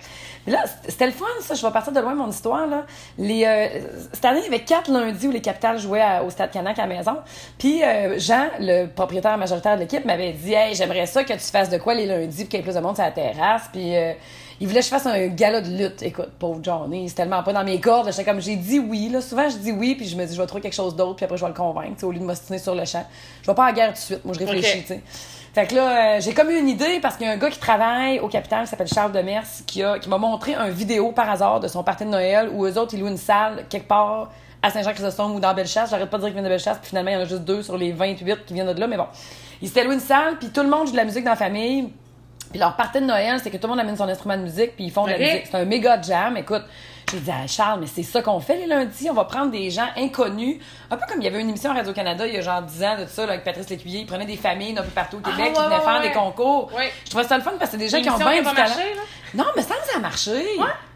Mais 0.44 0.54
là, 0.54 0.64
c'était 0.88 1.06
le 1.06 1.12
fun, 1.12 1.24
ça. 1.40 1.54
Je 1.54 1.64
vais 1.64 1.72
partir 1.72 1.92
de 1.92 2.00
loin, 2.00 2.14
mon 2.16 2.28
histoire, 2.28 2.66
là. 2.66 2.82
Les, 3.16 3.44
euh, 3.46 3.68
cette 4.12 4.24
année, 4.24 4.40
il 4.40 4.44
y 4.46 4.48
avait 4.48 4.64
quatre 4.64 4.90
lundis 4.90 5.28
où 5.28 5.30
les 5.30 5.40
capitales 5.40 5.78
jouaient 5.78 6.00
à- 6.00 6.24
au 6.24 6.30
Stade 6.30 6.50
Canac 6.50 6.76
à 6.80 6.86
la 6.86 6.88
maison. 6.96 7.16
Puis 7.60 7.84
euh, 7.84 8.18
Jean, 8.18 8.46
le 8.58 8.86
propriétaire 8.86 9.38
majoritaire 9.38 9.76
de 9.76 9.82
l'équipe, 9.82 10.04
m'avait 10.04 10.32
dit 10.32 10.52
Hey, 10.52 10.74
j'aimerais 10.74 11.06
ça 11.06 11.22
que 11.22 11.32
tu 11.34 11.38
fasses 11.38 11.70
de 11.70 11.78
quoi 11.78 11.94
les 11.94 12.06
lundis 12.06 12.42
pour 12.42 12.48
qu'il 12.50 12.58
y 12.58 12.60
ait 12.60 12.64
plus 12.64 12.74
de 12.74 12.80
monde 12.80 12.96
sur 12.96 13.04
la 13.04 13.12
terrasse. 13.12 13.68
Puis 13.72 13.96
euh, 13.96 14.14
il 14.62 14.68
voulait 14.68 14.78
que 14.78 14.84
je 14.86 14.90
fasse 14.90 15.06
un 15.06 15.26
gala 15.26 15.60
de 15.60 15.68
lutte. 15.76 16.02
Écoute, 16.02 16.30
pauvre 16.38 16.60
Johnny, 16.62 17.08
c'est 17.08 17.16
tellement 17.16 17.42
pas 17.42 17.52
dans 17.52 17.64
mes 17.64 17.80
cordes. 17.80 18.08
J'étais 18.10 18.22
comme, 18.24 18.40
j'ai 18.40 18.54
dit 18.54 18.78
oui. 18.78 19.08
Là. 19.08 19.20
Souvent, 19.20 19.48
je 19.48 19.56
dis 19.56 19.72
oui, 19.72 19.96
puis 19.96 20.06
je 20.06 20.16
me 20.16 20.24
dis, 20.24 20.36
je 20.36 20.40
vais 20.40 20.46
trouver 20.46 20.62
quelque 20.62 20.72
chose 20.72 20.94
d'autre, 20.94 21.16
puis 21.16 21.24
après, 21.24 21.36
je 21.36 21.42
vais 21.42 21.48
le 21.48 21.54
convaincre, 21.54 21.94
tu 21.94 21.98
sais, 22.00 22.06
au 22.06 22.12
lieu 22.12 22.20
de 22.20 22.24
m'ostiner 22.24 22.58
sur 22.58 22.74
le 22.76 22.84
champ. 22.84 23.04
Je 23.42 23.48
vais 23.48 23.54
pas 23.56 23.66
la 23.66 23.72
guerre 23.72 23.88
tout 23.88 23.94
de 23.94 23.98
suite. 23.98 24.24
Moi, 24.24 24.34
je 24.34 24.38
réfléchis, 24.38 24.78
Ok. 24.78 24.82
tu 24.82 24.86
sais. 24.94 25.02
Fait 25.52 25.66
que 25.66 25.74
là, 25.74 26.16
euh, 26.16 26.20
j'ai 26.20 26.32
comme 26.32 26.48
eu 26.48 26.58
une 26.58 26.68
idée 26.68 27.00
parce 27.02 27.16
qu'il 27.16 27.26
y 27.26 27.28
a 27.28 27.32
un 27.32 27.36
gars 27.36 27.50
qui 27.50 27.58
travaille 27.58 28.20
au 28.20 28.28
Capital 28.28 28.64
qui 28.64 28.70
s'appelle 28.70 28.86
Charles 28.86 29.12
Demers 29.12 29.42
qui, 29.66 29.82
a, 29.82 29.98
qui 29.98 30.08
m'a 30.08 30.16
montré 30.16 30.54
un 30.54 30.70
vidéo 30.70 31.10
par 31.12 31.28
hasard 31.28 31.60
de 31.60 31.66
son 31.68 31.82
party 31.82 32.04
de 32.04 32.10
Noël 32.10 32.48
où 32.54 32.64
eux 32.64 32.78
autres, 32.78 32.94
ils 32.94 33.00
louent 33.00 33.08
une 33.08 33.18
salle 33.18 33.66
quelque 33.68 33.88
part 33.88 34.30
à 34.62 34.70
Saint-Jean-Chrysostome 34.70 35.34
ou 35.34 35.40
dans 35.40 35.52
Bellechasse. 35.52 35.90
J'arrête 35.90 36.08
pas 36.08 36.16
de 36.18 36.22
dire 36.22 36.28
qu'ils 36.28 36.34
viennent 36.36 36.44
de 36.44 36.48
Bellechasse, 36.48 36.78
puis 36.78 36.88
finalement, 36.90 37.10
il 37.10 37.14
y 37.14 37.16
en 37.16 37.22
a 37.22 37.24
juste 37.24 37.42
deux 37.42 37.62
sur 37.62 37.76
les 37.76 37.92
28 37.92 38.46
qui 38.46 38.54
viennent 38.54 38.72
de 38.72 38.78
là, 38.80 38.86
mais 38.86 38.96
bon. 38.96 39.06
Ils 39.60 39.68
s'étaient 39.68 39.84
loué 39.84 39.94
une 39.94 40.00
salle, 40.00 40.38
puis 40.38 40.48
tout 40.48 40.62
le 40.62 40.68
monde 40.70 40.86
joue 40.86 40.92
de 40.92 40.96
la 40.96 41.04
musique 41.04 41.24
dans 41.24 41.30
la 41.32 41.36
famille. 41.36 41.90
Puis 42.52 42.60
leur 42.60 42.76
party 42.76 43.00
de 43.00 43.06
Noël, 43.06 43.40
c'est 43.42 43.50
que 43.50 43.56
tout 43.56 43.64
le 43.64 43.70
monde 43.70 43.80
amène 43.80 43.96
son 43.96 44.08
instrument 44.08 44.36
de 44.36 44.42
musique, 44.42 44.76
puis 44.76 44.84
ils 44.84 44.90
font 44.92 45.04
de 45.06 45.10
la 45.10 45.18
musique. 45.18 45.46
C'est 45.50 45.56
un 45.56 45.64
méga 45.64 46.00
jam. 46.00 46.36
Écoute, 46.36 46.62
j'ai 47.10 47.18
dit 47.18 47.30
à 47.30 47.46
Charles, 47.46 47.80
mais 47.80 47.86
c'est 47.86 48.02
ça 48.02 48.22
qu'on 48.22 48.38
fait 48.40 48.56
les 48.56 48.66
lundis. 48.66 49.08
On 49.10 49.14
va 49.14 49.24
prendre 49.24 49.50
des 49.50 49.70
gens 49.70 49.86
inconnus. 49.96 50.58
Un 50.90 50.96
peu 50.96 51.04
comme 51.08 51.20
il 51.20 51.24
y 51.24 51.28
avait 51.28 51.40
une 51.40 51.48
émission 51.48 51.70
à 51.70 51.74
Radio-Canada 51.74 52.26
il 52.26 52.34
y 52.34 52.36
a 52.38 52.40
genre 52.42 52.62
10 52.62 52.84
ans 52.84 52.96
de 53.00 53.06
ça, 53.06 53.26
là, 53.26 53.32
avec 53.32 53.44
Patrice 53.44 53.68
Lécuyer. 53.68 54.00
Il 54.00 54.06
prenait 54.06 54.24
des 54.26 54.36
familles 54.36 54.72
d'un 54.74 54.82
peu 54.82 54.90
partout 54.90 55.16
au 55.16 55.20
Ah, 55.24 55.30
Québec 55.30 55.46
ouais, 55.48 55.52
qui 55.52 55.60
venaient 55.62 55.74
ouais, 55.76 55.80
faire 55.82 56.00
ouais. 56.00 56.08
des 56.08 56.12
concours. 56.14 56.70
Je 57.04 57.10
trouvais 57.10 57.24
ça 57.24 57.36
le 57.36 57.42
fun 57.42 57.52
parce 57.58 57.70
que 57.70 57.78
c'est 57.78 57.84
des 57.84 57.88
gens 57.88 58.00
qui 58.00 58.08
ont 58.10 58.16
bien 58.18 58.38
du 58.42 58.44
talent. 58.54 58.74
Non, 59.34 59.44
mais 59.56 59.62
ça 59.62 59.74
ça 59.90 59.96
a 59.96 60.00
marché. 60.00 60.44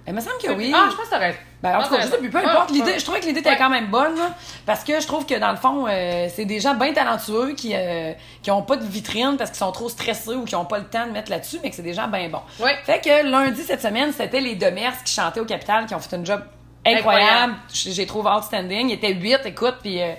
Il 0.09 0.15
me 0.15 0.21
semble 0.21 0.37
que 0.41 0.53
oui. 0.53 0.73
Ah, 0.75 0.87
je 0.91 0.95
pense 0.97 1.07
que 1.07 1.11
t'as 1.11 1.19
raison. 1.19 1.39
Ben, 1.63 1.79
en 1.79 1.83
tout 1.83 1.89
cas, 1.95 2.01
je 2.03 2.07
sais 2.07 2.19
plus, 2.19 2.31
peu 2.31 2.39
importe. 2.39 2.71
Ouais, 2.71 2.77
L'idée, 2.77 2.93
ouais. 2.93 2.99
je 3.01 3.05
trouvais 3.05 3.19
que 3.19 3.27
l'idée 3.27 3.41
était 3.41 3.51
Ouais. 3.51 3.57
quand 3.59 3.71
même 3.71 3.87
bonne, 3.89 4.15
là, 4.17 4.31
parce 4.65 4.85
que 4.85 5.01
je 5.01 5.07
trouve 5.07 5.27
que 5.27 5.35
dans 5.37 5.51
le 5.51 5.57
fond, 5.57 5.87
euh, 5.89 6.29
c'est 6.33 6.45
des 6.45 6.61
gens 6.61 6.75
bien 6.75 6.93
talentueux 6.93 7.55
qui 7.57 7.73
euh, 7.75 8.13
qui 8.43 8.51
ont 8.53 8.63
pas 8.63 8.77
de 8.77 8.85
vitrine 8.85 9.37
parce 9.37 9.51
qu'ils 9.51 9.59
sont 9.59 9.73
trop 9.73 9.89
stressés 9.89 10.35
ou 10.37 10.45
qui 10.45 10.55
ont 10.55 10.65
pas 10.65 10.79
le 10.79 10.85
temps 10.85 11.07
de 11.07 11.11
mettre 11.13 11.31
là-dessus, 11.31 11.59
mais 11.63 11.71
que 11.71 11.77
c'est 11.77 11.83
des 11.83 11.95
gens 11.95 12.07
bien 12.07 12.29
bons. 12.29 12.43
Ouais. 12.61 12.77
Fait 12.85 13.01
que 13.01 13.25
lundi 13.29 13.63
cette 13.65 13.83
semaine, 13.83 14.13
c'était 14.13 14.41
les 14.41 14.55
Demers 14.55 14.93
qui 15.05 15.13
chantaient 15.13 15.41
au 15.41 15.45
Capital, 15.45 15.87
qui 15.87 15.95
ont 15.97 15.99
fait 15.99 16.15
un 16.15 16.25
job 16.25 16.43
incroyable. 16.85 17.25
Incroyable. 17.25 17.55
J'ai 17.73 18.07
trouvé 18.07 18.31
outstanding. 18.31 18.91
Il 18.91 18.93
était 18.93 19.13
huit, 19.13 19.41
écoute, 19.45 19.77
puis. 19.83 20.01
euh, 20.03 20.13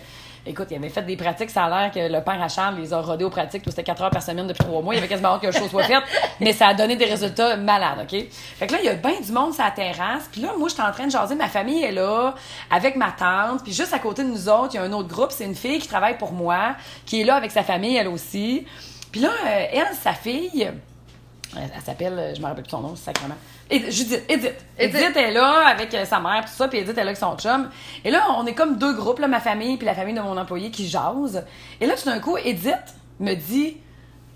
Écoute, 0.48 0.68
il 0.72 0.78
avait 0.78 0.90
fait 0.90 1.02
des 1.02 1.18
pratiques, 1.18 1.50
ça 1.50 1.66
a 1.66 1.70
l'air 1.70 1.92
que 1.92 2.00
le 2.00 2.22
père 2.24 2.42
à 2.42 2.48
Charles 2.48 2.76
les 2.78 2.94
a 2.94 3.02
rodés 3.02 3.26
aux 3.26 3.30
pratiques, 3.30 3.64
c'était 3.68 3.84
4 3.84 4.04
heures 4.04 4.10
par 4.10 4.24
semaine 4.24 4.48
depuis 4.48 4.64
3 4.64 4.82
mois. 4.82 4.96
Il 4.96 5.00
avait 5.00 5.08
quasiment 5.08 5.30
hâte 5.30 5.42
que 5.42 5.52
chose 5.52 5.70
soit 5.70 5.84
faite, 5.84 6.04
mais 6.40 6.54
ça 6.54 6.68
a 6.68 6.74
donné 6.74 6.96
des 6.96 7.06
résultats 7.06 7.58
malades, 7.58 8.00
OK? 8.04 8.26
Fait 8.58 8.68
que 8.68 8.74
là, 8.74 8.80
il 8.82 8.86
y 8.86 8.90
a 8.90 8.94
bien 8.94 9.20
du 9.20 9.32
monde 9.32 9.54
sur 9.54 9.64
la 9.64 9.72
terrasse, 9.72 10.30
puis 10.32 10.42
là, 10.42 10.54
moi, 10.58 10.70
j'étais 10.70 10.84
en 10.84 10.92
train 10.92 11.06
de 11.06 11.12
jaser, 11.12 11.36
ma 11.36 11.50
famille 11.50 11.84
est 11.84 11.92
là, 11.92 12.34
avec 12.72 12.96
ma 12.96 13.12
tante, 13.12 13.64
puis 13.64 13.74
juste 13.74 13.94
à 13.94 14.00
côté 14.00 14.24
de 14.24 14.30
nous 14.30 14.48
autres, 14.48 14.70
il 14.74 14.78
y 14.78 14.80
a 14.80 14.84
un 14.84 14.94
autre 14.94 15.10
groupe, 15.10 15.32
c'est 15.32 15.46
une 15.46 15.56
fille 15.56 15.80
qui 15.80 15.88
travaille 15.88 16.18
pour 16.18 16.32
moi, 16.32 16.76
qui 17.06 17.22
est 17.22 17.26
là 17.26 17.36
avec 17.36 17.52
sa 17.52 17.64
famille, 17.64 17.98
elle 17.98 18.08
aussi. 18.08 18.66
Puis 19.12 19.22
là, 19.22 19.30
euh, 19.30 19.66
elle, 19.74 19.96
sa 20.02 20.14
fille, 20.14 20.72
elle, 21.56 21.72
elle 21.76 21.82
s'appelle, 21.82 22.14
euh, 22.18 22.36
je 22.36 22.42
me 22.42 22.46
rappelle 22.46 22.64
plus 22.64 22.72
son 22.72 22.82
nom, 22.82 22.96
c'est 22.96 23.06
sacrément. 23.06 23.36
Ed- 23.70 23.90
Judith, 23.92 24.24
Edith. 24.28 24.54
Edith. 24.78 24.96
Edith 25.02 25.18
est 25.18 25.32
là 25.32 25.68
avec 25.68 25.94
euh, 25.94 26.06
sa 26.06 26.20
mère, 26.20 26.44
tout 26.46 26.52
ça, 26.56 26.68
puis 26.68 26.80
Edith 26.80 26.92
est 26.98 27.04
là 27.04 27.08
avec 27.12 27.18
son 27.18 27.36
chum. 27.38 27.70
Et 28.04 28.12
là, 28.12 28.26
on 28.38 28.46
est 28.46 28.54
comme 28.54 28.78
deux 28.78 28.94
groupes, 28.94 29.20
là, 29.20 29.28
ma 29.28 29.40
famille 29.40 29.78
puis 29.78 29.86
la 29.86 29.94
famille 29.96 30.16
de 30.16 30.22
mon 30.22 30.38
employé 30.38 30.72
qui 30.72 30.88
jasent. 30.88 31.44
Et 31.80 31.86
là, 31.86 31.96
tout 31.96 32.06
d'un 32.10 32.20
coup, 32.20 32.38
Edith 32.38 32.76
me 33.20 33.34
dit 33.34 33.78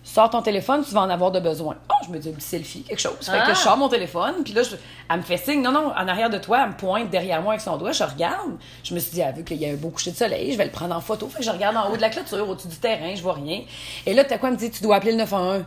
Sors 0.03 0.31
ton 0.31 0.41
téléphone, 0.41 0.83
tu 0.83 0.95
vas 0.95 1.01
en 1.01 1.11
avoir 1.11 1.29
de 1.31 1.39
besoin. 1.39 1.75
Oh, 1.87 1.93
je 2.07 2.09
me 2.11 2.17
dis 2.17 2.33
selfie, 2.39 2.81
quelque 2.81 2.97
chose. 2.99 3.13
Fait 3.21 3.33
Ah. 3.39 3.45
que 3.45 3.53
je 3.53 3.59
sors 3.59 3.77
mon 3.77 3.87
téléphone, 3.87 4.33
puis 4.43 4.51
là, 4.51 4.63
je- 4.63 4.75
elle 5.07 5.17
me 5.17 5.21
fait 5.21 5.37
signe. 5.37 5.61
Non, 5.61 5.71
non, 5.71 5.89
en 5.95 6.07
arrière 6.07 6.31
de 6.31 6.39
toi, 6.39 6.61
elle 6.63 6.69
me 6.69 6.75
pointe 6.75 7.11
derrière 7.11 7.39
moi 7.43 7.51
avec 7.53 7.61
son 7.61 7.77
doigt, 7.77 7.91
je 7.91 8.03
regarde. 8.03 8.57
Je 8.83 8.95
me 8.95 8.99
suis 8.99 9.11
dit, 9.11 9.21
ah, 9.21 9.31
vu 9.31 9.43
qu'il 9.43 9.57
y 9.57 9.65
a 9.67 9.69
un 9.69 9.75
beau 9.75 9.89
coucher 9.89 10.09
de 10.09 10.15
soleil, 10.15 10.53
je 10.53 10.57
vais 10.57 10.65
le 10.65 10.71
prendre 10.71 10.95
en 10.95 11.01
photo. 11.01 11.27
Fait 11.27 11.37
que 11.37 11.45
je 11.45 11.51
regarde 11.51 11.77
en 11.77 11.91
haut 11.91 11.95
de 11.97 12.01
la 12.01 12.09
clôture, 12.09 12.49
au-dessus 12.49 12.67
du 12.69 12.77
terrain, 12.77 13.13
je 13.13 13.21
vois 13.21 13.33
rien. 13.35 13.61
Et 14.07 14.15
là, 14.15 14.23
t'as 14.23 14.39
quoi, 14.39 14.49
elle 14.49 14.55
me 14.55 14.59
dit, 14.59 14.71
tu 14.71 14.81
dois 14.81 14.95
appeler 14.95 15.11
le 15.11 15.19
911. 15.19 15.63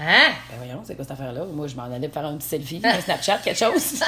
Hein? 0.00 0.30
Ben 0.50 0.56
voyons, 0.56 0.80
c'est 0.84 0.94
quoi 0.94 1.04
cette 1.04 1.12
affaire-là? 1.12 1.42
Moi, 1.52 1.66
je 1.66 1.76
m'en 1.76 1.84
allais 1.84 2.08
faire 2.08 2.24
un 2.24 2.36
petit 2.36 2.48
selfie, 2.48 2.80
un 2.82 3.00
Snapchat, 3.00 3.38
quelque 3.44 3.58
chose. 3.58 4.02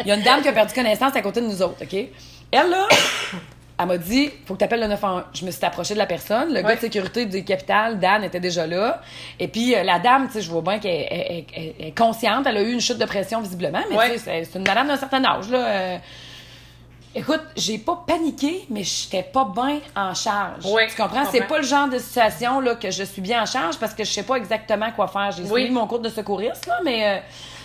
Il 0.00 0.06
y 0.06 0.10
a 0.10 0.14
une 0.14 0.22
dame 0.22 0.40
qui 0.42 0.48
a 0.48 0.52
perdu 0.52 0.72
connaissance 0.72 1.14
à 1.14 1.20
côté 1.20 1.40
de 1.42 1.46
nous 1.46 1.60
autres, 1.60 1.82
OK? 1.82 1.92
Elle, 2.50 2.70
là, 2.70 2.88
elle 3.78 3.86
m'a 3.86 3.98
dit, 3.98 4.30
faut 4.46 4.54
que 4.54 4.60
tu 4.60 4.64
appelles 4.64 4.80
le 4.80 4.86
911. 4.86 5.24
Je 5.34 5.44
me 5.44 5.50
suis 5.50 5.64
approchée 5.64 5.92
de 5.94 5.98
la 5.98 6.06
personne. 6.06 6.54
Le 6.54 6.62
gars 6.62 6.76
de 6.76 6.80
sécurité 6.80 7.26
du 7.26 7.44
capital, 7.44 7.98
Dan, 8.00 8.24
était 8.24 8.40
déjà 8.40 8.66
là. 8.66 9.02
Et 9.38 9.48
puis, 9.48 9.74
euh, 9.74 9.82
la 9.82 9.98
dame, 9.98 10.28
tu 10.28 10.34
sais, 10.34 10.40
je 10.40 10.50
vois 10.50 10.62
bien 10.62 10.78
qu'elle 10.78 11.06
elle- 11.10 11.26
elle- 11.28 11.44
elle- 11.54 11.74
elle 11.78 11.86
est 11.88 11.98
consciente. 11.98 12.46
Elle 12.46 12.56
a 12.56 12.62
eu 12.62 12.72
une 12.72 12.80
chute 12.80 12.98
de 12.98 13.04
pression, 13.04 13.40
visiblement. 13.42 13.82
Mais 13.90 13.96
Ouais. 13.96 14.12
tu 14.12 14.18
sais, 14.18 14.24
c'est- 14.24 14.44
c'est 14.52 14.58
une 14.58 14.66
madame 14.66 14.88
d'un 14.88 14.96
certain 14.96 15.22
âge, 15.24 15.50
là. 15.50 15.58
euh, 15.58 15.98
Écoute, 17.16 17.42
j'ai 17.56 17.78
pas 17.78 18.02
paniqué, 18.06 18.66
mais 18.70 18.82
j'étais 18.82 19.22
pas 19.22 19.44
bien 19.54 19.78
en 19.94 20.14
charge. 20.14 20.64
Oui, 20.66 20.82
tu 20.88 21.00
comprends? 21.00 21.24
C'est 21.30 21.42
pas 21.46 21.58
le 21.58 21.64
genre 21.64 21.88
de 21.88 21.98
situation 21.98 22.58
là, 22.60 22.74
que 22.74 22.90
je 22.90 23.04
suis 23.04 23.22
bien 23.22 23.42
en 23.42 23.46
charge 23.46 23.78
parce 23.78 23.94
que 23.94 24.02
je 24.04 24.10
sais 24.10 24.24
pas 24.24 24.34
exactement 24.36 24.90
quoi 24.96 25.06
faire. 25.06 25.30
J'ai 25.30 25.42
Oui. 25.44 25.48
suivi 25.62 25.70
mon 25.70 25.86
cours 25.86 26.00
de 26.00 26.08
secouriste, 26.08 26.66
là, 26.66 26.78
mais. 26.84 27.06
euh, 27.06 27.20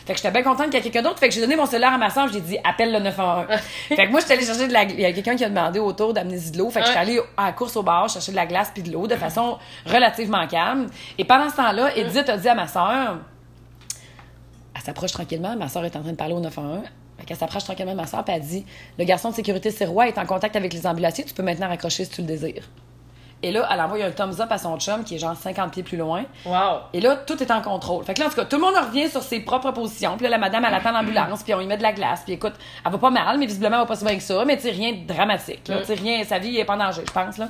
fait 0.06 0.14
que 0.14 0.22
j'étais 0.22 0.32
bien 0.32 0.42
contente 0.44 0.66
qu'il 0.68 0.76
y 0.76 0.78
ait 0.78 0.82
quelqu'un 0.82 1.02
d'autre. 1.04 1.20
Fait 1.20 1.30
que 1.30 1.36
j'ai 1.36 1.42
donné 1.42 1.56
mon 1.56 1.66
cellulaire 1.68 1.94
à 1.94 1.98
ma 2.00 2.10
soeur, 2.10 2.28
j'ai 2.32 2.42
dit 2.42 2.58
appelle 2.64 2.92
le 2.92 3.00
911. 3.00 3.46
fait 3.90 3.96
que 4.08 4.12
moi, 4.12 4.20
j'étais 4.20 4.34
allée 4.34 4.46
chercher 4.46 4.68
de 4.68 4.74
la 4.74 4.84
Il 4.84 5.00
y 5.00 5.06
a 5.06 5.14
quelqu'un 5.14 5.36
qui 5.36 5.44
a 5.44 5.50
demandé 5.50 5.78
autour 5.80 6.14
d'amener 6.14 6.40
de 6.40 6.58
l'eau. 6.58 6.70
Fait 6.72 6.80
que 6.82 6.88
j'étais 6.88 6.98
allée 7.00 7.20
à 7.38 7.46
la 7.48 7.52
course 7.52 7.76
au 7.76 7.84
bar 7.84 8.10
chercher 8.10 8.32
de 8.32 8.36
la 8.36 8.46
glace 8.48 8.72
puis 8.74 8.82
de 8.84 8.92
l'eau 8.92 9.06
de 9.08 9.16
façon 9.16 9.58
relativement 9.86 10.48
calme. 10.48 10.88
Et 11.18 11.26
pendant 11.26 11.50
ce 11.50 11.56
temps-là, 11.58 11.96
Edith 11.96 12.28
a 12.30 12.38
dit 12.38 12.50
à 12.50 12.56
ma 12.56 12.68
soeur 12.68 13.18
elle 14.76 14.82
s'approche 14.82 15.12
tranquillement. 15.12 15.56
Ma 15.58 15.68
soeur 15.68 15.84
est 15.86 15.96
en 15.96 16.02
train 16.02 16.12
de 16.12 16.16
parler 16.16 16.34
au 16.34 16.40
911. 16.40 16.80
Fait 17.30 17.36
qu'elle 17.36 17.38
s'approche 17.38 17.64
tranquillement 17.64 17.92
de 17.92 17.98
ma 17.98 18.08
soeur, 18.08 18.24
puis 18.24 18.34
elle 18.34 18.42
dit 18.42 18.66
Le 18.98 19.04
garçon 19.04 19.30
de 19.30 19.36
sécurité 19.36 19.70
Sirois 19.70 20.08
est 20.08 20.18
en 20.18 20.26
contact 20.26 20.56
avec 20.56 20.74
les 20.74 20.88
ambulanciers, 20.88 21.24
tu 21.26 21.34
peux 21.36 21.44
maintenant 21.44 21.68
raccrocher 21.68 22.06
si 22.06 22.12
tu 22.12 22.22
le 22.22 22.28
désires. 22.28 22.64
Et 23.42 23.52
là, 23.52 23.68
elle 23.72 23.80
envoie 23.80 24.04
un 24.04 24.12
thumbs 24.12 24.42
up 24.42 24.52
à 24.52 24.58
son 24.58 24.78
chum 24.80 25.04
qui 25.04 25.16
est 25.16 25.20
genre 25.20 25.36
50 25.36 25.72
pieds 25.72 25.84
plus 25.84 25.96
loin. 25.96 26.26
Wow. 26.46 26.80
Et 26.92 27.00
là, 27.00 27.16
tout 27.16 27.42
est 27.42 27.52
en 27.52 27.62
contrôle. 27.62 28.04
Fait 28.04 28.14
que 28.14 28.20
là, 28.20 28.26
en 28.26 28.30
tout 28.30 28.36
cas, 28.36 28.46
tout 28.46 28.58
le 28.58 28.64
monde 28.64 28.76
revient 28.76 29.08
sur 29.08 29.22
ses 29.22 29.40
propres 29.42 29.72
positions. 29.72 30.18
Puis 30.18 30.24
là, 30.24 30.32
la 30.32 30.38
madame, 30.40 30.66
elle 30.66 30.74
attend 30.74 30.92
l'ambulance, 30.92 31.44
puis 31.44 31.54
on 31.54 31.60
lui 31.60 31.68
met 31.68 31.78
de 31.78 31.84
la 31.84 31.94
glace. 31.94 32.24
Puis 32.26 32.34
écoute, 32.34 32.56
elle 32.84 32.92
va 32.92 32.98
pas 32.98 33.12
mal, 33.12 33.38
mais 33.38 33.46
visiblement, 33.46 33.78
elle 33.78 33.82
va 33.84 33.86
pas 33.86 33.96
si 33.96 34.04
bien 34.04 34.18
que 34.18 34.24
ça. 34.24 34.44
Mais 34.44 34.58
tu 34.58 34.70
rien 34.70 34.92
de 34.92 35.08
dramatique. 35.08 35.68
Là. 35.68 35.80
Tu 35.80 35.86
sais, 35.86 35.94
rien, 35.94 36.24
sa 36.26 36.40
vie 36.40 36.58
est 36.58 36.66
pas 36.66 36.74
en 36.74 36.78
danger, 36.78 37.04
je 37.08 37.14
pense. 37.14 37.38
Là. 37.38 37.48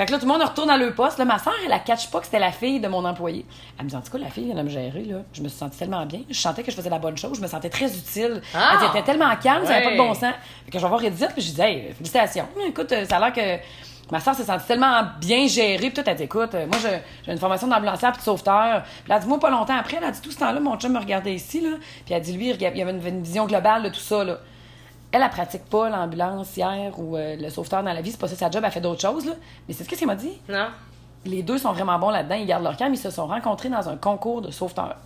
Fait 0.00 0.06
que 0.06 0.12
là, 0.12 0.18
tout 0.18 0.24
le 0.24 0.32
monde 0.32 0.40
retourne 0.40 0.68
dans 0.68 0.78
le 0.78 0.94
poste. 0.94 1.18
Là, 1.18 1.26
ma 1.26 1.38
soeur, 1.38 1.52
elle, 1.62 1.68
la 1.68 1.78
catch 1.78 2.06
pas 2.10 2.20
que 2.20 2.24
c'était 2.24 2.38
la 2.38 2.52
fille 2.52 2.80
de 2.80 2.88
mon 2.88 3.04
employé. 3.04 3.44
Elle 3.78 3.84
me 3.84 3.90
dit, 3.90 3.96
en 3.96 4.00
tout 4.00 4.10
cas, 4.10 4.16
la 4.16 4.30
fille 4.30 4.46
vient 4.46 4.54
de 4.54 4.62
me 4.62 4.70
gérer, 4.70 5.04
là. 5.04 5.16
Je 5.34 5.42
me 5.42 5.48
suis 5.48 5.58
sentie 5.58 5.78
tellement 5.78 6.06
bien. 6.06 6.20
Je 6.30 6.40
sentais 6.40 6.62
que 6.62 6.70
je 6.70 6.76
faisais 6.76 6.88
la 6.88 6.98
bonne 6.98 7.18
chose. 7.18 7.36
Je 7.36 7.42
me 7.42 7.46
sentais 7.46 7.68
très 7.68 7.94
utile. 7.94 8.40
Ah! 8.54 8.78
Elle 8.80 8.88
était 8.88 9.02
tellement 9.02 9.36
calme, 9.36 9.66
ça 9.66 9.72
n'avait 9.72 9.84
pas 9.84 9.92
de 9.92 9.96
bon 9.98 10.14
sens. 10.14 10.32
Fait 10.64 10.70
que 10.70 10.78
je 10.78 10.82
vais 10.82 10.88
voir 10.88 11.04
Edith, 11.04 11.28
puis 11.34 11.42
je 11.42 11.52
dis, 11.52 11.60
hey, 11.60 11.92
félicitations. 11.92 12.48
Écoute, 12.66 12.94
ça 13.06 13.18
a 13.18 13.20
l'air 13.20 13.32
que 13.34 13.62
Ma 14.10 14.20
soeur 14.20 14.34
s'est 14.34 14.44
sentie 14.44 14.66
tellement 14.66 15.02
bien 15.20 15.46
gérée, 15.46 15.90
puis 15.90 15.92
tout, 15.92 16.02
elle 16.06 16.16
dit, 16.16 16.22
écoute, 16.22 16.54
euh, 16.54 16.66
moi, 16.66 16.78
j'ai 16.82 17.30
une 17.30 17.38
formation 17.38 17.68
d'ambulancière 17.68 18.12
puis 18.12 18.20
de 18.20 18.24
sauveteur. 18.24 18.82
Puis 18.82 19.04
elle 19.06 19.12
a 19.12 19.18
dit, 19.18 19.28
moi, 19.28 19.38
pas 19.38 19.50
longtemps 19.50 19.76
après, 19.76 19.98
elle 19.98 20.04
a 20.04 20.10
dit, 20.10 20.20
tout 20.22 20.30
ce 20.30 20.38
temps-là, 20.38 20.60
mon 20.60 20.78
chum 20.78 20.92
me 20.92 20.98
regardait 20.98 21.34
ici, 21.34 21.60
là. 21.60 21.76
Puis 22.06 22.14
elle 22.14 22.16
a 22.16 22.20
dit, 22.20 22.32
lui, 22.32 22.48
il 22.48 22.60
y 22.60 22.64
avait 22.64 22.90
une, 22.90 23.06
une 23.06 23.22
vision 23.22 23.46
globale 23.46 23.82
de 23.82 23.90
tout 23.90 24.00
ça, 24.00 24.24
là. 24.24 24.38
Elle, 25.12 25.22
elle 25.22 25.30
pratique 25.30 25.64
pas 25.64 25.88
l'ambulancière 25.88 26.98
ou 26.98 27.16
euh, 27.16 27.36
le 27.36 27.50
sauveteur 27.50 27.82
dans 27.82 27.92
la 27.92 28.00
vie, 28.00 28.12
c'est 28.12 28.20
pas 28.20 28.28
ça 28.28 28.36
sa 28.36 28.50
job, 28.50 28.62
elle 28.64 28.70
fait 28.70 28.80
d'autres 28.80 29.00
choses, 29.00 29.26
là. 29.26 29.32
Mais 29.66 29.74
c'est 29.74 29.84
ce 29.84 29.88
qu'elle 29.88 30.06
m'a 30.06 30.14
dit. 30.14 30.40
Non? 30.48 30.68
Les 31.24 31.42
deux 31.42 31.58
sont 31.58 31.72
vraiment 31.72 31.98
bons 31.98 32.10
là-dedans, 32.10 32.36
ils 32.36 32.46
gardent 32.46 32.62
leur 32.64 32.76
calme, 32.76 32.94
ils 32.94 32.98
se 32.98 33.10
sont 33.10 33.26
rencontrés 33.26 33.68
dans 33.68 33.88
un 33.88 33.96
concours 33.96 34.40
de 34.40 34.50
sauveteurs. 34.50 34.96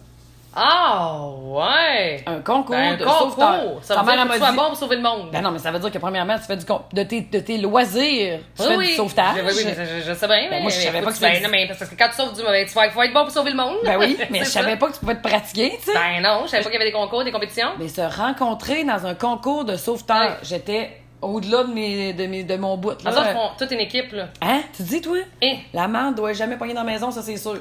Ah, 0.56 1.18
ouais! 1.42 2.23
Un 2.26 2.40
concours 2.40 2.75
Ben, 2.76 2.92
un 2.94 2.96
de 2.96 3.04
concours! 3.04 3.18
sauveteurs. 3.32 3.78
Ça 3.82 4.02
veut 4.02 4.12
dire 4.12 4.25
que 4.26 4.32
tu 4.32 4.38
sois 4.38 4.52
bon 4.52 4.68
pour 4.68 4.76
sauver 4.76 4.96
le 4.96 5.02
monde. 5.02 5.30
Ben 5.32 5.40
non, 5.42 5.50
mais 5.50 5.58
ça 5.58 5.70
veut 5.70 5.78
dire 5.78 5.90
que 5.90 5.99
premièrement, 5.99 6.37
tu 6.38 6.44
fais 6.44 6.56
du 6.56 6.64
con- 6.64 6.82
de 6.92 7.02
tes, 7.02 7.23
de 7.23 7.38
tes 7.40 7.58
loisirs, 7.58 8.38
tu 8.56 8.62
oui, 8.62 8.68
fais 8.68 8.76
oui. 8.76 8.87
du 8.88 8.92
sauvetage. 8.94 9.34
Oui, 9.37 9.52
oui, 9.56 9.62
mais 9.66 9.75
je, 10.00 10.06
je 10.08 10.14
sais 10.14 10.26
bien. 10.26 10.46
mais 10.50 10.61
moi, 10.61 10.70
je 10.70 10.80
savais 10.80 11.00
pas 11.02 11.11
que 11.11 11.16
tu- 11.16 11.20
ça 11.20 11.30
ben, 11.30 11.42
non, 11.42 11.49
mais 11.50 11.66
parce 11.66 11.90
que 11.90 11.96
quand 11.96 12.08
tu 12.08 12.14
sauves 12.16 12.34
du 12.34 12.42
mauvais, 12.42 12.64
tu 12.66 12.73
vas, 12.75 12.90
faut 12.90 13.02
être 13.02 13.12
bon 13.14 13.23
pour 13.23 13.30
sauver 13.32 13.50
le 13.50 13.56
monde. 13.56 13.76
Ben 13.84 13.96
oui, 13.99 14.16
mais 14.30 14.40
je 14.40 14.44
ça. 14.44 14.61
savais 14.61 14.76
pas 14.76 14.88
que 14.88 14.94
tu 14.94 15.00
pouvais 15.00 15.16
te 15.16 15.26
pratiquer, 15.26 15.76
tu 15.78 15.90
sais. 15.90 15.94
Ben 15.94 16.23
non, 16.23 16.42
je 16.44 16.50
savais 16.50 16.62
pas 16.62 16.70
qu'il 16.70 16.78
y 16.78 16.82
avait 16.82 16.90
des 16.90 16.96
concours, 16.96 17.25
des 17.25 17.32
compétitions. 17.32 17.68
Mais 17.78 17.88
se 17.88 18.00
rencontrer 18.00 18.84
dans 18.84 19.06
un 19.06 19.14
concours 19.14 19.64
de 19.64 19.76
sauveteurs, 19.76 20.16
Ouais. 20.20 20.37
j'étais 20.42 20.90
au-delà 21.23 21.64
de, 21.64 21.73
mes, 21.73 22.12
de, 22.12 22.26
mes, 22.26 22.44
de 22.44 22.56
mon 22.56 22.76
bout. 22.76 22.92
Les 23.02 23.11
Là. 23.11 23.12
autres 23.12 23.32
font 23.32 23.49
toute 23.58 23.70
une 23.70 23.80
équipe, 23.80 24.12
là. 24.12 24.26
Hein? 24.42 24.61
Tu 24.76 24.82
dis, 24.82 25.00
toi? 25.00 25.16
Eh. 25.40 25.56
La 25.73 25.88
mère 25.88 26.12
doit 26.12 26.34
jamais 26.34 26.56
pogner 26.56 26.75
dans 26.75 26.82
la 26.84 26.92
maison, 26.92 27.11
ça, 27.11 27.23
c'est 27.23 27.38
sûr. 27.38 27.61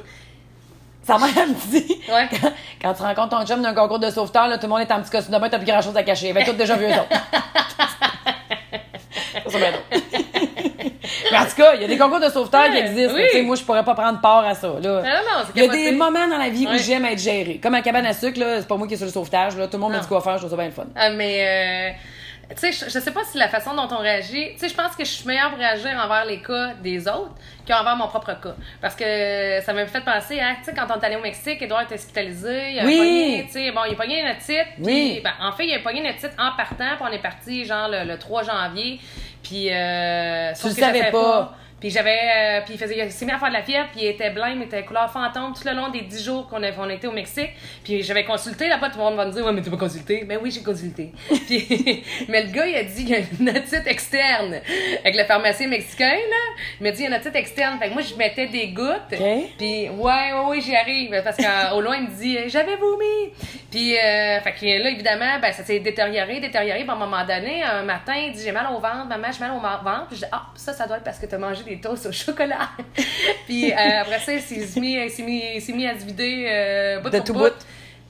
Sa 1.04 1.18
mère, 1.18 1.30
elle 1.38 1.50
me 1.50 1.54
dit, 1.72 2.00
Ouais. 2.10 2.30
quand, 2.42 2.52
quand 2.82 2.94
tu 2.94 3.02
rencontres 3.04 3.38
ton 3.40 3.46
chum 3.46 3.62
d'un 3.62 3.74
concours 3.74 4.00
de 4.00 4.10
sauveteurs, 4.10 4.48
là, 4.48 4.58
tout 4.58 4.64
le 4.68 4.70
monde 4.70 4.82
est 4.82 4.92
en 4.92 5.02
petit 5.02 5.12
costume 5.12 5.34
de 5.36 5.40
bain, 5.40 5.50
t'as 5.50 5.58
plus 5.58 5.68
grand-chose 5.68 5.96
à 5.98 6.04
cacher. 6.04 6.32
Ben, 6.34 6.46
tout 6.46 6.54
déjà 6.54 6.76
vu 6.76 6.86
eux 6.86 6.90
autres. 6.92 7.10
ça, 9.50 9.58
bien. 9.58 9.72
Mais 11.32 11.38
en 11.38 11.46
tout 11.46 11.56
cas, 11.58 11.74
il 11.76 11.82
y 11.82 11.86
a 11.86 11.88
des 11.88 11.98
concours 11.98 12.20
de 12.20 12.30
sauvetage 12.30 12.72
qui 12.72 12.78
existent. 12.78 13.14
oui. 13.16 13.42
Moi, 13.42 13.56
je 13.56 13.64
pourrais 13.64 13.84
pas 13.84 13.96
prendre 13.96 14.22
part 14.22 14.46
à 14.46 14.54
ça. 14.56 14.68
Là. 14.82 15.02
Il 15.56 15.62
y 15.64 15.66
a 15.66 15.68
des 15.72 15.92
moments 15.92 16.28
dans 16.28 16.38
la 16.38 16.50
vie 16.50 16.68
Ouais. 16.68 16.76
où 16.76 16.78
j'aime 16.78 17.06
être 17.06 17.20
gérée. 17.20 17.60
Comme 17.62 17.74
à 17.76 17.82
cabane 17.82 18.06
à 18.06 18.14
sucre, 18.14 18.40
là, 18.40 18.60
c'est 18.60 18.68
pas 18.68 18.78
moi 18.78 18.88
qui 18.88 18.94
est 18.94 18.98
sur 18.98 19.06
le 19.06 19.12
sauvetage. 19.12 19.58
Là. 19.58 19.66
Tout 19.68 19.74
le 19.74 19.80
monde 19.80 19.92
me 19.92 19.98
Non. 19.98 20.02
dit 20.02 20.08
quoi 20.08 20.22
faire, 20.22 20.34
je 20.34 20.40
trouve 20.40 20.52
ça 20.52 20.56
bien 20.58 20.66
le 20.68 20.72
fun. 20.72 20.86
Ah, 20.96 21.10
mais, 21.10 21.40
euh, 21.42 21.92
tu 22.54 22.60
sais, 22.60 22.72
je, 22.72 22.86
je 22.92 23.00
sais 23.00 23.12
pas 23.12 23.24
si 23.24 23.38
la 23.38 23.48
façon 23.48 23.74
dont 23.76 23.88
on 23.92 23.98
réagit, 24.00 24.52
tu 24.54 24.60
sais, 24.60 24.70
je 24.70 24.76
pense 24.76 24.96
que 24.96 25.04
je 25.04 25.10
suis 25.10 25.28
meilleure 25.28 25.50
pour 25.50 25.60
réagir 25.60 25.92
envers 26.04 26.26
les 26.26 26.42
cas 26.42 26.74
des 26.82 27.08
autres 27.08 27.32
qu'envers 27.68 27.96
mon 27.96 28.08
propre 28.08 28.34
cas. 28.40 28.56
Parce 28.82 28.96
que 28.96 29.60
ça 29.62 29.74
m'a 29.74 29.86
fait 29.86 30.02
penser 30.02 30.40
à, 30.40 30.56
tu 30.56 30.66
sais, 30.66 30.74
quand 30.74 30.86
on 30.90 31.00
est 31.00 31.06
allé 31.06 31.16
au 31.16 31.22
Mexique, 31.22 31.62
Edouard 31.62 31.84
était 31.84 31.96
hospitalisé, 31.96 32.72
il 32.74 32.80
a 32.80 32.86
Oui. 32.86 32.98
pogné, 32.98 33.44
tu 33.48 33.52
sais, 33.54 33.72
bon, 33.72 33.82
il 33.88 33.94
a 33.94 33.96
pogné 33.96 34.24
notre 34.24 34.40
titre, 34.40 34.68
puis, 34.76 34.84
Oui. 34.86 35.22
ben, 35.24 35.34
en 35.42 35.52
fait, 35.52 35.66
il 35.68 35.74
a 35.74 35.80
pogné 35.80 36.02
notre 36.02 36.18
titre 36.18 36.36
en 36.38 36.56
partant, 36.56 36.96
puis 36.98 37.06
on 37.10 37.12
est 37.12 37.22
parti, 37.22 37.66
genre, 37.66 37.88
le, 37.90 38.04
le 38.06 38.18
3 38.18 38.44
janvier, 38.44 39.00
puis, 39.42 39.72
euh, 39.74 40.54
sauf 40.54 40.76
le 40.76 40.82
savais 40.82 41.12
pas. 41.12 41.54
Puis 41.84 41.90
j'avais. 41.90 42.18
euh, 42.18 42.62
puis 42.64 42.76
il, 42.76 42.80
faisait, 42.80 42.98
il 42.98 43.12
s'est 43.12 43.26
mis 43.26 43.34
à 43.34 43.38
faire 43.38 43.50
de 43.50 43.56
la 43.56 43.62
fièvre, 43.62 43.90
puis 43.92 44.06
il 44.06 44.08
était 44.08 44.30
blême, 44.30 44.62
il 44.62 44.64
était 44.64 44.86
couleur 44.86 45.12
fantôme 45.12 45.52
tout 45.54 45.68
le 45.68 45.76
long 45.76 45.90
des 45.90 46.00
10 46.00 46.24
jours 46.24 46.48
qu'on 46.48 46.64
on 46.64 46.90
été 46.90 47.08
au 47.08 47.12
Mexique. 47.12 47.50
Puis 47.84 48.04
j'avais 48.04 48.24
consulté, 48.24 48.70
là-bas, 48.70 48.90
tout 48.90 49.00
le 49.00 49.04
monde 49.04 49.18
va 49.18 49.26
me 49.26 49.34
dire 49.34 49.46
Ouais, 49.46 49.52
mais 49.52 49.62
tu 49.62 49.70
pas 49.70 49.76
consulté. 49.76 50.24
Ben 50.24 50.40
oui, 50.42 50.50
j'ai 50.50 50.64
consulté. 50.64 51.12
puis, 51.46 52.06
mais 52.30 52.44
le 52.44 52.52
gars, 52.52 52.66
il 52.68 52.76
a 52.78 52.84
dit 52.86 53.04
qu'il 53.04 53.10
y 53.10 53.16
a 53.16 53.20
une 53.38 53.50
otite 53.50 53.86
externe. 53.86 54.62
Avec 55.02 55.18
le 55.18 55.26
pharmacien 55.26 55.68
mexicain, 55.68 56.08
là, 56.08 56.64
il 56.80 56.84
m'a 56.84 56.92
dit 56.92 57.00
il 57.00 57.04
y 57.04 57.08
a 57.08 57.18
une 57.18 57.22
otite 57.22 57.36
externe. 57.36 57.78
Fait 57.80 57.90
que 57.90 57.94
moi, 57.94 58.02
je 58.02 58.16
mettais 58.16 58.48
des 58.48 58.68
gouttes. 58.68 59.12
OK. 59.12 59.20
Puis 59.58 59.90
ouais, 59.90 59.92
ouais, 59.92 60.46
ouais, 60.48 60.62
j'y 60.62 60.78
arrive. 60.78 61.22
Parce 61.22 61.36
qu'au 61.36 61.82
loin, 61.82 61.98
il 61.98 62.04
me 62.04 62.16
dit 62.18 62.38
J'avais 62.48 62.78
vomi. 62.78 63.34
Puis, 63.70 63.98
euh, 63.98 64.40
fait 64.40 64.54
que 64.54 64.84
là, 64.84 64.90
évidemment, 64.90 65.40
ben, 65.42 65.52
ça 65.52 65.66
s'est 65.66 65.80
détérioré, 65.80 66.40
détérioré. 66.40 66.80
Puis 66.80 66.90
à 66.90 66.94
un 66.94 66.96
moment 66.96 67.26
donné, 67.26 67.62
un 67.62 67.84
matin, 67.84 68.14
il 68.16 68.32
dit 68.32 68.42
J'ai 68.42 68.54
mal 68.54 68.68
au 68.68 68.80
ventre, 68.80 69.08
maman, 69.10 69.28
j'ai 69.34 69.46
mal 69.46 69.52
au 69.52 69.60
ventre. 69.60 70.08
Puis 70.08 70.16
je 70.16 70.22
dis 70.22 70.32
Ah, 70.32 70.44
ça, 70.56 70.72
ça 70.72 70.88
doit 70.88 70.96
être 70.96 71.04
parce 71.04 71.20
que 71.20 71.26
t'as 71.26 71.38
mangé 71.38 71.62
des 71.64 71.73
toasts 71.80 72.06
au 72.08 72.12
chocolat. 72.12 72.70
puis 73.46 73.72
euh, 73.72 73.76
après 74.02 74.20
ça, 74.20 74.34
il 74.34 74.42
s'est 74.42 74.80
mis, 74.80 74.98
mis, 74.98 75.74
mis 75.74 75.88
à 75.88 76.00
se 76.00 76.06
vider 76.06 76.48
euh, 76.50 77.00
bout 77.00 77.10
De 77.10 77.18
pour 77.18 77.26
tout 77.26 77.34
bout, 77.34 77.40
bout. 77.40 77.54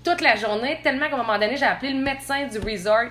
toute 0.04 0.22
la 0.22 0.36
journée, 0.36 0.80
tellement 0.84 1.08
qu'à 1.10 1.16
un 1.16 1.18
moment 1.18 1.40
donné, 1.40 1.58
j'ai 1.58 1.66
appelé 1.66 1.92
le 1.94 2.00
médecin 2.02 2.46
du 2.48 2.60
resort. 2.60 3.10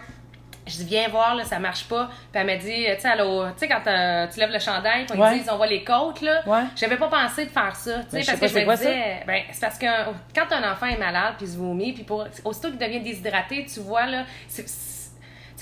Je 0.64 0.76
dis, 0.76 0.84
viens 0.84 1.08
voir, 1.08 1.34
là, 1.34 1.42
ça 1.44 1.58
marche 1.58 1.88
pas. 1.88 2.06
Puis 2.30 2.40
elle 2.40 2.46
m'a 2.46 2.54
dit, 2.54 2.66
tu 2.68 3.00
sais, 3.00 3.08
elle 3.12 3.20
a- 3.20 3.50
tu 3.52 3.58
sais, 3.58 3.68
quand 3.68 3.84
euh, 3.84 4.28
tu 4.32 4.38
lèves 4.38 4.52
le 4.52 4.60
chandail, 4.60 5.06
ils 5.12 5.38
disent, 5.38 5.48
on 5.50 5.56
voit 5.56 5.66
les 5.66 5.82
côtes, 5.82 6.20
là. 6.20 6.40
Ouais. 6.46 6.62
J'avais 6.76 6.96
pas 6.96 7.08
pensé 7.08 7.46
de 7.46 7.50
faire 7.50 7.74
ça, 7.74 7.98
tu 7.98 8.06
Mais 8.12 8.22
sais, 8.22 8.30
parce 8.38 8.52
que 8.52 8.60
je 8.60 8.64
me 8.64 8.76
disais, 8.76 9.22
ben, 9.26 9.42
c'est 9.50 9.60
parce 9.60 9.76
que 9.76 9.86
quand 10.32 10.52
un 10.52 10.70
enfant 10.72 10.86
est 10.86 10.98
malade, 10.98 11.34
puis 11.36 11.46
il 11.46 11.52
se 11.52 11.58
vomit, 11.58 11.92
puis 11.92 12.04
pour, 12.04 12.24
aussitôt 12.44 12.68
qu'il 12.68 12.78
devient 12.78 13.00
déshydraté, 13.00 13.66
tu 13.74 13.80
vois, 13.80 14.06
là, 14.06 14.22
c'est- 14.46 14.68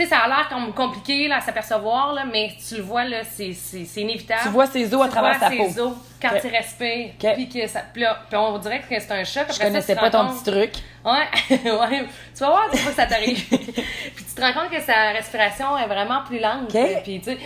sais, 0.04 0.10
ça 0.10 0.18
a 0.18 0.28
l'air 0.28 0.48
comme 0.48 0.72
compliqué 0.72 1.28
là, 1.28 1.36
à 1.36 1.40
s'apercevoir, 1.40 2.12
là, 2.12 2.24
mais 2.30 2.50
tu 2.68 2.76
le 2.76 2.82
vois, 2.82 3.04
là, 3.04 3.18
c'est 3.24 3.52
c'est- 3.52 3.84
c'est 3.84 4.00
inévitable. 4.02 4.40
Tu 4.42 4.48
vois 4.50 4.66
ses 4.66 4.92
os 4.94 5.02
à 5.02 5.04
Tu 5.06 5.10
travers 5.12 5.38
vois 5.38 5.48
ta 5.48 5.50
ses 5.50 5.56
peau. 5.74 5.82
os 5.88 5.92
quand 6.20 6.28
Ok. 6.34 6.40
tu 6.42 6.46
respires, 6.48 7.10
puis 7.34 7.48
que 7.48 7.66
ça 7.66 7.80
puis 7.92 8.02
là, 8.02 8.18
puis 8.28 8.36
on 8.36 8.58
dirait 8.58 8.80
que 8.80 8.86
c'est 9.00 9.12
un 9.12 9.24
choc. 9.24 9.42
Après 9.42 9.52
Je 9.54 9.58
ça, 9.58 9.64
connaissais 9.64 9.94
tu 9.94 10.00
pas 10.00 10.10
ton 10.10 10.28
petit 10.28 10.44
truc. 10.50 10.72
Ouais, 11.04 11.10
ouais. 11.70 12.04
Tu 12.34 12.40
vas 12.40 12.50
voir, 12.50 12.68
tu 12.70 12.78
vois 12.78 12.90
que 12.90 12.96
ça 12.96 13.06
t'arrive. 13.06 13.42
puis 13.48 14.24
tu 14.24 14.34
te 14.34 14.40
rends 14.40 14.52
compte 14.52 14.70
que 14.70 14.80
sa 14.82 15.10
respiration 15.12 15.78
est 15.78 15.86
vraiment 15.86 16.22
plus 16.26 16.38
lente. 16.38 16.68
Puis 17.04 17.20
tu 17.20 17.24
sais, 17.32 17.38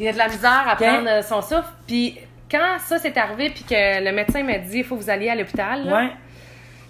il 0.00 0.08
a 0.08 0.12
de 0.12 0.18
la 0.18 0.28
misère 0.28 0.64
à 0.68 0.76
prendre 0.76 1.08
euh, 1.08 1.22
son 1.22 1.42
souffle. 1.42 1.68
Puis 1.86 2.18
quand 2.50 2.78
ça 2.78 2.98
s'est 2.98 3.18
arrivé, 3.18 3.50
puis 3.50 3.64
que 3.64 4.02
le 4.04 4.10
médecin 4.12 4.42
m'a 4.42 4.56
dit, 4.58 4.78
il 4.78 4.84
faut 4.84 4.96
que 4.96 5.02
vous 5.02 5.10
alliez 5.10 5.28
à 5.28 5.34
l'hôpital. 5.34 5.84
là, 5.84 5.96
Ouais. 5.96 6.10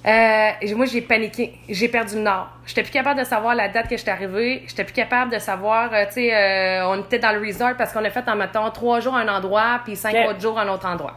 Euh, 0.07 0.77
moi, 0.77 0.87
j'ai 0.87 1.01
paniqué. 1.01 1.59
J'ai 1.69 1.89
perdu 1.89 2.17
le 2.17 2.23
nord. 2.23 2.49
J'étais 2.67 2.83
plus 2.83 2.93
capable 2.93 3.21
de 3.21 3.25
savoir 3.25 3.55
la 3.55 3.69
date 3.69 3.89
que 3.89 3.97
j'étais 3.97 4.11
arrivée. 4.11 4.63
J'étais 4.67 4.85
plus 4.85 4.93
capable 4.93 5.33
de 5.33 5.39
savoir, 5.39 5.93
euh, 5.93 6.05
tu 6.07 6.15
sais, 6.15 6.35
euh, 6.35 6.89
on 6.89 7.01
était 7.01 7.19
dans 7.19 7.33
le 7.33 7.45
resort 7.45 7.77
parce 7.77 7.93
qu'on 7.93 8.05
a 8.05 8.11
fait 8.11 8.29
en 8.29 8.37
mettons 8.37 8.71
trois 8.71 9.01
jours 9.01 9.17
à 9.17 9.21
un 9.21 9.29
endroit, 9.29 9.81
puis 9.85 9.97
cinq 9.97 10.15
autres 10.29 10.41
jours 10.41 10.59
à 10.59 10.63
un 10.63 10.69
autre 10.69 10.87
endroit. 10.87 11.15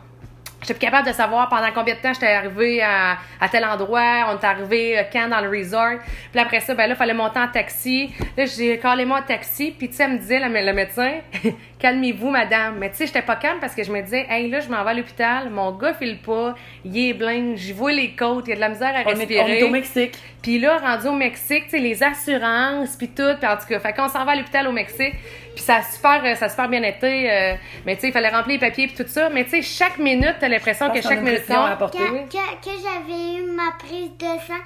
J'étais 0.62 0.74
plus 0.76 0.80
capable 0.82 1.08
de 1.08 1.14
savoir 1.14 1.50
pendant 1.50 1.72
combien 1.74 1.96
de 1.96 2.00
temps 2.00 2.14
j'étais 2.14 2.28
arrivée 2.28 2.82
à, 2.84 3.18
à 3.40 3.50
tel 3.50 3.66
endroit, 3.66 4.28
on 4.30 4.38
est 4.40 4.46
arrivé 4.46 5.00
euh, 5.00 5.04
quand 5.12 5.28
dans 5.28 5.42
le 5.42 5.50
resort. 5.50 6.00
Puis 6.32 6.40
après 6.40 6.60
ça, 6.60 6.76
ben 6.76 6.88
là, 6.88 6.96
fallait 6.96 7.16
monter 7.16 7.40
en 7.40 7.48
taxi. 7.48 8.14
Là, 8.38 8.46
j'ai 8.46 8.78
calé 8.78 9.06
moi 9.06 9.20
en 9.20 9.24
taxi, 9.24 9.74
puis 9.78 9.90
tu 9.90 9.96
sais, 9.96 10.04
elle 10.04 10.14
me 10.14 10.18
disait, 10.20 10.40
le 10.40 10.74
médecin, 10.74 11.14
calmez-vous, 11.80 12.30
madame. 12.30 12.76
Mais 12.80 12.92
tu 12.92 12.98
sais, 12.98 13.08
j'étais 13.08 13.24
pas 13.24 13.38
calme 13.38 13.58
parce 13.60 13.74
que 13.74 13.84
je 13.84 13.92
me 13.92 14.02
disais, 14.02 14.28
hey, 14.30 14.50
là, 14.50 14.60
je 14.60 14.70
m'en 14.70 14.84
vais 14.84 14.92
à 14.92 14.94
l'hôpital, 14.94 15.50
mon 15.50 15.72
gars 15.72 15.94
file 15.96 16.20
pas, 16.20 16.54
il 16.86 17.10
est 17.10 17.14
blingue, 17.14 17.56
j'y 17.58 17.74
vois 17.74 17.92
les 17.92 18.12
côtes, 18.12 18.46
il 18.48 18.52
y 18.52 18.54
a 18.54 18.56
de 18.56 18.62
la 18.62 18.70
misère 18.70 18.94
à 18.96 19.02
On 19.06 19.10
est, 19.10 19.14
respirer. 19.16 19.42
on 19.44 19.48
est 19.48 19.64
au 19.64 19.70
Mexique. 19.70 20.14
Puis 20.44 20.60
là, 20.60 20.78
rendu 20.78 21.08
au 21.08 21.14
Mexique, 21.14 21.66
tu 21.66 21.72
sais, 21.72 21.80
les 21.80 22.04
assurances, 22.04 22.96
puis 22.98 23.08
tout, 23.10 23.36
puis 23.40 23.48
en 23.50 23.58
tout 23.58 23.68
cas, 23.68 23.80
fait 23.80 23.94
qu'on 23.94 24.08
s'en 24.10 24.26
va 24.26 24.34
à 24.34 24.36
l'hôpital 24.36 24.68
au 24.68 24.72
Mexique, 24.72 25.14
puis 25.56 25.64
ça 25.64 25.78
a 25.78 25.82
super, 25.84 26.22
euh, 26.24 26.36
ça 26.36 26.46
a 26.46 26.50
super 26.50 26.68
bien 26.70 26.84
été, 26.84 27.30
euh, 27.32 27.54
mais 27.86 27.96
tu 27.96 28.02
sais, 28.02 28.08
il 28.10 28.14
fallait 28.14 28.30
remplir 28.30 28.60
les 28.60 28.68
papiers 28.68 28.88
puis 28.88 28.96
tout 29.04 29.10
ça, 29.10 29.30
mais 29.30 29.44
tu 29.44 29.52
sais, 29.52 29.62
chaque 29.62 29.98
minute, 29.98 30.36
t'as 30.40 30.48
l'impression 30.48 30.90
que 30.90 31.02
chaque 31.02 31.22
minute 31.22 31.44
apporter. 31.50 31.98
Quand, 32.00 32.14
quand- 32.32 32.58
quand 32.64 32.72
j'avais 32.84 33.40
eu 33.40 33.52
ma 33.52 33.72
prise 33.80 34.12
de 34.18 34.26
sang, 34.48 34.62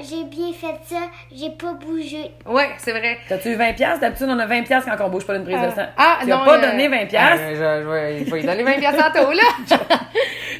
j'ai 0.00 0.24
bien 0.24 0.52
fait 0.52 0.74
ça, 0.86 1.00
j'ai 1.34 1.48
pas 1.50 1.72
bougé. 1.72 2.30
Ouais, 2.44 2.68
c'est 2.76 2.90
vrai. 2.92 3.16
T'as-tu 3.26 3.48
eu 3.52 3.56
20$? 3.56 3.74
piastres? 3.74 4.00
D'habitude, 4.00 4.26
on 4.28 4.38
a 4.38 4.44
20$ 4.46 4.64
piastres 4.64 4.90
quand 4.98 5.06
on 5.06 5.08
bouge 5.08 5.24
pas 5.26 5.32
d'une 5.38 5.44
prise 5.44 5.56
de 5.62 5.70
sang. 5.74 5.86
Ah, 5.96 6.18
tu 6.20 6.28
non, 6.28 6.42
as 6.42 6.44
pas 6.44 6.58
euh, 6.58 6.70
donné 6.72 6.88
20$. 6.88 6.98
ah, 7.02 7.06
piastres? 7.06 7.44
je, 7.50 7.54
je 7.54 7.88
vais- 7.88 8.20
il 8.20 8.26
faut 8.28 8.36
lui 8.36 8.42
donner 8.44 8.62
20 8.64 8.72
piastres 8.80 9.12
tantôt, 9.12 9.32
là. 9.32 9.42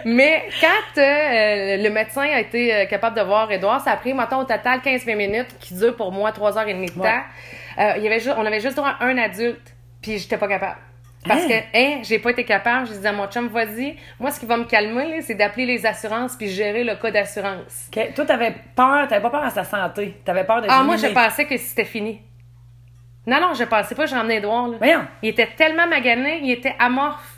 Mais 0.05 0.45
quand 0.61 1.01
euh, 1.01 1.77
le 1.77 1.89
médecin 1.91 2.23
a 2.23 2.41
été 2.41 2.75
euh, 2.75 2.87
capable 2.87 3.17
de 3.17 3.23
voir 3.23 3.51
Edouard, 3.53 3.83
ça 3.83 3.93
a 3.93 3.97
pris, 3.97 4.15
mettons, 4.15 4.39
au 4.41 4.45
total 4.45 4.81
15-20 4.81 5.15
minutes, 5.17 5.59
qui 5.61 5.75
dure 5.75 5.95
pour 5.95 6.11
moi 6.11 6.31
3h30 6.31 6.95
de 6.95 7.01
Ouais. 7.01 7.09
Euh, 7.79 7.93
il 7.97 8.03
y 8.03 8.07
avait 8.07 8.21
juste, 8.21 8.35
on 8.37 8.45
avait 8.47 8.61
juste 8.61 8.77
droit 8.77 8.95
à 9.01 9.05
un 9.05 9.17
adulte, 9.19 9.75
puis 10.01 10.19
j'étais 10.19 10.37
pas 10.37 10.49
capable. 10.49 10.79
Parce 11.27 11.45
Hein? 11.45 11.49
que, 11.49 11.79
hein, 11.79 12.01
j'ai 12.03 12.19
pas 12.19 12.31
été 12.31 12.45
capable. 12.45 12.87
Je 12.89 12.93
disais 12.95 13.09
à 13.09 13.13
mon 13.13 13.29
chum, 13.29 13.47
vas-y. 13.47 13.97
Moi, 14.19 14.33
ce 14.33 14.41
qui 14.41 14.47
va 14.47 14.57
me 14.57 14.65
calmer, 14.65 15.21
c'est 15.23 15.35
d'appeler 15.37 15.67
les 15.67 15.87
assurances 15.87 16.35
puis 16.35 16.49
gérer 16.49 16.83
le 16.83 16.97
cas 16.97 17.13
d'assurance. 17.13 17.89
Toi, 18.17 18.25
t'avais 18.27 18.53
peur, 18.75 19.07
t'avais 19.07 19.23
pas 19.23 19.31
peur 19.31 19.45
à 19.45 19.51
sa 19.51 19.63
santé. 19.63 20.21
T'avais 20.25 20.43
peur 20.45 20.61
de 20.63 20.67
Ah, 20.69 20.83
moi, 20.83 20.97
je 20.97 21.07
pensais 21.07 21.45
que 21.45 21.57
c'était 21.57 21.85
fini. 21.85 22.21
Non, 23.25 23.41
non, 23.41 23.55
je 23.55 23.63
pensais 23.63 23.95
pas, 23.95 24.07
j'ai 24.07 24.17
emmené 24.17 24.39
Edouard, 24.39 24.67
là. 24.67 24.79
Voyons. 24.79 25.07
Il 25.23 25.29
était 25.29 25.49
tellement 25.57 25.87
magané, 25.87 26.41
il 26.43 26.51
était 26.51 26.75
amorphe. 26.81 27.32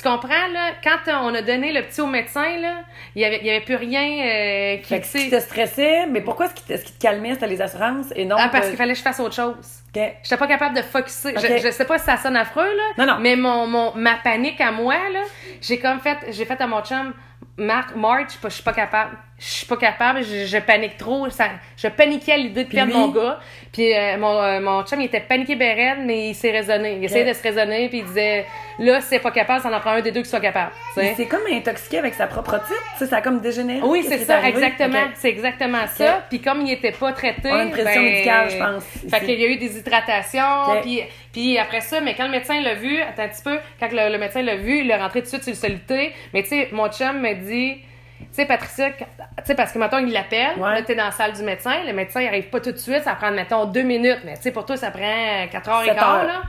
Tu 0.00 0.08
comprends, 0.08 0.48
là? 0.52 0.70
Quand 0.82 1.12
on 1.22 1.34
a 1.34 1.42
donné 1.42 1.72
le 1.72 1.82
petit 1.82 2.00
au 2.00 2.06
médecin, 2.06 2.56
là, 2.58 2.84
il 3.14 3.20
y 3.20 3.24
avait, 3.26 3.40
il 3.42 3.50
avait 3.50 3.60
plus 3.60 3.74
rien 3.74 4.00
euh, 4.00 4.76
qui, 4.78 4.84
Fait 4.84 5.00
que 5.00 5.30
te 5.30 5.40
stressait, 5.40 6.06
mais 6.06 6.22
pourquoi 6.22 6.48
ce 6.48 6.54
qui 6.54 6.64
te, 6.64 6.72
te 6.72 6.98
calmait, 6.98 7.34
c'était 7.34 7.48
les 7.48 7.60
assurances 7.60 8.06
et 8.16 8.24
non. 8.24 8.36
Ah, 8.38 8.48
parce 8.50 8.66
euh, 8.66 8.68
qu'il 8.70 8.78
fallait 8.78 8.92
que 8.92 8.98
je 8.98 9.02
fasse 9.02 9.20
autre 9.20 9.34
chose. 9.34 9.56
ok. 9.94 10.02
J'étais 10.22 10.36
pas 10.38 10.46
capable 10.46 10.76
de 10.76 10.82
focusser. 10.82 11.34
Je, 11.36 11.58
je 11.62 11.70
sais 11.70 11.84
pas 11.84 11.98
si 11.98 12.06
ça 12.06 12.16
sonne 12.16 12.36
affreux, 12.36 12.62
là. 12.62 13.04
Non, 13.04 13.12
non. 13.12 13.18
Mais 13.20 13.36
mon, 13.36 13.66
mon, 13.66 13.94
ma 13.94 14.14
panique 14.14 14.60
à 14.60 14.72
moi, 14.72 14.96
là, 15.12 15.20
j'ai 15.60 15.78
comme 15.78 16.00
fait, 16.00 16.18
j'ai 16.30 16.46
fait 16.46 16.60
à 16.60 16.66
mon 16.66 16.82
chum, 16.82 17.12
Marc, 17.58 17.94
March, 17.94 18.38
je 18.42 18.48
je 18.48 18.54
suis 18.54 18.62
pas 18.62 18.72
capable. 18.72 19.18
Je 19.40 19.46
suis 19.46 19.66
pas 19.66 19.78
capable, 19.78 20.22
je, 20.22 20.44
je 20.44 20.58
panique 20.58 20.98
trop. 20.98 21.28
Ça, 21.30 21.46
je 21.76 21.88
paniquais 21.88 22.32
à 22.32 22.36
l'idée 22.36 22.64
de 22.64 22.68
Puis 22.68 22.76
perdre 22.76 22.92
lui? 22.92 22.98
mon 22.98 23.08
gars. 23.08 23.40
Puis 23.72 23.96
euh, 23.96 24.18
mon, 24.18 24.38
euh, 24.42 24.60
mon 24.60 24.82
chum, 24.84 25.00
il 25.00 25.06
était 25.06 25.20
paniqué 25.20 25.56
bérette, 25.56 25.98
mais 26.04 26.28
il 26.28 26.34
s'est 26.34 26.50
raisonné. 26.50 26.96
Il 26.98 27.04
essayait 27.04 27.24
de 27.24 27.32
se 27.32 27.42
raisonner, 27.42 27.88
puis 27.88 27.98
il 27.98 28.04
disait, 28.04 28.44
là, 28.78 29.00
si 29.00 29.08
c'est 29.08 29.18
pas 29.20 29.30
capable, 29.30 29.62
ça 29.62 29.74
en 29.74 29.80
prend 29.80 29.92
un 29.92 30.00
des 30.02 30.12
deux 30.12 30.20
qui 30.22 30.28
soit 30.28 30.40
capable. 30.40 30.72
s'est 30.94 31.26
comme 31.26 31.40
intoxiqué 31.50 31.98
avec 31.98 32.12
sa 32.14 32.26
propre 32.26 32.58
titre. 32.58 32.84
Tu 32.92 32.98
sais, 32.98 33.06
ça 33.06 33.16
a 33.16 33.22
comme 33.22 33.40
dégénéré. 33.40 33.80
Oui, 33.82 34.04
c'est 34.06 34.18
ça, 34.18 34.46
exactement. 34.46 35.04
C'est 35.14 35.30
exactement 35.30 35.86
ça. 35.86 36.26
Puis 36.28 36.40
comme 36.40 36.60
il 36.62 36.72
était 36.72 36.92
pas 36.92 37.12
traité, 37.12 37.48
On 37.50 37.54
a 37.60 37.62
une 37.62 37.70
pression 37.70 38.02
ben, 38.02 38.12
médicale, 38.12 38.50
je 38.50 38.56
pense, 38.58 38.84
Fait 39.10 39.24
qu'il 39.24 39.40
y 39.40 39.44
a 39.44 39.48
eu 39.48 39.56
des 39.56 39.78
hydratations, 39.78 40.80
puis 40.82 41.00
puis 41.32 41.58
après 41.58 41.80
ça, 41.80 42.00
mais 42.00 42.14
quand 42.14 42.24
le 42.24 42.32
médecin 42.32 42.60
l'a 42.60 42.74
vu, 42.74 43.00
attends 43.00 43.22
un 43.22 43.28
petit 43.28 43.42
peu, 43.42 43.56
quand 43.78 43.88
le, 43.92 44.10
le 44.12 44.18
médecin 44.18 44.42
l'a 44.42 44.56
vu, 44.56 44.80
il 44.80 44.90
est 44.90 44.96
rentré 44.96 45.20
tout 45.20 45.26
de 45.26 45.28
suite 45.28 45.44
sur 45.44 45.52
le 45.52 45.56
soluté. 45.56 46.12
Mais 46.34 46.42
tu 46.42 46.48
sais, 46.48 46.68
mon 46.72 46.88
chum 46.90 47.20
me 47.20 47.34
dit, 47.34 47.78
tu 48.20 48.26
sais, 48.32 48.46
Patricia, 48.46 48.90
tu 48.90 49.04
sais, 49.44 49.54
parce 49.54 49.72
que 49.72 49.78
maintenant 49.78 49.98
il 49.98 50.12
l'appelle, 50.12 50.58
Ouais. 50.58 50.74
là, 50.74 50.82
t'es 50.82 50.94
dans 50.94 51.04
la 51.06 51.10
salle 51.10 51.32
du 51.32 51.42
médecin, 51.42 51.82
le 51.86 51.92
médecin 51.92 52.20
il 52.20 52.28
arrive 52.28 52.48
pas 52.50 52.60
tout 52.60 52.72
de 52.72 52.76
suite, 52.76 53.02
ça 53.04 53.14
prend, 53.14 53.30
mettons, 53.30 53.64
deux 53.66 53.82
minutes, 53.82 54.20
mais 54.24 54.36
tu 54.36 54.42
sais, 54.42 54.50
pour 54.52 54.64
toi, 54.66 54.76
ça 54.76 54.90
prend 54.90 55.46
quatre 55.50 55.68
heures 55.68 55.82
et 55.82 55.94
quart, 55.94 56.16
heures. 56.16 56.26
là. 56.26 56.42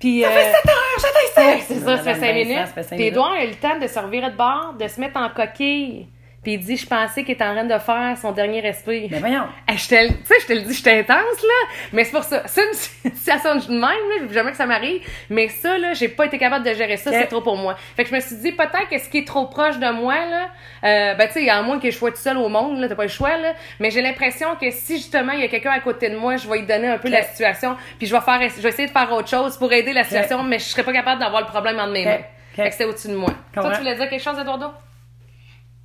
Puis, 0.00 0.22
Ça 0.22 0.28
euh, 0.28 0.30
fait 0.32 0.52
7 0.52 0.66
heures, 0.66 0.74
j'attends 1.00 1.40
Ouais, 1.48 1.56
ici! 1.58 1.64
c'est 1.68 1.74
ça, 1.80 1.96
ça 1.96 2.02
fait 2.02 2.04
Madame 2.12 2.20
5 2.20 2.32
minutes. 2.34 2.86
Puis. 2.90 3.02
Edouard 3.06 3.32
a 3.32 3.44
eu 3.44 3.48
le 3.48 3.54
temps 3.54 3.78
de 3.80 3.86
se 3.88 3.98
revirer 3.98 4.30
de 4.30 4.36
bord, 4.36 4.74
de 4.78 4.86
se 4.86 5.00
mettre 5.00 5.18
en 5.20 5.28
coquille. 5.30 6.06
Puis 6.48 6.54
il 6.54 6.60
dit, 6.60 6.78
je 6.78 6.86
pensais 6.86 7.24
qu'il 7.24 7.34
était 7.34 7.44
en 7.44 7.52
train 7.52 7.64
de 7.64 7.78
faire 7.78 8.16
son 8.16 8.32
dernier 8.32 8.60
respire. 8.62 9.06
Mais 9.10 9.18
voyons. 9.18 9.44
Hey, 9.68 9.76
je 9.76 9.86
te 9.86 9.94
le- 9.94 10.08
tu 10.08 10.24
sais, 10.24 10.34
je 10.40 10.46
te 10.46 10.52
le 10.54 10.60
dis, 10.62 10.72
j'étais 10.72 11.00
intense, 11.00 11.42
là. 11.42 11.68
Mais 11.92 12.04
c'est 12.04 12.12
pour 12.12 12.24
ça. 12.24 12.42
C'est 12.46 12.62
une 13.04 13.12
situation 13.14 13.56
de 13.56 13.70
même, 13.70 13.80
là. 13.82 14.32
Jamais 14.32 14.52
que 14.52 14.56
ça 14.56 14.64
m'arrive. 14.64 15.02
Mais 15.28 15.48
ça, 15.50 15.76
là, 15.76 15.92
j'ai 15.92 16.08
pas 16.08 16.24
été 16.24 16.38
capable 16.38 16.64
de 16.64 16.72
gérer 16.72 16.96
ça. 16.96 17.10
C'est 17.20 17.26
trop 17.26 17.42
pour 17.42 17.58
moi. 17.58 17.76
Fait 17.96 18.04
que 18.04 18.08
je 18.08 18.14
me 18.14 18.20
suis 18.20 18.36
dit, 18.36 18.52
peut-être 18.52 18.88
que 18.90 18.96
ce 18.98 19.10
qui 19.10 19.18
est 19.18 19.26
trop 19.26 19.44
proche 19.44 19.78
de 19.78 19.90
moi, 19.90 20.14
là, 20.14 20.46
euh, 20.84 21.14
ben, 21.16 21.26
tu 21.26 21.34
sais, 21.34 21.50
à 21.50 21.60
moins 21.60 21.78
que 21.78 21.90
je 21.90 21.96
sois 21.98 22.12
tout 22.12 22.16
seul 22.16 22.38
au 22.38 22.48
monde, 22.48 22.80
là, 22.80 22.88
t'as 22.88 22.94
pas 22.94 23.02
le 23.02 23.08
choix, 23.10 23.36
là. 23.36 23.52
Mais 23.78 23.90
j'ai 23.90 24.00
l'impression 24.00 24.56
que 24.58 24.70
si, 24.70 24.96
justement, 24.96 25.32
il 25.32 25.40
y 25.40 25.44
a 25.44 25.48
quelqu'un 25.48 25.72
à 25.72 25.80
côté 25.80 26.08
de 26.08 26.16
moi, 26.16 26.38
je 26.38 26.48
vais 26.48 26.60
lui 26.60 26.66
donner 26.66 26.88
un 26.88 26.96
peu 26.96 27.08
la 27.10 27.24
situation. 27.24 27.76
Puis 27.98 28.06
je 28.06 28.14
vais 28.14 28.22
faire, 28.22 28.40
je 28.40 28.62
vais 28.62 28.70
essayer 28.70 28.88
de 28.88 28.92
faire 28.92 29.12
autre 29.12 29.28
chose 29.28 29.58
pour 29.58 29.70
aider 29.70 29.92
la 29.92 30.00
situation, 30.04 30.42
mais 30.44 30.58
je 30.58 30.64
serais 30.64 30.82
pas 30.82 30.94
capable 30.94 31.20
d'avoir 31.20 31.42
le 31.42 31.48
problème 31.48 31.78
entre 31.78 31.92
mes 31.92 32.04
mains. 32.06 32.20
Fait 32.64 32.70
que 32.70 32.74
c'est 32.74 32.84
au-dessus 32.86 33.08
de 33.08 33.16
moi. 33.16 33.34
Toi, 33.52 33.70
tu 33.74 33.78
voulais 33.82 33.96
dire 33.96 34.08
quelque 34.08 34.22
chose, 34.22 34.38
Eduardo? 34.40 34.68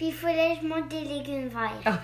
Puis 0.03 0.09
il 0.11 0.13
fallait 0.15 0.55
que 0.55 0.63
je 0.63 0.67
monte 0.67 0.89
des 0.89 0.99
légumes 0.99 1.47
verts. 1.47 1.93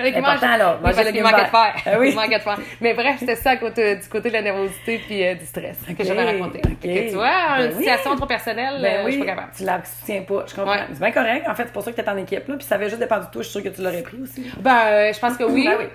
Important, 0.00 0.46
mange- 0.48 0.58
là, 0.58 0.78
Oui, 0.82 0.90
parce 0.94 1.10
qu'il 1.12 1.22
manquait 1.22 1.44
de 1.44 1.48
fer. 1.48 1.74
Ah 1.86 1.90
oui. 1.98 2.08
Il 2.10 2.14
manquait 2.16 2.38
de 2.38 2.42
fer. 2.42 2.58
Mais 2.80 2.92
bref, 2.94 3.16
c'était 3.20 3.36
ça 3.36 3.50
à 3.50 3.56
côté- 3.56 3.94
du 3.96 4.08
côté 4.08 4.28
de 4.30 4.34
la 4.34 4.42
nervosité 4.42 4.98
puis 5.06 5.24
euh, 5.24 5.34
du 5.36 5.46
stress 5.46 5.78
que 5.96 6.02
j'avais 6.04 6.24
raconté. 6.24 6.60
que 6.60 7.08
tu 7.08 7.14
vois, 7.14 7.30
Ben 7.58 7.64
une 7.66 7.70
oui. 7.76 7.84
situation 7.84 8.16
trop 8.16 8.26
personnelle, 8.26 8.80
Ben 8.82 8.94
euh, 8.96 9.00
je 9.02 9.04
oui, 9.06 9.12
suis 9.12 9.20
pas 9.20 9.26
capable. 9.26 9.48
tu 9.56 9.62
la 9.64 9.84
soutiens 9.84 10.22
pas, 10.22 10.44
je 10.48 10.54
comprends. 10.56 10.72
Ouais. 10.72 10.84
C'est 10.92 10.98
bien 10.98 11.12
correct, 11.12 11.44
en 11.48 11.54
fait, 11.54 11.62
c'est 11.66 11.72
pour 11.72 11.82
ça 11.82 11.92
que 11.92 11.96
t'es 12.00 12.08
en 12.08 12.16
équipe, 12.16 12.48
là, 12.48 12.56
puis 12.56 12.66
ça 12.66 12.74
avait 12.74 12.88
juste 12.88 12.98
dépendu 13.00 13.26
de 13.26 13.30
toi, 13.30 13.42
je 13.42 13.48
suis 13.48 13.60
sûre 13.60 13.70
que 13.70 13.74
tu 13.76 13.82
l'aurais 13.82 14.02
pris 14.02 14.18
aussi. 14.20 14.44
Ben, 14.58 14.80
euh, 14.86 15.12
je 15.12 15.20
pense 15.20 15.36
que 15.36 15.44
oui. 15.48 15.64
Ben 15.68 15.76
oui. 15.78 15.86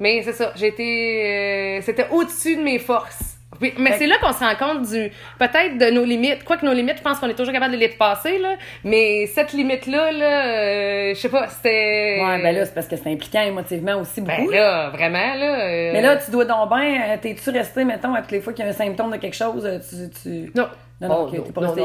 Mais 0.00 0.22
c'est 0.24 0.32
ça, 0.32 0.52
j'ai 0.56 0.66
été... 0.68 1.78
euh, 1.78 1.82
C'était 1.82 2.08
au-dessus 2.10 2.56
de 2.56 2.62
mes 2.62 2.80
forces. 2.80 3.33
Puis- 3.60 3.72
mais 3.78 3.92
Fait- 3.92 3.98
c'est 3.98 4.06
là 4.06 4.16
qu'on 4.20 4.32
se 4.32 4.40
rend 4.40 4.54
compte 4.56 4.82
du 4.88 5.10
peut-être 5.38 5.78
de 5.78 5.90
nos 5.90 6.04
limites. 6.04 6.44
Quoique 6.44 6.64
nos 6.64 6.72
limites, 6.72 6.98
je 6.98 7.02
pense 7.02 7.18
qu'on 7.18 7.28
est 7.28 7.34
toujours 7.34 7.52
capable 7.52 7.72
de 7.74 7.78
les 7.78 7.88
dépasser, 7.88 8.38
là. 8.38 8.54
Mais 8.84 9.26
cette 9.26 9.52
limite-là, 9.52 10.12
là, 10.12 10.46
euh, 10.46 11.14
je 11.14 11.20
sais 11.20 11.28
pas, 11.28 11.48
c'était... 11.48 12.20
Ouais, 12.22 12.42
ben 12.42 12.54
là, 12.54 12.64
c'est 12.64 12.74
parce 12.74 12.86
que 12.86 12.96
c'est 12.96 13.10
impliquant 13.10 13.42
émotivement 13.42 13.96
aussi 14.00 14.20
Ben 14.20 14.38
beaucoup. 14.38 14.50
là, 14.50 14.90
vraiment, 14.90 15.34
là... 15.34 15.60
euh, 15.64 15.90
Mais 15.92 16.00
là, 16.02 16.16
tu 16.16 16.30
dois 16.30 16.44
donc 16.44 16.68
bien, 16.68 17.02
euh, 17.02 17.16
t'es-tu 17.20 17.50
resté, 17.50 17.84
mettons, 17.84 18.14
à 18.14 18.22
toutes 18.22 18.32
les 18.32 18.40
fois 18.40 18.52
qu'il 18.52 18.64
y 18.64 18.68
a 18.68 18.70
un 18.70 18.74
symptôme 18.74 19.10
de 19.12 19.16
quelque 19.16 19.36
chose, 19.36 19.68
tu. 19.88 20.10
tu... 20.22 20.52
Non. 20.54 20.68
Non, 21.00 21.08
non, 21.08 21.14
Oh, 21.18 21.22
ok, 21.26 21.32
non, 21.38 21.42
t'es 21.42 21.52
pas 21.52 21.60
non, 21.60 21.66
resté 21.68 21.82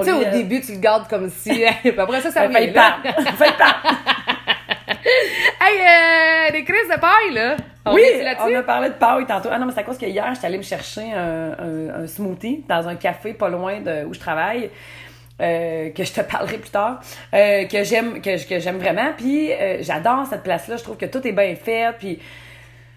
Tu 0.00 0.04
sais, 0.04 0.12
au 0.12 0.24
début, 0.32 0.60
tu 0.60 0.72
le 0.72 0.78
gardes 0.78 1.08
comme 1.08 1.30
si... 1.30 1.50
Puis 1.82 1.94
après 1.96 2.20
ça, 2.20 2.30
ça 2.32 2.48
pas. 2.48 2.60
Le 2.60 2.72
pas. 2.72 2.96
Hey, 5.60 5.80
euh, 5.80 6.52
des 6.52 6.64
crises 6.64 6.88
de 6.88 7.00
paille, 7.00 7.32
là. 7.34 7.56
On 7.84 7.94
Oui, 7.94 8.02
on 8.40 8.54
a 8.54 8.62
parlé 8.62 8.88
de 8.88 8.94
paille 8.94 9.26
tantôt. 9.26 9.48
Ah 9.52 9.58
non, 9.58 9.66
mais 9.66 9.72
c'est 9.72 9.80
à 9.80 9.84
cause 9.84 9.98
que 9.98 10.06
hier, 10.06 10.26
j'étais 10.34 10.46
allée 10.46 10.58
me 10.58 10.62
chercher 10.62 11.12
un, 11.12 11.52
un- 11.58 12.02
un 12.02 12.06
smoothie 12.06 12.64
dans 12.68 12.88
un 12.88 12.96
café 12.96 13.32
pas 13.32 13.48
loin 13.48 13.80
de 13.80 14.04
où 14.04 14.12
je 14.14 14.18
travaille. 14.20 14.70
euh, 15.40 15.90
que 15.90 16.02
je 16.02 16.12
te 16.14 16.22
parlerai 16.22 16.56
plus 16.58 16.70
tard, 16.70 16.98
euh, 17.34 17.64
que 17.66 17.84
j'aime 17.84 18.22
que, 18.22 18.48
que 18.48 18.58
j'aime 18.58 18.78
vraiment. 18.78 19.12
Puis 19.16 19.52
euh, 19.52 19.78
j'adore 19.82 20.26
cette 20.30 20.42
place-là. 20.42 20.76
Je 20.78 20.82
trouve 20.82 20.96
que 20.96 21.04
tout 21.06 21.26
est 21.28 21.32
bien 21.32 21.54
fait. 21.54 21.94
Puis 21.98 22.18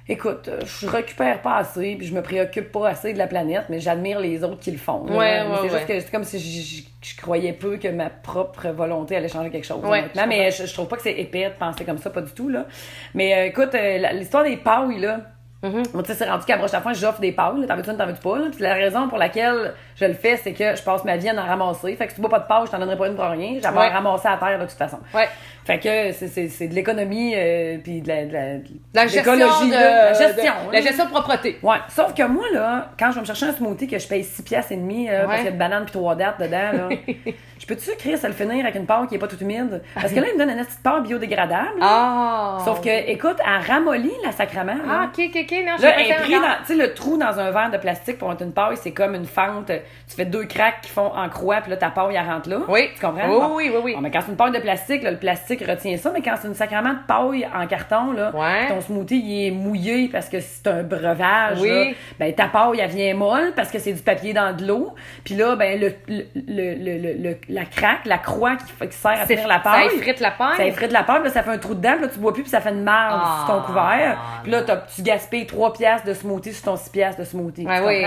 écoute, 0.10 0.48
euh, 0.50 0.60
je 0.66 0.88
récupère 0.88 1.42
pas 1.42 1.56
assez, 1.58 1.96
puis 1.96 2.06
je 2.08 2.14
me 2.14 2.22
préoccupe 2.22 2.72
pas 2.72 2.90
assez 2.90 3.14
de 3.14 3.18
la 3.18 3.28
planète, 3.28 3.64
mais 3.70 3.80
j'admire 3.80 4.20
les 4.20 4.44
autres 4.44 4.60
qui 4.60 4.72
le 4.72 4.78
font. 4.78 5.06
Ouais, 5.08 5.16
ouais, 5.18 5.44
c'est 5.56 5.62
ouais. 5.62 5.70
juste 5.70 5.86
que 5.86 6.00
c'est 6.02 6.12
comme 6.12 6.24
si 6.26 6.40
je, 6.40 6.82
je- 6.82 7.10
je 7.12 7.22
croyais 7.22 7.54
peu 7.54 7.78
que 7.78 7.88
ma 7.88 8.10
propre 8.10 8.68
volonté 8.70 9.16
allait 9.16 9.30
changer 9.30 9.50
quelque 9.50 9.66
chose. 9.68 9.80
Je 9.84 10.26
mais 10.28 10.52
je, 10.52 10.66
je 10.66 10.74
trouve 10.74 10.88
pas 10.88 10.98
que 10.98 11.04
c'est 11.04 11.14
épais 11.14 11.46
de 11.46 11.54
penser 11.58 11.86
comme 11.86 11.98
ça, 12.00 12.10
pas 12.10 12.22
du 12.22 12.32
tout 12.32 12.50
là. 12.50 12.66
Mais 13.14 13.34
euh, 13.34 13.46
écoute, 13.46 13.74
euh, 13.76 13.98
la- 14.00 14.12
l'histoire 14.14 14.44
des 14.44 14.58
pailles 14.58 15.00
là. 15.00 15.22
Mm-hmm. 15.62 16.04
Tu 16.06 16.14
c'est 16.14 16.24
rendu 16.30 16.46
qu'à 16.46 16.56
broche 16.56 16.74
à 16.74 16.80
foin, 16.80 16.94
j'offre 16.94 17.20
des 17.20 17.34
là. 17.38 17.52
T'en 17.68 17.76
veux-tu 17.76 17.90
une, 17.90 17.98
t'en 17.98 18.06
veux-tu 18.06 18.22
pas? 18.22 18.38
Là? 18.38 18.46
Puis 18.50 18.62
la 18.64 18.76
raison 18.76 19.10
pour 19.10 19.18
laquelle 19.18 19.74
je 19.98 20.06
le 20.06 20.14
fais, 20.14 20.38
c'est 20.38 20.54
que 20.54 20.74
je 20.74 20.82
passe 20.82 21.04
ma 21.04 21.18
vie 21.18 21.28
à 21.28 21.34
en 21.34 21.46
ramasser. 21.46 21.94
Fait 21.98 22.06
que 22.06 22.12
si 22.12 22.16
tu 22.16 22.22
bois 22.22 22.30
pas 22.30 22.40
de 22.40 22.48
paille, 22.48 22.66
je 22.68 22.72
t'en 22.72 22.80
donnerai 22.80 22.96
pas 22.98 23.08
une 23.10 23.16
pour 23.18 23.26
rien. 23.26 23.60
J'avais 23.62 23.78
Ouais. 23.78 23.88
à 23.88 23.90
ramasser 23.90 24.30
à 24.30 24.38
terre 24.38 24.58
de 24.58 24.64
toute 24.64 24.78
façon. 24.78 25.00
Ouais. 25.14 25.28
Fait 25.66 25.80
que 25.80 26.12
c'est- 26.14 26.68
de 26.68 26.74
l'économie 26.74 27.34
euh, 27.36 27.78
puis 27.84 28.02
de 28.02 28.08
la, 28.08 28.26
de 28.26 28.34
la, 28.34 28.54
de 28.58 28.64
La 28.94 29.08
gestion 29.08 29.34
de... 29.36 29.40
là. 29.72 30.06
La 30.12 30.14
gestion. 30.14 30.44
de- 30.44 30.48
là. 30.48 30.54
la 30.74 30.82
gestion 30.82 31.06
de 31.06 31.10
propreté. 31.12 31.60
Ouais, 31.62 31.78
sauf 31.90 32.14
que 32.14 32.24
moi, 32.24 32.46
là, 32.54 32.90
quand 33.00 33.10
je 33.12 33.16
vais 33.16 33.22
me 33.22 33.26
chercher 33.26 33.46
un 33.48 33.54
smoothie 33.54 33.88
que 33.88 34.00
je 34.00 34.08
paye 34.08 34.24
6 34.24 34.42
piastres 34.44 34.72
et 34.72 34.78
demi, 34.78 35.08
là, 35.08 35.26
parce 35.26 35.36
qu'il 35.38 35.46
y 35.46 35.50
a 35.50 35.52
de 35.52 35.58
bananes 35.58 35.84
puis 35.84 35.94
3 35.94 36.16
dates 36.16 36.40
dedans, 36.40 36.72
là, 36.74 36.90
je 37.60 37.66
peux-tu 37.68 37.92
écrire 37.92 38.18
ça 38.18 38.28
le 38.28 38.34
finir 38.34 38.64
avec 38.66 38.76
une 38.76 38.86
pâte 38.86 39.10
qui 39.10 39.16
est 39.16 39.20
pas 39.20 39.28
toute 39.28 39.42
humide? 39.42 39.82
Parce 39.94 40.12
que 40.12 40.20
là, 40.20 40.28
il 40.32 40.34
me 40.34 40.40
donne 40.46 40.58
une 40.58 40.66
petite 40.66 40.82
pâte 40.82 41.04
biodégradable. 41.04 41.80
Ah! 41.82 42.58
Sauf 42.66 42.82
que, 42.82 43.10
écoute, 43.10 43.38
elle 43.46 43.68
ramollit 43.72 44.12
la 44.26 44.32
sacrament. 44.32 44.78
Ah, 44.90 45.06
ok, 45.14 45.26
ok, 45.30 45.42
ok, 45.44 45.52
non, 45.66 45.74
je 45.78 45.84
Là, 45.84 46.00
elle 46.00 46.16
pris 46.22 46.32
dans, 46.34 46.40
tu 46.66 46.66
sais, 46.68 46.76
le 46.76 46.94
trou 46.94 47.18
dans 47.18 47.40
un 47.40 47.52
verre 47.52 47.70
de 47.72 47.78
plastique 47.78 48.18
pour 48.18 48.30
mettre 48.30 48.42
une 48.44 48.54
paille, 48.54 48.78
c'est 48.82 48.92
comme 48.92 49.14
une 49.16 49.26
fente. 49.26 49.68
Tu 49.68 50.16
fais 50.16 50.26
deux 50.26 50.46
craques 50.46 50.82
qui 50.82 50.90
font 50.90 51.12
en 51.16 51.30
croix, 51.30 51.62
puis 51.62 51.70
là, 51.72 51.78
ta 51.78 51.90
paille, 51.90 52.16
elle 52.16 52.26
rentre 52.26 52.50
là. 52.50 52.58
Oui. 52.68 52.90
Tu 52.96 53.06
comprends? 53.06 53.28
Oui, 53.56 53.66
oui, 53.68 53.72
oui, 53.76 53.82
oui. 53.84 53.94
Bon, 53.96 54.02
mais 54.02 54.10
quand 54.12 54.22
c'est 54.22 54.32
une 54.32 54.38
paille 54.38 54.52
de 54.52 54.60
plastique, 54.60 55.04
là, 55.04 55.12
le 55.12 55.18
plastique 55.18 55.59
retient 55.66 55.98
ça, 55.98 56.12
mais 56.14 56.22
quand 56.22 56.36
c'est 56.42 56.48
une 56.48 56.54
sacrament 56.56 56.94
de 56.94 57.00
paille 57.08 57.48
en 57.56 57.66
carton, 57.68 58.12
là, 58.12 58.32
Ouais. 58.36 58.68
ton 58.68 58.82
smoothie, 58.82 59.20
il 59.20 59.48
est 59.48 59.52
mouillé 59.52 60.10
parce 60.12 60.30
que 60.30 60.40
c'est 60.40 60.68
un 60.68 60.84
breuvage, 60.84 61.60
Oui. 61.62 61.70
là, 61.70 61.86
ben, 62.20 62.34
ta 62.34 62.48
paille, 62.48 62.80
elle 62.80 62.90
vient 62.90 63.14
molle 63.16 63.54
parce 63.56 63.70
que 63.72 63.80
c'est 63.80 63.94
du 63.94 64.02
papier 64.02 64.34
dans 64.34 64.56
de 64.56 64.66
l'eau. 64.66 64.94
Puis 65.24 65.36
là, 65.36 65.56
ben, 65.56 65.80
le, 65.80 65.94
le, 66.08 66.24
le, 66.36 66.98
le- 66.98 67.24
le- 67.30 67.38
la 67.50 67.66
craque, 67.66 68.06
la 68.06 68.18
croix 68.18 68.56
qui, 68.56 68.66
sert 68.96 69.12
à 69.12 69.26
tenir 69.26 69.48
la 69.48 69.56
ça 69.56 69.60
paille. 69.62 69.88
effrite 69.88 70.20
la 70.20 70.32
paille? 70.32 70.58
Ça 70.58 70.66
effrite 70.66 70.92
la 70.92 71.04
paille, 71.04 71.24
là, 71.24 71.30
ça 71.30 71.44
fait 71.44 71.52
un 71.52 71.58
trou 71.58 71.76
dedans, 71.76 71.94
puis 71.94 72.02
là, 72.04 72.08
tu 72.14 72.20
bois 72.20 72.34
plus, 72.34 72.44
puis 72.44 72.52
ça 72.52 72.62
fait 72.62 72.72
une 72.72 72.84
marde 72.84 73.22
Ah. 73.24 73.46
sur 73.46 73.56
ton 73.56 73.62
couvert. 73.64 74.18
Puis 74.44 74.52
là, 74.52 74.62
t'as- 74.64 74.78
tu 74.96 75.02
gaspilles 75.02 75.46
3 75.46 75.74
piastres 75.74 76.08
de 76.08 76.14
smoothie 76.14 76.54
sur 76.54 76.64
ton 76.66 76.76
6 76.78 76.90
piastres 76.90 77.20
de 77.22 77.26
smoothie. 77.26 77.66
Ouais, 77.66 77.78
tu 77.80 77.86
oui. 77.86 78.06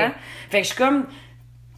Fait 0.51 0.59
que 0.61 0.67
je 0.67 0.73
suis 0.73 0.77
comme, 0.77 1.07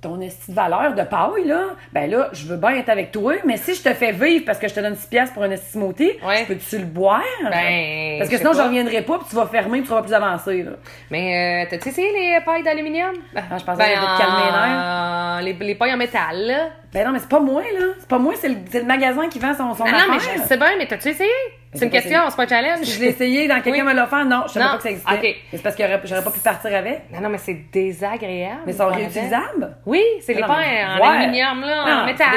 ton 0.04 0.20
esti 0.20 0.50
de 0.50 0.54
valeur 0.56 0.94
de 0.94 1.02
paille, 1.02 1.44
là, 1.46 1.62
ben 1.92 2.10
là, 2.10 2.28
je 2.32 2.46
veux 2.46 2.56
bien 2.56 2.70
être 2.76 2.88
avec 2.90 3.10
toi, 3.10 3.34
mais 3.44 3.56
si 3.56 3.74
je 3.74 3.82
te 3.82 3.92
fais 3.94 4.12
vivre 4.12 4.44
parce 4.44 4.58
que 4.58 4.68
je 4.68 4.74
te 4.74 4.80
donne 4.80 4.94
6 4.96 5.06
piastres 5.08 5.34
pour 5.34 5.42
un 5.42 5.50
esti 5.50 5.72
smoothie, 5.72 6.12
Ouais. 6.26 6.44
peux-tu 6.46 6.78
le 6.78 6.84
boire? 6.84 7.20
Ben, 7.50 8.18
parce 8.18 8.30
que 8.30 8.36
sinon, 8.36 8.52
je 8.52 8.60
reviendrai 8.62 9.02
pas, 9.02 9.18
puis 9.18 9.26
tu 9.30 9.36
vas 9.36 9.46
fermer, 9.46 9.78
puis 9.78 9.88
tu 9.88 9.94
vas 9.94 10.02
plus 10.02 10.14
avancer, 10.14 10.62
là. 10.62 10.72
Mais 11.10 11.64
euh, 11.64 11.70
t'as-tu 11.70 11.88
essayé 11.88 12.12
les 12.12 12.38
pailles 12.44 12.62
d'aluminium? 12.62 13.14
Ah, 13.34 13.40
je 13.58 13.64
pensais 13.64 13.82
que 13.94 13.98
pour 13.98 14.14
te 14.14 14.18
calmer 14.18 15.42
les 15.44 15.52
les, 15.52 15.66
les 15.66 15.74
pailles 15.74 15.92
en 15.94 15.96
métal, 15.96 16.46
là. 16.46 16.68
Ben 16.92 17.04
non, 17.06 17.12
mais 17.12 17.18
c'est 17.18 17.28
pas 17.28 17.40
moi, 17.40 17.62
là. 17.62 17.86
C'est 17.98 18.08
pas 18.08 18.18
moi, 18.18 18.34
c'est 18.40 18.48
le, 18.48 18.56
c'est 18.70 18.80
le 18.80 18.86
magasin 18.86 19.28
qui 19.28 19.38
vend 19.38 19.52
son, 19.54 19.74
son 19.74 19.84
Ah 19.86 19.90
non, 19.92 20.04
mais 20.14 20.18
je 20.20 20.42
sais 20.46 20.56
bien, 20.56 20.76
mais 20.78 20.86
t'as-tu 20.86 21.08
essayé? 21.08 21.28
C'est 21.74 21.84
une 21.86 21.90
question, 21.90 22.20
c'est 22.30 22.36
pas 22.36 22.44
un 22.44 22.48
challenge. 22.48 22.86
Je 22.86 23.00
l'ai 23.00 23.06
essayé 23.08 23.48
dans 23.48 23.60
quelqu'un 23.60 23.80
Oui. 23.84 23.88
me 23.88 23.94
l'a 23.94 24.06
non, 24.24 24.44
je 24.46 24.52
savais 24.52 24.64
pas 24.66 24.76
que 24.76 24.82
ça 24.84 24.90
existait. 24.90 25.12
Ok. 25.12 25.20
Mais 25.22 25.36
C'est 25.52 25.62
parce 25.62 25.74
que 25.74 25.82
j'aurais 26.04 26.22
pas 26.24 26.30
pu 26.30 26.38
partir 26.40 26.74
avec. 26.74 27.10
Non, 27.12 27.20
non, 27.20 27.28
mais 27.28 27.38
c'est 27.38 27.54
désagréable. 27.72 28.60
Mais 28.66 28.72
ils 28.72 28.76
sont 28.76 28.86
réutilisables? 28.88 29.76
Oui, 29.84 30.02
c'est 30.20 30.34
les 30.34 30.40
mais 30.40 30.46
en 30.84 30.98
ouais. 30.98 31.16
aluminium, 31.18 31.60
là, 31.62 31.84
Non, 31.84 31.92
en 32.02 32.06
c'est 32.06 32.12
métal. 32.12 32.28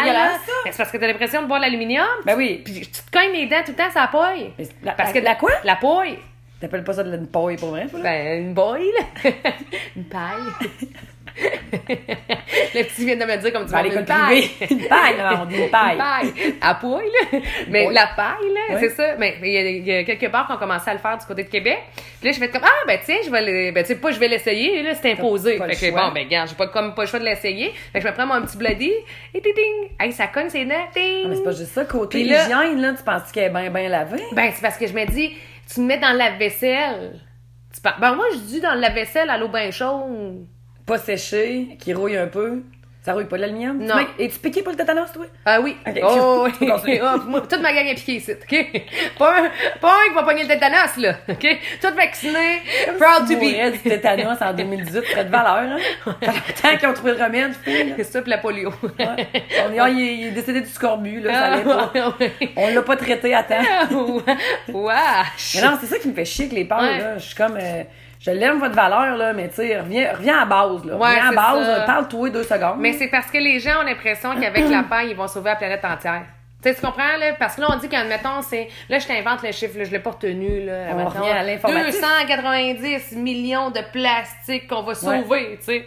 c'est 0.66 0.78
parce 0.78 0.92
que 0.92 0.98
t'as 0.98 1.08
l'impression 1.08 1.42
de 1.44 1.48
boire 1.48 1.60
de 1.60 1.66
l'aluminium. 1.66 2.06
Ben 2.26 2.36
oui. 2.36 2.62
Puis 2.66 2.74
tu 2.82 2.90
te 2.90 3.12
cognes 3.12 3.34
les 3.34 3.46
dents 3.46 3.62
tout 3.66 3.72
le 3.72 3.78
temps, 3.78 3.92
ça. 3.94 4.10
Mais 4.58 4.68
la- 4.84 4.94
Parce 4.94 5.14
que 5.14 5.20
la 5.20 5.36
quoi? 5.36 5.52
La 5.64 5.76
paille. 5.76 6.18
T'appelles 6.60 6.84
pas 6.84 6.94
ça 6.94 7.04
de 7.04 7.12
la 7.12 7.18
une 7.18 7.28
paille 7.28 7.56
pour 7.58 7.70
vrai, 7.70 7.86
toi, 7.88 8.00
là? 8.00 8.04
Ben, 8.04 8.42
une 8.44 8.54
boille, 8.56 8.90
là. 9.00 9.32
une 9.96 10.06
paille. 10.06 10.68
le 11.90 12.84
petit 12.84 13.06
vient 13.06 13.16
de 13.16 13.26
me 13.26 13.38
dire 13.38 13.54
comme 13.54 13.66
tu 13.66 13.72
Ben, 13.72 13.84
l'école 13.84 14.06
privée. 14.06 14.50
Une 14.70 14.88
paille, 14.88 15.18
là, 15.18 15.40
on 15.42 15.46
dit 15.46 15.56
une 15.58 15.70
paille. 15.70 15.94
Une 15.94 15.98
paille. 16.00 16.56
À 16.62 16.76
paille, 16.76 16.92
là. 17.32 17.40
Mais 17.70 17.88
Ouais. 17.88 17.94
la 17.94 18.08
paille, 18.16 18.48
là, 18.54 18.76
Ouais. 18.76 18.80
c'est 18.80 18.90
ça. 18.90 19.16
Mais 19.18 19.36
il 19.42 19.52
y, 19.52 19.58
a, 19.58 19.62
il 19.70 19.88
y 19.88 19.94
a 19.98 20.04
quelques 20.04 20.30
bars 20.32 20.48
qui 20.48 20.54
ont 20.54 20.58
commencé 20.58 20.90
à 20.90 20.94
le 20.94 21.00
faire 21.00 21.18
du 21.18 21.26
côté 21.26 21.44
de 21.44 21.50
Québec. 21.50 21.78
Puis 22.20 22.28
là, 22.30 22.32
je 22.34 22.40
fais 22.40 22.50
comme, 22.50 22.62
ah, 22.64 22.70
ben, 22.88 23.00
tiens, 23.04 23.18
je 23.26 23.30
vais 23.30 23.42
le, 23.42 23.72
ben, 23.72 23.84
tu 23.84 23.90
sais, 23.90 23.96
pas, 24.00 24.12
je 24.12 24.20
vais 24.20 24.28
l'essayer, 24.28 24.82
là, 24.84 24.96
c'est 24.96 25.12
imposé. 25.12 25.58
Fait 25.58 25.76
que, 25.76 25.92
bon, 25.96 26.12
ben, 26.14 26.26
regarde, 26.26 26.50
j'ai 26.50 26.56
pas, 26.56 26.68
comme 26.68 26.94
pas 26.96 27.04
le 27.04 27.08
choix 27.08 27.20
de 27.20 27.26
l'essayer. 27.26 27.72
Fait 27.94 28.00
que 28.00 28.06
je 28.06 28.08
me 28.08 28.14
prends 28.14 28.26
mon 28.28 28.42
petit 28.46 28.58
bloody, 28.58 28.92
et 29.34 29.42
ting, 29.42 29.54
ting. 29.54 29.90
Hey, 30.00 30.12
ça 30.12 30.28
cogne 30.28 30.50
ses 30.50 30.66
dents, 30.66 30.76
ting. 30.94 31.24
Non, 31.24 31.30
mais 31.30 31.36
c'est 31.36 31.44
pas 31.44 31.52
juste 31.52 31.72
ça. 31.74 31.86
Côté 31.86 32.20
Puis 32.22 32.30
là- 32.30 32.44
hygiène, 32.46 32.82
là, 32.82 32.94
tu 32.98 33.04
penses 33.04 33.32
qu'elle 33.32 33.46
est 33.46 33.50
bien, 33.50 33.70
bien 33.70 33.90
lavée? 33.90 34.22
Ben, 34.32 34.52
c'est 34.54 34.62
parce 34.62 34.78
que 34.78 34.88
je 34.88 34.94
me 34.94 35.06
dis, 35.06 35.36
tu 35.74 35.82
me 35.82 35.86
mets 35.88 35.98
dans 36.00 36.16
la 36.16 36.32
vaisselle. 36.32 37.20
Tu 37.74 37.82
par- 37.82 38.00
Ben, 38.00 38.14
moi, 38.16 38.26
je 38.34 38.38
dis 38.40 38.62
dans 38.62 38.74
la 38.74 38.90
vaisselle 38.90 39.30
à 39.30 39.38
l'eau 39.38 39.50
bien 39.50 39.70
chaude. 39.72 40.48
Pas 40.88 40.98
séchée, 40.98 41.78
qui 41.80 41.94
rouille 41.94 42.18
un 42.18 42.28
peu. 42.28 42.64
Ça 43.04 43.14
rouille 43.14 43.26
pas 43.26 43.38
de 43.38 43.42
l'aluminium? 43.44 43.78
Non. 43.78 43.96
Es-tu 44.20 44.38
piqué 44.40 44.62
pour 44.62 44.72
le 44.74 44.78
tétanos, 44.78 45.12
toi? 45.14 45.26
Ah 45.46 45.62
oui. 45.62 45.78
Ok, 45.88 45.98
Oh, 46.04 46.48
continuer. 46.60 47.00
Ah, 47.04 47.16
toute 47.50 47.62
ma 47.62 47.72
gang 47.74 47.86
est 47.88 47.96
piquée 47.96 48.16
ici, 48.16 48.32
OK? 48.34 48.84
Pas 49.18 49.44
un, 49.44 49.50
pas 49.80 49.94
un 49.94 50.10
qui 50.10 50.14
va 50.16 50.24
pogner 50.24 50.42
le 50.44 50.48
tétanos, 50.50 50.98
là, 50.98 51.16
OK? 51.30 51.48
Tout 51.82 51.94
vacciné, 51.96 52.62
proud 53.00 53.26
Tu 53.28 53.36
to 53.36 53.40
be. 53.40 53.72
du 53.72 53.80
tétanos 53.80 54.42
en 54.42 54.54
2018, 54.54 55.02
tu 55.04 55.12
serais 55.12 55.24
de 55.26 55.30
valeur, 55.30 55.56
hein? 55.58 55.78
Longtemps 56.06 56.78
qu'ils 56.80 56.88
ont 56.90 56.94
trouvé 56.94 57.14
le 57.14 57.24
remède, 57.24 57.54
fille. 57.64 57.94
C'est 57.98 58.04
ça, 58.04 58.22
puis 58.22 58.30
la 58.30 58.40
polio. 58.40 58.74
Ouais. 58.84 59.28
On 59.70 59.74
est, 59.74 59.80
ah, 59.80 59.90
il, 59.90 60.02
est, 60.02 60.14
il 60.16 60.28
est 60.28 60.32
décédé 60.32 60.60
du 60.62 60.70
scorbut, 60.70 61.22
là, 61.22 61.34
ça 61.34 61.46
allait 61.54 61.64
pas. 61.64 61.92
Ah. 61.96 62.14
On 62.58 62.74
l'a 62.74 62.82
pas 62.82 62.98
traité 62.98 63.34
à 63.34 63.44
temps. 63.44 63.64
Wesh. 64.70 65.56
Mais 65.56 65.62
non, 65.62 65.78
c'est 65.80 65.88
ça 65.88 65.98
qui 66.00 66.08
me 66.10 66.14
fait 66.14 66.26
chier 66.26 66.50
que 66.50 66.56
les 66.56 66.66
peurs, 66.66 66.82
Ouais. 66.82 66.98
là. 66.98 67.18
Je 67.18 67.24
suis 67.26 67.36
comme. 67.36 67.58
euh, 67.58 67.84
je 68.20 68.32
l'aime 68.32 68.60
votre 68.60 68.76
valeur, 68.76 69.16
là, 69.18 69.34
mais 69.34 69.50
tu 69.50 69.56
sais, 69.56 69.80
reviens, 69.80 70.14
reviens 70.14 70.40
à 70.40 70.46
base, 70.46 70.84
là. 70.86 70.96
Ouais, 70.96 71.08
reviens 71.08 71.30
à 71.30 71.32
base, 71.32 71.86
parle-toi 71.86 72.30
deux 72.30 72.44
secondes. 72.44 72.78
Mais 72.80 72.94
c'est 72.94 73.08
parce 73.08 73.28
que 73.32 73.38
les 73.38 73.60
gens 73.60 73.82
ont 73.82 73.84
l'impression 73.86 74.40
qu'avec 74.40 74.70
la 74.70 74.84
paille, 74.90 75.10
ils 75.12 75.16
vont 75.16 75.28
sauver 75.28 75.50
la 75.52 75.56
planète 75.56 75.86
entière. 75.86 76.24
Tu 76.64 76.70
sais, 76.70 76.76
tu 76.76 76.82
comprends, 76.82 77.18
là? 77.20 77.34
Parce 77.38 77.56
que 77.56 77.62
là, 77.62 77.68
on 77.72 77.78
dit 77.78 77.88
qu'admettons, 77.88 78.42
c'est. 78.42 78.68
Là, 78.90 78.98
je 78.98 79.06
t'invente 79.06 79.44
le 79.44 79.52
chiffre, 79.52 79.78
là, 79.78 79.84
je 79.84 79.92
l'ai 79.92 80.00
pas 80.00 80.10
retenu, 80.10 80.66
là. 80.66 80.88
On 80.96 81.06
revient 81.06 81.30
à 81.30 81.44
l'informatique. 81.44 82.02
290 82.02 83.16
millions 83.16 83.70
de 83.70 83.82
plastique 83.92 84.68
qu'on 84.68 84.82
va 84.82 84.96
sauver, 84.96 85.58
tu 85.60 85.66
sais. 85.66 85.86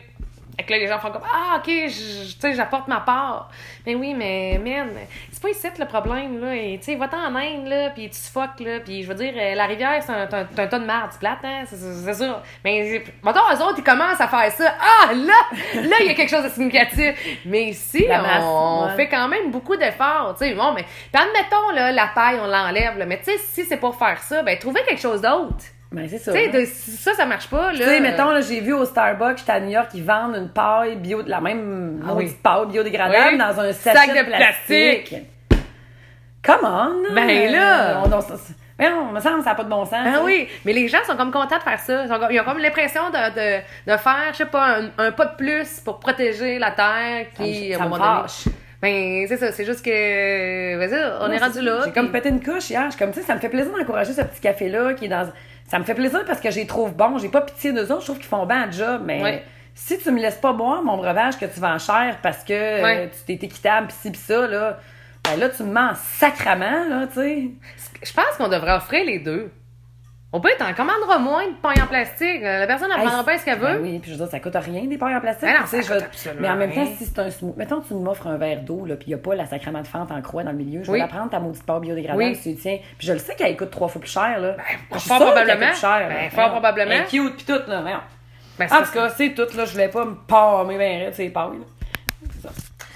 Fait 0.60 0.66
que 0.66 0.72
là, 0.72 0.78
les 0.78 0.88
gens 0.88 0.98
font 0.98 1.10
comme 1.10 1.22
Ah, 1.24 1.56
ok, 1.56 1.64
tu 1.64 1.90
sais, 1.90 2.52
j'apporte 2.52 2.86
ma 2.86 3.00
part. 3.00 3.48
Mais 3.86 3.94
oui, 3.94 4.12
mais, 4.12 4.60
man, 4.62 4.90
c'est 5.32 5.40
pas 5.40 5.48
ici 5.48 5.66
le 5.78 5.86
problème, 5.86 6.38
là. 6.38 6.52
Tu 6.76 6.82
sais, 6.82 6.96
va-t'en 6.96 7.16
en 7.16 7.34
Inde, 7.34 7.66
là, 7.66 7.88
puis 7.90 8.10
tu 8.10 8.16
suffoques, 8.18 8.60
là. 8.60 8.80
Puis 8.84 9.02
je 9.02 9.08
veux 9.08 9.14
dire, 9.14 9.32
euh, 9.34 9.54
la 9.54 9.64
rivière, 9.64 10.02
c'est 10.02 10.12
un, 10.12 10.24
un- 10.24 10.44
tas 10.44 10.78
de 10.78 10.86
c'est 11.10 11.18
plate, 11.18 11.38
hein? 11.44 11.62
C'est 11.64 12.12
ça. 12.12 12.42
Mais, 12.62 13.02
mettons, 13.22 13.40
eux 13.40 13.62
autres, 13.62 13.76
ils 13.78 13.84
commencent 13.84 14.20
à 14.20 14.28
faire 14.28 14.52
ça. 14.52 14.74
Ah, 14.78 15.14
là, 15.14 15.80
là, 15.80 15.96
il 16.00 16.06
y 16.08 16.10
a 16.10 16.14
quelque 16.14 16.28
chose 16.28 16.44
de 16.44 16.50
significatif. 16.50 17.38
Mais 17.46 17.64
ici, 17.68 18.06
masse, 18.06 18.42
on 18.44 18.86
ouais. 18.86 18.96
fait 18.96 19.08
quand 19.08 19.28
même 19.28 19.50
beaucoup 19.50 19.76
d'efforts, 19.76 20.34
tu 20.38 20.44
sais. 20.46 20.54
Bon, 20.54 20.72
mais, 20.72 20.82
puis 20.82 21.22
admettons, 21.22 21.70
là, 21.74 21.90
la 21.90 22.08
paille, 22.08 22.38
on 22.38 22.46
l'enlève, 22.46 22.98
là. 22.98 23.06
Mais, 23.06 23.16
tu 23.16 23.32
sais, 23.32 23.38
si 23.38 23.64
c'est 23.64 23.78
pour 23.78 23.96
faire 23.96 24.18
ça, 24.22 24.42
ben, 24.42 24.58
trouvez 24.58 24.82
quelque 24.82 25.00
chose 25.00 25.22
d'autre. 25.22 25.64
Ben, 25.92 26.06
c'est 26.08 26.18
ça. 26.18 26.32
Tu 26.32 26.38
sais, 26.38 26.56
hein. 26.56 26.64
ça, 27.00 27.14
ça 27.14 27.26
marche 27.26 27.48
pas, 27.48 27.72
là. 27.72 27.78
Tu 27.78 27.84
sais, 27.84 28.00
mettons, 28.00 28.30
là, 28.30 28.40
j'ai 28.40 28.60
vu 28.60 28.72
au 28.72 28.84
Starbucks, 28.84 29.38
j'étais 29.38 29.52
à 29.52 29.60
New 29.60 29.70
York, 29.70 29.88
ils 29.94 30.04
vendent 30.04 30.36
une 30.36 30.48
paille 30.48 30.96
bio, 30.96 31.22
la 31.26 31.40
même 31.40 32.04
Ah 32.08 32.14
oui. 32.14 32.30
paille 32.42 32.66
biodégradable 32.68 33.30
Oui. 33.32 33.38
dans 33.38 33.58
un 33.60 33.72
Sac 33.72 33.96
sachet 33.96 34.12
de 34.24 34.30
de 34.30 34.36
plastique. 34.36 35.14
Come 36.42 36.60
on! 36.64 37.14
Ben 37.14 37.50
là! 37.52 38.02
On- 38.04 38.12
on- 38.12 38.20
Mais 38.78 38.88
non, 38.88 39.06
me 39.12 39.20
semble, 39.20 39.42
ça 39.42 39.50
n'a 39.50 39.54
pas 39.56 39.64
de 39.64 39.68
bon 39.68 39.84
sens. 39.84 40.06
Ah 40.06 40.20
oui, 40.24 40.48
mais 40.64 40.72
les 40.72 40.88
gens 40.88 40.98
sont 41.06 41.16
comme 41.16 41.30
contents 41.32 41.58
de 41.58 41.62
faire 41.62 41.80
ça. 41.80 42.04
Ils, 42.30 42.40
ont 42.40 42.44
comme 42.44 42.58
l'impression 42.58 43.10
de, 43.10 43.34
de, 43.34 43.92
de 43.92 43.96
faire, 43.98 44.28
je 44.32 44.36
sais 44.38 44.46
pas, 44.46 44.78
un, 44.78 44.90
un 44.96 45.12
pas 45.12 45.26
de 45.26 45.36
plus 45.36 45.80
pour 45.80 45.98
protéger 45.98 46.58
la 46.58 46.70
Terre. 46.70 47.26
Qui, 47.36 47.72
ça 47.74 47.82
à 47.82 47.86
un 47.86 47.88
moment. 47.88 48.24
Ben, 48.80 49.26
c'est 49.28 49.36
ça, 49.36 49.52
c'est 49.52 49.66
juste 49.66 49.84
que. 49.84 50.78
Vas-y, 50.78 51.12
on 51.20 51.30
est 51.30 51.36
rendu 51.38 51.60
là. 51.60 51.80
J'ai 51.84 51.92
comme 51.92 52.10
pété 52.10 52.30
une 52.30 52.42
couche 52.42 52.70
hier. 52.70 52.84
Je 52.86 52.90
suis 52.92 52.98
comme, 52.98 53.12
tu 53.12 53.20
sais, 53.20 53.26
ça 53.26 53.34
me 53.34 53.40
fait 53.40 53.50
plaisir 53.50 53.70
d'encourager 53.76 54.14
ce 54.14 54.22
petit 54.22 54.40
café-là 54.40 54.94
qui 54.94 55.04
est 55.04 55.08
dans. 55.08 55.28
Ça 55.70 55.78
me 55.78 55.84
fait 55.84 55.94
plaisir 55.94 56.24
parce 56.26 56.40
que 56.40 56.50
je 56.50 56.56
les 56.56 56.66
trouve 56.66 56.94
bons. 56.94 57.18
J'ai 57.18 57.28
pas 57.28 57.42
pitié 57.42 57.72
d'eux 57.72 57.90
autres. 57.92 58.00
Je 58.00 58.06
trouve 58.06 58.18
qu'ils 58.18 58.26
font 58.26 58.44
bien 58.46 58.66
le 58.66 58.72
job. 58.72 59.02
Mais 59.04 59.22
Ouais. 59.22 59.44
si 59.74 59.98
tu 59.98 60.10
me 60.10 60.20
laisses 60.20 60.36
pas 60.38 60.52
boire 60.52 60.82
mon 60.82 60.96
breuvage 60.96 61.38
que 61.38 61.46
tu 61.46 61.60
vends 61.60 61.78
cher 61.78 62.18
parce 62.22 62.42
que 62.44 62.52
euh, 62.52 63.06
tu 63.06 63.38
t'es 63.38 63.46
équitable 63.46 63.86
pis 63.86 63.94
ci 63.94 64.10
pis 64.10 64.18
ça, 64.18 64.46
là, 64.48 64.78
ben 65.24 65.38
là, 65.38 65.48
tu 65.48 65.62
me 65.62 65.72
mens 65.72 65.94
sacrament, 65.94 66.88
là, 66.88 67.06
tu 67.06 67.14
sais. 67.20 67.50
Je 68.02 68.12
pense 68.12 68.36
qu'on 68.36 68.48
devrait 68.48 68.72
offrir 68.72 69.04
les 69.04 69.18
deux. 69.20 69.50
On 70.32 70.40
peut 70.40 70.48
être 70.50 70.62
en 70.64 70.72
commandera 70.74 71.18
moins 71.18 71.44
de 71.48 71.54
paille 71.60 71.82
en 71.82 71.88
plastique. 71.88 72.40
La 72.42 72.64
personne 72.68 72.92
en 72.92 72.96
Hey, 72.98 73.04
prendra 73.04 73.24
pas 73.24 73.36
ce 73.36 73.44
qu'elle 73.44 73.58
ben 73.58 73.74
veut. 73.74 73.82
oui, 73.82 73.98
puis 73.98 74.12
je 74.12 74.16
veux 74.16 74.22
dire, 74.22 74.30
ça 74.30 74.38
coûte 74.38 74.54
rien 74.54 74.84
des 74.84 74.96
pailles 74.96 75.16
en 75.16 75.20
plastique. 75.20 75.42
Ben 75.48 75.54
non, 75.54 75.62
tu 75.64 75.70
sais, 75.70 75.82
ça 75.82 75.94
coûte 75.96 76.04
absolument 76.04 76.40
Mais 76.42 76.48
en 76.50 76.56
même 76.56 76.72
temps, 76.72 76.84
rien. 76.84 76.92
si 76.96 77.04
c'est 77.04 77.18
un 77.18 77.30
smooth, 77.30 77.56
mettons, 77.56 77.80
tu 77.80 77.94
m'offres 77.94 78.28
un 78.28 78.36
verre 78.36 78.60
d'eau, 78.62 78.86
là, 78.86 78.94
puis 78.94 79.06
il 79.08 79.10
n'y 79.10 79.14
a 79.14 79.18
pas 79.18 79.34
la 79.34 79.46
sacrament 79.46 79.82
de 79.82 79.88
fente 79.88 80.12
en 80.12 80.22
croix 80.22 80.44
dans 80.44 80.52
le 80.52 80.58
milieu, 80.58 80.82
je 80.84 80.86
vais 80.86 80.92
Oui. 80.92 80.98
la 81.00 81.08
prendre, 81.08 81.30
ta 81.30 81.40
maudite 81.40 81.66
part 81.66 81.80
biodégradable, 81.80 82.22
Oui. 82.22 82.36
si 82.36 82.54
tu 82.54 82.62
tiens. 82.62 82.78
Puis 82.96 83.08
je 83.08 83.12
le 83.12 83.18
sais 83.18 83.34
qu'elle 83.34 83.56
coûte 83.56 83.70
trois 83.72 83.88
fois 83.88 84.00
plus 84.00 84.10
cher, 84.10 84.38
là. 84.38 84.56
Je 84.92 84.98
suis 84.98 85.08
fort 85.08 85.16
sûre 85.18 85.26
probablement. 85.26 85.58
qu'elle 85.58 85.68
coûte 85.70 85.80
cher, 85.80 86.08
Ben, 86.08 86.30
fort 86.30 86.50
probablement. 86.52 86.90
Elle 86.92 87.00
est 87.00 87.06
cute, 87.06 87.36
puis 87.36 87.44
tout, 87.46 87.68
là, 87.68 87.80
voyons. 87.80 87.98
Ben, 88.56 88.68
c'est 88.68 88.74
En 88.74 88.78
parce 88.78 88.90
tout 88.92 88.98
cas, 88.98 89.08
c'est 89.08 89.30
tout, 89.34 89.56
là, 89.56 89.64
je 89.64 89.72
voulais 89.72 89.88
pas 89.88 90.04
me 90.04 90.14
palmer 90.28 90.78
ben 90.78 91.10
c'est 91.12 91.28
pailles, 91.30 91.58
là. 91.58 92.50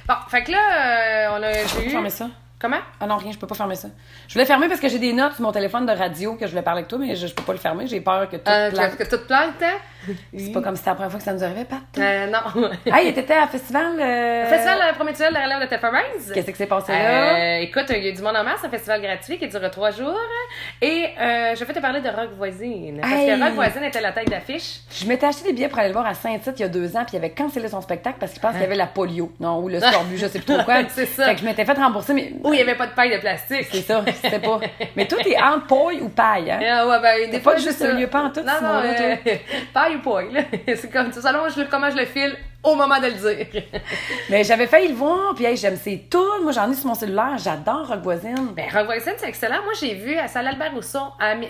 Bon, 0.07 0.14
fait 0.29 0.44
que 0.44 0.53
là, 0.53 0.59
euh, 0.59 1.29
on 1.38 1.42
a. 1.42 1.53
J'ai 1.53 1.87
eu. 1.97 2.11
ça? 2.11 2.27
Comment? 2.59 2.79
Ah 3.01 3.07
non, 3.07 3.17
rien, 3.17 3.33
je 3.33 3.38
peux 3.38 3.47
pas 3.47 3.55
fermer 3.55 3.75
ça. 3.75 3.88
Je 4.29 4.33
voulais 4.35 4.47
fermer 4.47 4.69
parce 4.69 4.81
que 4.81 4.88
j'ai 4.88 4.99
des 4.99 5.12
notes 5.12 5.35
sur 5.35 5.43
mon 5.43 5.53
téléphone 5.53 5.85
de 5.87 5.93
radio 5.93 6.35
que 6.35 6.47
je 6.47 6.51
voulais 6.53 6.62
parler 6.62 6.79
avec 6.81 6.88
toi, 6.88 6.99
mais 6.99 7.14
je, 7.14 7.27
je 7.27 7.35
peux 7.35 7.43
pas 7.43 7.53
le 7.53 7.59
fermer, 7.59 7.87
j'ai 7.87 8.01
peur 8.01 8.29
que 8.29 8.37
tout 8.37 8.51
Euh, 8.51 8.71
plante. 8.71 8.97
que, 8.97 9.03
que 9.05 9.17
tout 9.17 9.27
plante, 9.27 9.61
hein? 9.62 9.77
C'est 10.37 10.53
pas 10.53 10.61
comme 10.62 10.75
si 10.77 10.81
c'était 10.81 10.90
la 10.90 10.95
première 10.95 11.11
fois 11.11 11.19
que 11.19 11.25
ça 11.25 11.33
nous 11.33 11.45
arrivait, 11.45 11.64
Pat. 11.64 11.81
Euh, 11.99 12.27
non. 12.27 12.69
Hey, 12.95 13.12
t'étais 13.12 13.35
à 13.35 13.47
festival. 13.47 13.99
euh, 14.01 14.47
Festival 14.47 14.79
euh, 14.81 14.93
de 14.93 15.37
relève 15.45 15.61
de 15.62 15.67
Teffermans. 15.67 15.99
Qu'est-ce 16.33 16.51
qui 16.51 16.57
s'est 16.57 16.67
passé 16.67 16.93
là? 16.93 17.35
Euh, 17.37 17.59
écoute, 17.61 17.87
il 17.90 18.05
y 18.05 18.09
a 18.09 18.12
du 18.12 18.23
monde 18.23 18.37
en 18.37 18.45
masse, 18.45 18.64
un 18.64 18.69
festival 18.71 19.01
gratuit 19.03 19.38
qui 19.38 19.49
dure 19.49 19.71
trois 19.71 19.90
jours. 19.90 20.19
Et 20.81 21.09
je 21.19 21.64
vais 21.64 21.73
te 21.73 21.79
parler 21.81 22.01
de 22.01 22.09
Rock 22.09 22.31
Voisine. 22.37 22.99
Parce 23.01 23.12
Hey! 23.12 23.27
que 23.38 23.45
Rock 23.45 23.55
Voisine 23.55 23.85
était 23.85 24.01
la 24.01 24.12
tête 24.12 24.29
d'affiche. 24.29 24.81
Je 24.90 25.07
m'étais 25.07 25.27
acheté 25.27 25.45
des 25.49 25.53
billets 25.53 25.69
pour 25.69 25.79
aller 25.79 25.88
le 25.88 25.95
voir 25.95 26.07
à 26.07 26.14
Saint-Tite 26.14 26.55
il 26.59 26.62
y 26.62 26.64
a 26.64 26.69
deux 26.69 26.97
ans, 26.97 27.05
puis 27.05 27.14
il 27.14 27.17
avait 27.17 27.31
cancellé 27.31 27.69
son 27.69 27.81
spectacle 27.81 28.17
parce 28.21 28.33
qu'il 28.33 28.40
pense 28.40 28.53
qu'il 28.53 28.61
y 28.62 28.64
avait 28.64 28.75
la 28.77 28.87
polio. 28.87 29.33
Non, 29.40 29.59
ou 29.61 29.69
le 29.69 29.81
scorbut, 29.81 30.17
je 30.17 30.27
sais 30.27 30.38
plus 30.40 30.55
trop 30.55 30.62
quoi. 30.64 30.83
C'est 30.88 31.07
ça. 31.07 31.27
Fait 31.27 31.35
que 31.35 31.40
je 31.40 31.45
m'étais 31.45 31.64
fait 31.64 31.73
rembourser, 31.73 32.12
mais. 32.14 32.33
Où 32.43 32.53
il 32.53 32.57
n'y 32.57 32.62
avait 32.62 32.75
pas 32.77 32.87
de 32.87 32.93
paille 32.93 33.12
de 33.14 33.19
plastique. 33.21 33.67
C'est 33.71 33.83
ça, 33.83 34.05
c'était 34.23 34.38
pas. 34.38 34.61
Mais 34.97 35.07
tout 35.07 35.19
est 35.19 35.40
entre 35.43 35.67
paille 35.67 36.01
ou 36.03 36.09
paille, 36.09 36.51
hein? 36.51 36.61
Ah 36.77 36.87
ouais, 36.87 37.01
ben, 37.01 37.31
des 37.31 37.38
pas 37.38 37.57
juste 37.57 37.79
ça. 37.79 37.90
un 37.90 37.93
lieu 37.95 38.07
pas 38.09 38.23
en 38.25 38.31
tout, 38.31 38.40
Non, 38.40 38.53
sinon, 38.59 38.73
non, 38.75 38.83
là, 38.83 39.17
paille 39.73 39.93
là. 40.33 40.40
C'est 40.76 40.90
comme 40.92 41.12
ça. 41.12 41.20
Selon 41.22 41.48
je- 41.48 41.68
comment 41.70 41.90
je 41.90 41.96
le 41.96 42.04
file 42.07 42.37
au 42.62 42.74
moment 42.74 42.98
de 42.98 43.07
le 43.07 43.12
dire. 43.12 43.62
Mais 44.30 44.42
j'avais 44.42 44.66
failli 44.66 44.88
le 44.88 44.94
voir, 44.94 45.35
puis 45.35 45.44
hey, 45.44 45.57
j'aime 45.57 45.76
ses 45.76 46.07
tunes. 46.11 46.42
Moi, 46.42 46.52
j'en 46.52 46.70
ai 46.70 46.74
sur 46.74 46.87
mon 46.87 46.94
cellulaire. 46.94 47.37
J'adore 47.38 47.87
Rock 47.88 48.00
Voisine. 48.02 48.52
Ben, 48.57 48.64
Rock 48.72 48.87
Voisine, 48.87 49.12
c'est 49.18 49.28
excellent. 49.28 49.62
Moi, 49.64 49.72
j'ai 49.78 49.94
vu 49.94 50.16
à 50.16 50.28
Salle 50.28 50.46
Albert 50.48 50.72
Rousseau. 50.74 50.98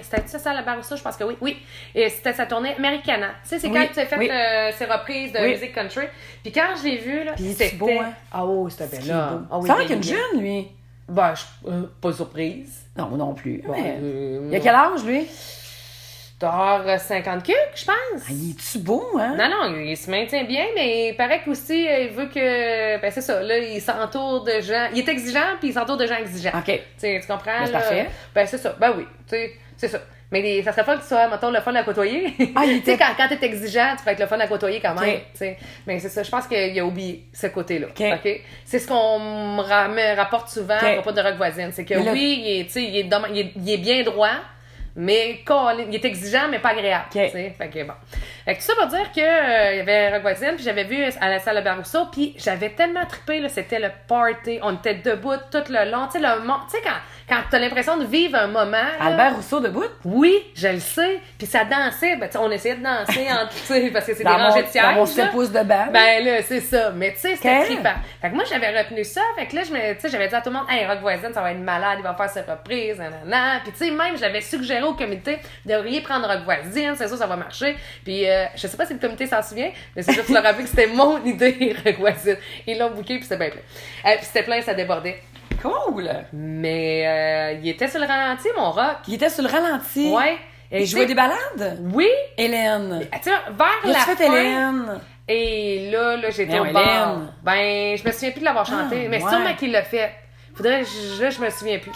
C'était 0.03 0.27
ça, 0.27 0.39
Salle 0.39 0.57
Albert 0.57 0.77
Rousseau? 0.79 0.97
Je 0.97 1.03
pense 1.03 1.17
que 1.17 1.25
oui. 1.25 1.37
Oui. 1.41 1.57
Et 1.95 2.09
c'était 2.09 2.33
sa 2.33 2.47
tournée 2.47 2.75
Americana. 2.77 3.29
Tu 3.43 3.51
sais, 3.51 3.59
c'est 3.61 3.69
Oui, 3.69 3.75
quand 3.75 3.87
tu 3.93 4.01
as 4.01 4.07
fait 4.07 4.19
oui. 4.19 4.29
euh, 4.31 4.71
ces 4.77 4.87
reprises 4.87 5.33
de 5.33 5.39
Oui. 5.39 5.51
musique 5.53 5.75
country. 5.75 6.07
Puis 6.43 6.53
quand 6.53 6.67
je 6.79 6.85
l'ai 6.89 6.97
vu, 6.99 7.25
là, 7.25 7.33
c'était. 7.37 7.77
beau, 7.77 7.89
hein? 7.91 8.13
Ah, 8.33 8.45
oh, 8.45 8.69
c'était 8.69 8.97
belle, 8.97 9.07
là. 9.09 9.31
beau. 9.51 9.67
Ah 9.69 9.77
oui, 9.79 9.87
bien. 9.87 10.03
jeune, 10.03 10.41
lui. 10.41 10.67
Ben, 11.09 11.35
je- 11.35 11.71
euh, 11.71 11.83
pas 12.01 12.13
surprise. 12.13 12.81
Non, 12.97 13.09
non 13.11 13.35
plus. 13.35 13.63
Bon, 13.67 13.73
mais- 13.75 13.99
euh, 14.03 14.49
Il 14.51 14.57
a 14.57 14.61
quel 14.61 14.75
âge, 14.75 15.05
lui? 15.05 15.27
T'as 16.45 16.81
euh, 16.95 16.99
50 16.99 17.43
cucs, 17.43 17.55
je 17.75 17.85
pense. 17.85 18.23
Ah, 18.29 18.31
il 18.31 18.51
est-tu 18.51 18.79
beau, 18.79 19.05
hein? 19.19 19.35
Non, 19.37 19.49
non, 19.49 19.77
il 19.79 19.97
se 19.97 20.11
maintient 20.11 20.45
bien, 20.45 20.65
mais 20.75 21.09
il 21.09 21.17
paraît 21.17 21.43
qu'aussi, 21.45 21.87
euh, 21.89 22.01
il 22.05 22.11
veut 22.11 22.27
que. 22.27 23.01
Ben, 23.01 23.11
c'est 23.11 23.21
ça, 23.21 23.43
là, 23.43 23.59
il 23.59 23.81
s'entoure 23.81 24.45
de 24.45 24.61
gens. 24.61 24.89
Il 24.93 24.99
est 25.01 25.09
exigeant, 25.09 25.57
puis 25.59 25.69
il 25.69 25.73
s'entoure 25.75 25.97
de 25.97 26.07
gens 26.07 26.17
exigeants. 26.17 26.53
OK. 26.59 26.81
Tu 27.01 27.21
comprends? 27.27 27.45
Ben, 27.61 27.67
c'est 27.67 27.73
parfait. 27.73 28.09
Ben, 28.35 28.47
c'est 28.47 28.59
ça. 28.59 28.75
Ben 28.79 28.93
oui, 28.97 29.05
tu 29.29 29.37
sais, 29.37 29.53
c'est 29.77 29.89
ça. 29.89 29.99
Mais 30.33 30.41
les- 30.41 30.63
ça 30.65 30.73
serait 30.73 30.83
fun 30.85 30.97
que 30.97 31.03
tu 31.03 31.09
sois, 31.09 31.29
mettons, 31.29 31.51
le 31.51 31.61
fun 31.61 31.73
à 31.77 31.85
côtoyer. 31.85 32.35
Ah, 32.57 32.65
il 32.65 32.81
tu 32.81 32.87
sais, 32.87 32.95
était- 32.95 32.99
quand, 32.99 33.13
quand 33.17 33.29
t'es 33.29 33.47
exigeant, 33.47 33.95
tu 33.97 34.03
peux 34.05 34.11
être 34.11 34.19
le 34.19 34.27
fun 34.27 34.41
à 34.41 34.47
côtoyer 34.49 34.81
quand 34.81 34.95
même. 34.95 35.05
Mais 35.87 36.01
c'est 36.01 36.09
ça, 36.09 36.23
je 36.25 36.31
pense 36.31 36.47
qu'il 36.49 36.77
a 36.81 36.85
oublié 36.85 37.25
ce 37.33 37.47
côté-là. 37.49 37.87
Ok. 37.89 38.03
OK? 38.25 38.41
C'est 38.65 38.79
ce 38.81 38.89
qu'on 38.89 39.19
me 39.21 39.61
ra- 39.61 39.87
me 39.89 40.17
rapporte 40.17 40.49
souvent 40.49 40.79
à 40.89 40.93
propos 40.95 41.13
de 41.13 41.21
Rock 41.21 41.35
Voisine. 41.37 41.71
C'est 41.73 41.85
que 41.85 41.95
là- 41.95 42.13
oui, 42.13 42.43
il 42.45 42.61
est, 42.63 42.77
il, 42.77 42.97
est 42.97 43.05
domm- 43.05 43.29
il, 43.31 43.39
est, 43.39 43.53
il 43.57 43.71
est 43.71 43.79
bien 43.79 44.03
droit. 44.03 44.31
Mais 44.97 45.43
il 45.89 45.95
est 45.95 46.05
exigeant, 46.05 46.47
mais 46.49 46.61
pas 46.61 46.71
agréable. 46.71 47.07
Ok. 47.07 47.21
tu 47.25 47.31
sais. 47.31 47.55
Fait 47.59 47.69
que 47.69 47.83
bon. 47.83 47.95
Fait 48.45 48.55
que 48.55 48.61
tout 48.61 48.67
ça 48.67 48.75
pour 48.77 48.87
dire 48.87 49.11
que 49.11 49.21
euh, 49.21 49.73
il 49.73 49.79
y 49.79 49.81
avait 49.81 50.11
Rock 50.11 50.23
Voisine, 50.23 50.53
puis 50.55 50.65
j'avais 50.65 50.85
vu 50.85 51.03
à 51.21 51.29
la 51.29 51.41
salle 51.41 51.57
de 51.57 51.63
Barousseau, 51.63 52.07
puis 52.13 52.35
j'avais 52.39 52.71
tellement 52.71 53.05
trippé, 53.07 53.41
là, 53.41 53.49
c'était 53.49 53.81
le 53.81 53.91
party. 54.07 54.61
On 54.63 54.75
était 54.75 54.95
debout 54.95 55.35
tout 55.51 55.65
le 55.69 55.91
long. 55.91 56.07
Tu 56.07 56.13
sais, 56.13 56.19
le 56.21 56.43
tu 56.43 56.77
sais, 56.77 56.83
quand, 56.85 56.91
quand 57.29 57.41
t'as 57.51 57.59
l'impression 57.59 57.97
de 57.97 58.05
vivre 58.05 58.39
un 58.39 58.47
moment. 58.47 58.71
là, 58.71 58.91
Albert 59.01 59.37
Rousseau 59.37 59.61
debout? 59.61 59.85
oui, 60.05 60.45
je 60.55 60.69
le 60.69 60.79
sais. 60.79 61.21
Puis 61.39 61.47
ça 61.47 61.65
dansait. 61.65 62.17
Ben, 62.17 62.29
on 62.39 62.51
essayait 62.53 62.77
de 62.77 62.85
danser 62.85 63.27
en, 63.33 63.47
parce 63.93 64.07
que 64.07 64.15
c'est 64.15 64.23
des 64.25 64.31
rangées 64.31 64.63
de 64.63 64.69
sièges. 64.69 64.85
dans 64.85 64.93
mon 64.93 65.01
là. 65.01 65.07
7 65.07 65.31
pouces 65.31 65.51
de 65.51 65.63
balle. 65.63 65.91
Ben 65.93 66.25
là, 66.25 66.43
c'est 66.43 66.61
ça. 66.61 66.93
Mais 66.95 67.13
tu 67.15 67.21
sais, 67.21 67.37
c'était 67.37 67.65
trippant. 67.65 67.95
Fait 68.21 68.31
que 68.31 68.35
moi, 68.35 68.45
j'avais 68.49 68.79
retenu 68.79 69.03
ça. 69.03 69.23
Fait 69.37 69.47
que 69.47 69.57
là, 69.57 69.63
j'avais 69.65 70.29
dit 70.29 70.35
à 70.35 70.41
tout 70.41 70.51
le 70.51 70.57
monde, 70.57 70.67
hey, 70.71 70.87
Rock 70.87 71.01
Voisine, 71.01 71.33
ça 71.35 71.41
va 71.41 71.51
être 71.51 71.59
malade, 71.59 71.99
il 71.99 72.05
va 72.05 72.15
faire 72.15 72.31
ses 72.31 72.43
reprises, 72.43 72.99
nanana. 72.99 73.61
Puis 73.65 73.73
tu 73.73 73.79
sais, 73.79 73.91
même, 73.91 74.17
j'avais 74.17 74.41
suggéré 74.41 74.84
au 74.89 74.95
comité, 74.95 75.39
vous 75.65 75.73
devriez 75.73 76.01
prendre 76.01 76.27
Rock 76.27 76.45
Voisine, 76.45 76.95
c'est 76.97 77.09
sûr, 77.09 77.17
ça 77.17 77.27
va 77.27 77.37
marcher. 77.37 77.77
Puis 78.05 78.29
euh, 78.29 78.45
je 78.55 78.67
sais 78.67 78.77
pas 78.77 78.87
si 78.87 78.95
le 78.95 78.99
comité 78.99 79.27
s'en 79.27 79.43
souvient, 79.43 79.71
mais 79.95 80.03
c'est 80.03 80.13
juste 80.13 80.29
leur 80.31 80.43
rappeler 80.43 80.65
que 80.65 80.71
c'était 80.71 80.87
mon 80.87 81.23
idée, 81.25 81.75
Rock 81.85 81.99
Voisine. 81.99 82.37
Ils 82.67 82.79
l'ont 82.79 82.91
booké, 82.91 83.15
puis 83.17 83.23
c'était 83.25 83.37
bien 83.39 83.51
plein. 83.51 83.61
Euh, 84.11 84.17
puis 84.17 84.25
c'était 84.27 84.43
plein, 84.43 84.61
ça 84.63 84.75
débordait. 84.75 85.21
Cool! 85.63 86.11
Mais 86.33 87.05
euh, 87.07 87.59
il 87.63 87.69
était 87.71 87.89
sur 87.89 88.01
le 88.01 88.07
ralenti, 88.07 88.49
mon 88.57 88.71
rock. 88.71 88.99
Il 89.09 89.15
était 89.15 89.31
sur 89.31 89.43
le 89.43 89.49
ralenti. 89.49 90.11
Ouais. 90.11 90.37
Et 90.71 90.81
Il 90.83 90.87
jouait 90.87 91.03
tu 91.03 91.09
des 91.09 91.15
balades? 91.15 91.79
Oui. 91.93 92.09
Hélène. 92.37 93.07
Tu 93.13 93.19
sais, 93.23 93.31
vers 93.31 93.67
Il 93.85 93.93
la 93.93 93.99
fait 94.01 94.17
fin, 94.17 94.25
Hélène? 94.35 95.01
Et 95.29 95.89
là, 95.91 96.17
là, 96.17 96.29
j'étais 96.31 96.59
au 96.59 96.65
bar. 96.65 97.19
Ben, 97.43 97.97
je 97.97 98.07
me 98.07 98.13
souviens 98.13 98.31
plus 98.33 98.41
de 98.41 98.45
l'avoir 98.45 98.67
chanté, 98.67 99.05
Ah, 99.05 99.09
mais 99.09 99.23
ouais. 99.23 99.31
sûrement 99.31 99.55
qu'il 99.55 99.73
l'a 99.73 99.83
fait. 99.83 100.11
Faudrait, 100.57 100.85
je- 100.85 101.23
là, 101.23 101.31
je 101.31 101.41
me 101.41 101.51
souviens 101.51 101.79
plus. 101.79 101.91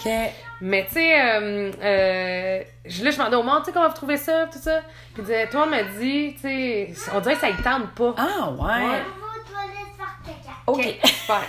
Mais 0.61 0.85
tu 0.85 0.95
sais, 0.95 1.21
euh, 1.21 1.71
euh, 1.81 2.61
je- 2.85 3.03
là, 3.05 3.11
je 3.11 3.17
demandais 3.17 3.35
au 3.37 3.43
monde, 3.43 3.59
tu 3.59 3.65
sais, 3.65 3.71
comment 3.71 3.87
vous 3.87 3.93
trouvez 3.95 4.17
ça, 4.17 4.47
tout 4.51 4.59
ça. 4.59 4.79
Puis 5.13 5.19
il 5.19 5.23
disait, 5.23 5.47
toi, 5.47 5.63
on 5.65 5.69
m'a 5.69 5.83
dit, 5.83 6.33
tu 6.35 6.41
sais, 6.41 6.93
on 7.15 7.19
dirait 7.21 7.35
que 7.35 7.41
ça 7.41 7.47
ne 7.51 7.53
tente 7.63 7.91
pas. 7.95 8.13
Ah, 8.17 8.49
ouais. 8.51 8.85
Ouais. 8.85 9.01
OK. 10.67 10.99
Super. 11.05 11.41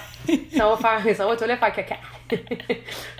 ça 0.56 0.68
va 0.68 0.76
faire, 0.76 1.16
ça 1.16 1.26
va 1.26 1.32
aux 1.32 1.36
toilettes 1.36 1.58
faire 1.58 1.72
caca. 1.72 1.96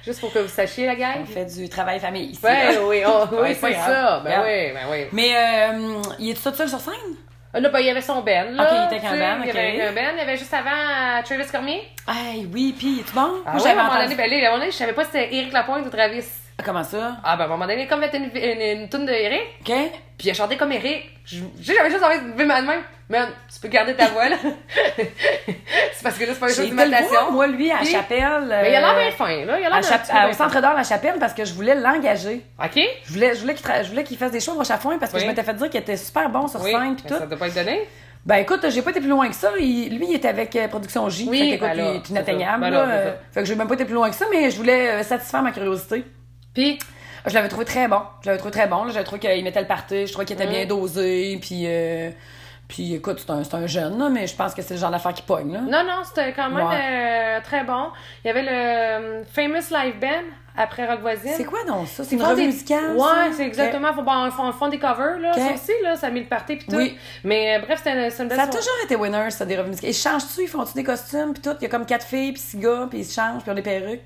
Juste 0.05 0.21
pour 0.21 0.33
que 0.33 0.39
vous 0.39 0.49
sachiez, 0.49 0.87
la 0.87 0.95
gang. 0.95 1.17
On 1.23 1.27
fait 1.27 1.45
du 1.47 1.69
travail 1.69 1.99
famille 1.99 2.27
ici. 2.31 2.45
Ouais, 2.45 2.79
oui, 2.79 3.03
oh, 3.07 3.25
Ouais, 3.35 3.41
oui, 3.51 3.57
c'est 3.61 3.73
ça. 3.75 4.21
Ben 4.25 4.41
oui, 4.45 4.73
ben 4.73 4.87
oui. 4.91 5.07
Mais 5.13 5.31
euh, 5.37 6.03
il 6.19 6.31
est 6.31 6.35
tout 6.43 6.55
seul 6.55 6.69
sur 6.69 6.79
scène? 6.81 6.95
Là, 7.53 7.69
ben, 7.69 7.81
il 7.81 7.87
y 7.87 7.91
avait 7.91 8.01
son 8.01 8.21
Ben, 8.21 8.55
là. 8.55 8.63
Ok, 8.63 8.69
il 8.73 8.97
était 8.97 9.05
avec 9.05 9.05
un 9.05 9.13
tu 9.13 9.19
Ben, 9.19 9.41
Il 9.43 9.77
y 9.77 9.81
avait 9.81 9.89
un 9.89 9.93
Ben. 9.93 10.11
Il 10.15 10.19
y 10.19 10.23
avait 10.23 10.37
juste 10.37 10.55
avant 10.55 10.71
euh, 10.71 11.23
Travis 11.25 11.51
Cormier. 11.51 11.83
Hey, 12.07 12.49
oui, 12.53 12.75
puis 12.79 13.01
es-tu 13.01 13.13
bon? 13.13 13.29
Ah 13.45 13.55
Moi, 13.55 13.63
ouais, 13.63 13.71
à 13.71 13.73
un 13.73 13.85
moment 13.85 14.03
donné, 14.03 14.15
ben 14.15 14.31
là, 14.31 14.37
à 14.37 14.39
un 14.39 14.43
moment 14.45 14.59
donné, 14.59 14.71
je 14.71 14.77
savais 14.77 14.93
pas 14.93 15.05
si 15.05 15.11
c'était 15.11 15.35
Eric 15.35 15.53
Lapointe 15.53 15.85
ou 15.87 15.91
Travis. 15.91 16.25
Ah, 16.61 16.63
Comment 16.65 16.85
ça? 16.85 17.17
Ah, 17.25 17.37
ben 17.37 17.43
à 17.45 17.47
un 17.47 17.49
moment 17.51 17.67
donné, 17.67 17.87
comme 17.87 18.03
avait 18.03 18.17
une, 18.17 18.31
une, 18.37 18.81
une 18.83 18.89
toune 18.89 19.07
de 19.07 19.13
Eric, 19.13 19.43
OK? 19.61 19.73
puis 20.19 20.29
il 20.29 20.31
a 20.31 20.35
chanté 20.35 20.57
comme 20.57 20.73
Eric. 20.73 21.11
J'avais 21.61 21.91
juste 21.91 22.03
envie 22.05 22.21
de 22.21 22.33
lever 22.33 22.45
ma 22.45 22.61
main. 22.63 22.81
Man, 23.09 23.29
tu 23.53 23.59
peux 23.61 23.69
garder 23.69 23.95
ta 23.95 24.07
voix, 24.09 24.29
là. 24.29 24.37
c'est 24.97 26.03
parce 26.03 26.17
que 26.17 26.25
là, 26.25 26.33
c'est 26.33 26.39
pas 26.41 26.49
une 26.49 26.55
chose 26.55 26.67
été 26.67 26.71
d'imitation. 26.77 27.33
moi, 27.33 27.47
lui, 27.47 27.71
à 27.71 27.79
Puis- 27.79 27.87
Chapelle. 27.89 28.47
Mais 28.49 28.71
il 28.71 28.77
a 28.77 28.81
l'air 28.81 28.91
euh, 28.97 29.03
bien 29.03 29.11
fin, 29.11 29.45
là. 29.45 29.59
Il 29.59 29.65
a 29.65 29.75
à 29.75 29.81
l'air 29.81 29.93
à- 29.93 30.25
peu 30.27 30.31
au 30.31 30.33
centre 30.33 30.61
d'or 30.61 30.75
La 30.75 30.85
Chapelle 30.85 31.17
parce 31.19 31.33
que 31.35 31.45
je 31.45 31.53
voulais 31.53 31.75
l'engager. 31.75 32.43
OK? 32.63 32.79
Je 33.05 33.13
voulais, 33.13 33.35
je 33.35 33.41
voulais 33.41 33.55
qu'il 33.55 33.67
tra- 33.67 34.17
fasse 34.19 34.31
des 34.31 34.41
shows 34.41 34.59
au 34.61 34.65
Chafouin 34.65 34.99
parce 34.99 35.11
que 35.13 35.17
Oui. 35.17 35.23
je 35.25 35.29
m'étais 35.29 35.43
fait 35.43 35.55
dire 35.55 35.71
qu'il 35.71 35.81
était 35.81 35.97
super 35.97 36.29
bon 36.31 36.47
sur 36.47 36.63
Oui. 36.63 36.71
scène 36.71 36.95
pis 36.97 37.03
Ben, 37.05 37.09
tout. 37.09 37.19
Ça 37.19 37.27
doit 37.27 37.39
pas 37.39 37.49
être 37.49 37.55
donné. 37.55 37.81
Ben 38.27 38.37
écoute, 38.37 38.65
j'ai 38.69 38.83
pas 38.83 38.91
été 38.91 39.01
plus 39.01 39.09
loin 39.09 39.29
que 39.29 39.35
ça. 39.35 39.51
Il- 39.59 39.97
lui, 39.99 40.07
il 40.11 40.15
était 40.15 40.29
avec 40.29 40.55
euh, 40.55 40.69
Production 40.69 41.09
J. 41.09 41.27
Oui, 41.29 41.39
fait 41.39 41.45
qu'écoute, 41.59 41.69
ben 41.77 41.91
il 41.95 41.97
est 41.97 42.11
inatteignable. 42.11 42.61
Ben 42.61 42.71
là, 42.71 42.81
euh, 42.89 43.13
fait 43.33 43.41
que 43.41 43.47
j'ai 43.47 43.55
même 43.57 43.67
pas 43.67 43.75
été 43.75 43.87
plus 43.87 43.95
loin 43.95 44.09
que 44.11 44.15
ça, 44.17 44.27
mais 44.31 44.51
je 44.51 44.57
voulais 44.57 44.91
euh, 44.91 45.03
satisfaire 45.03 45.43
ma 45.43 45.53
curiosité. 45.53 46.05
Puis, 46.55 46.79
Je 47.27 47.35
l'avais 47.35 47.49
trouvé 47.49 47.67
très 47.67 47.87
bon. 47.87 48.01
Je 48.23 48.27
l'avais 48.29 48.39
trouvé 48.39 48.51
très 48.53 48.67
bon. 48.67 48.89
J'avais 48.89 49.05
trouvé 49.05 49.21
qu'il 49.21 49.45
mettait 49.45 49.61
le 49.61 49.67
party. 49.67 50.07
Je 50.07 50.13
trouvais 50.13 50.25
qu'il 50.25 50.37
était 50.37 50.47
Mm. 50.47 50.51
bien 50.51 50.65
dosé. 50.67 51.39
Puis, 51.43 51.65
euh, 51.67 52.11
puis 52.67 52.95
écoute, 52.95 53.19
c'est 53.25 53.31
un, 53.31 53.43
un 53.63 53.67
jeune, 53.67 53.99
là, 53.99 54.09
mais 54.09 54.27
je 54.27 54.35
pense 54.35 54.55
que 54.55 54.63
c'est 54.63 54.73
le 54.75 54.81
genre 54.81 54.91
d'affaire 54.91 55.13
qui 55.13 55.21
pogne. 55.23 55.53
Là. 55.53 55.61
non, 55.61 55.85
non, 55.85 56.03
c'était 56.05 56.33
quand 56.33 56.49
même 56.49 56.67
Ouais. 56.67 56.75
euh, 56.81 57.41
très 57.45 57.63
bon. 57.65 57.89
Il 58.25 58.29
y 58.29 58.31
avait 58.31 58.43
le 58.43 58.49
euh, 58.51 59.25
Famous 59.25 59.69
Live 59.71 60.01
Band 60.01 60.25
après 60.57 60.87
Rock 60.87 61.01
Voisine. 61.03 61.33
C'est 61.37 61.45
quoi 61.45 61.59
donc 61.69 61.89
ça? 61.89 62.05
C'est 62.05 62.17
une 62.17 62.23
revue 62.23 62.37
des- 62.41 62.47
musicale? 62.47 62.97
Ouais, 62.97 63.33
c'est 63.37 63.45
exactement. 63.45 63.89
Ils 63.91 64.31
font, 64.33 64.47
ils 64.49 64.53
font 64.59 64.69
des 64.69 64.79
covers, 64.79 65.19
là. 65.21 65.35
Ça 65.35 65.53
aussi, 65.53 65.73
là, 65.83 65.97
ça 65.97 66.07
a 66.07 66.11
mis 66.11 66.21
le 66.21 66.27
party 66.27 66.57
pis 66.57 66.65
tout. 66.67 66.77
Oui. 66.77 66.97
Mais 67.23 67.57
euh, 67.59 67.61
bref, 67.67 67.83
c'était 67.85 68.03
une, 68.05 68.11
c'est 68.11 68.23
une 68.23 68.31
belle 68.31 68.39
Ça 68.39 68.45
a 68.45 68.47
soirée. 68.51 68.65
toujours 68.65 68.79
été 68.85 68.97
winner, 68.97 69.31
ça, 69.31 69.45
des 69.45 69.57
revues 69.59 69.69
musicales. 69.69 69.91
Ils 69.91 69.95
changent-tu? 69.95 70.43
Ils 70.45 70.49
font-tu 70.49 70.73
des 70.73 70.85
costumes? 70.85 71.35
Puis 71.35 71.43
tout? 71.43 71.57
Il 71.61 71.65
y 71.65 71.67
a 71.67 71.69
comme 71.69 71.85
quatre 71.85 72.07
filles, 72.07 72.33
puis 72.33 72.41
six 72.41 72.57
gars, 72.57 72.87
puis 72.89 73.01
ils 73.01 73.05
se 73.05 73.15
changent, 73.15 73.43
puis 73.43 73.49
ils 73.49 73.51
ont 73.51 73.55
des 73.55 73.61
perruques. 73.63 74.01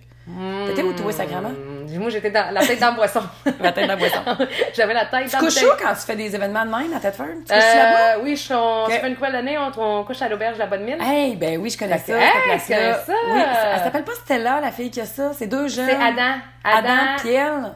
T'étais 0.66 0.82
où, 0.82 0.92
toi, 0.94 1.12
sacrément? 1.12 1.52
Hmm, 1.86 1.98
Moi, 2.00 2.10
j'étais 2.10 2.30
dans, 2.30 2.52
la 2.52 2.60
tête 2.66 2.80
le 2.80 2.94
boisson. 2.94 3.20
La 3.60 3.72
tête 3.72 3.86
la 3.86 3.96
boisson. 3.96 4.20
J'avais 4.74 4.94
la 4.94 5.06
tête 5.06 5.26
Tu 5.26 5.30
dans 5.36 5.40
le 5.40 5.46
couches 5.46 5.64
quand 5.82 5.94
tu 5.94 6.00
fais 6.00 6.16
des 6.16 6.34
événements 6.34 6.64
de 6.64 6.70
même 6.70 6.92
à 6.96 7.00
tête 7.00 7.16
ferme? 7.16 7.42
Tu 7.46 7.52
couches 7.52 7.74
là-bas? 7.74 8.16
Euh, 8.16 8.20
oui, 8.22 8.36
je, 8.36 8.52
on, 8.54 8.84
Ok. 8.84 8.92
ça 8.92 8.98
fait 9.00 9.08
une 9.08 9.16
couple 9.16 9.32
d'années, 9.32 9.58
on, 9.58 9.80
on 9.80 10.04
couche 10.04 10.22
à 10.22 10.28
l'auberge 10.28 10.54
de 10.54 10.58
la 10.60 10.66
Bonne 10.66 10.84
Mine. 10.84 10.98
Hey, 11.00 11.36
ben 11.36 11.58
oui, 11.58 11.70
je 11.70 11.78
connais 11.78 11.98
ça. 11.98 12.12
Hey, 12.16 12.30
tu 12.60 12.66
connais 12.72 12.92
ça? 12.92 13.12
Oui, 13.32 13.40
elle 13.74 13.80
s'appelle 13.82 14.04
pas 14.04 14.12
Stella, 14.24 14.60
la 14.60 14.70
fille 14.72 14.90
qui 14.90 15.00
a 15.00 15.06
ça. 15.06 15.32
C'est 15.36 15.46
deux 15.46 15.68
jeunes. 15.68 15.88
C'est 15.88 15.96
Adam. 15.96 16.40
Adam, 16.64 16.88
Adam. 16.88 17.16
puis 17.18 17.32
elle. 17.32 17.72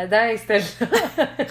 Adam 0.00 0.24
et 0.28 0.36
Stella. 0.36 0.64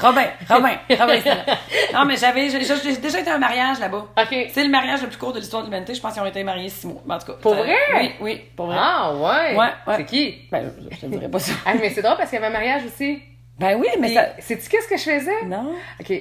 Robin, 0.01 0.25
Robin, 0.49 0.77
Robin, 0.99 1.19
Stella. 1.19 1.45
Non, 1.93 2.05
mais 2.05 2.15
j'avais, 2.17 2.49
j'ai 2.49 2.59
déjà 2.97 3.19
été 3.19 3.29
à 3.29 3.35
un 3.35 3.39
mariage 3.39 3.79
là-bas. 3.79 4.07
OK. 4.17 4.35
C'est 4.53 4.63
le 4.63 4.69
mariage 4.69 5.01
le 5.01 5.07
plus 5.07 5.17
court 5.17 5.33
de 5.33 5.39
l'histoire 5.39 5.62
de 5.63 5.67
l'humanité. 5.67 5.93
Je 5.93 6.01
pense 6.01 6.13
qu'ils 6.13 6.21
ont 6.21 6.25
été 6.25 6.43
mariés 6.43 6.69
six 6.69 6.88
mois. 6.88 7.01
Mais 7.05 7.15
en 7.15 7.19
tout 7.19 7.27
cas. 7.27 7.33
Pour 7.41 7.53
ça- 7.53 7.62
vrai? 7.62 7.75
Oui, 7.95 8.12
oui, 8.21 8.41
pour 8.55 8.67
vrai. 8.67 8.77
Ah, 8.79 9.13
ouais. 9.13 9.55
Ouais, 9.55 9.65
ouais. 9.88 9.93
C'est 9.97 10.05
qui? 10.05 10.47
Ben, 10.51 10.71
je, 10.89 10.95
je 10.95 11.01
te 11.01 11.05
dirais 11.07 11.29
pas 11.29 11.39
ça. 11.39 11.53
Ah, 11.65 11.73
mais 11.79 11.89
c'est 11.89 12.01
drôle 12.01 12.17
parce 12.17 12.29
qu'il 12.29 12.39
y 12.39 12.43
avait 12.43 12.53
un 12.55 12.57
mariage 12.57 12.81
aussi. 12.85 13.21
Ben 13.59 13.75
oui, 13.77 13.88
mais 13.99 14.07
Puis, 14.07 14.15
ça. 14.15 14.27
sais-tu 14.39 14.69
qu'est-ce 14.69 14.88
que 14.88 14.97
je 14.97 15.03
faisais? 15.03 15.45
Non. 15.45 15.73
OK. 15.99 16.13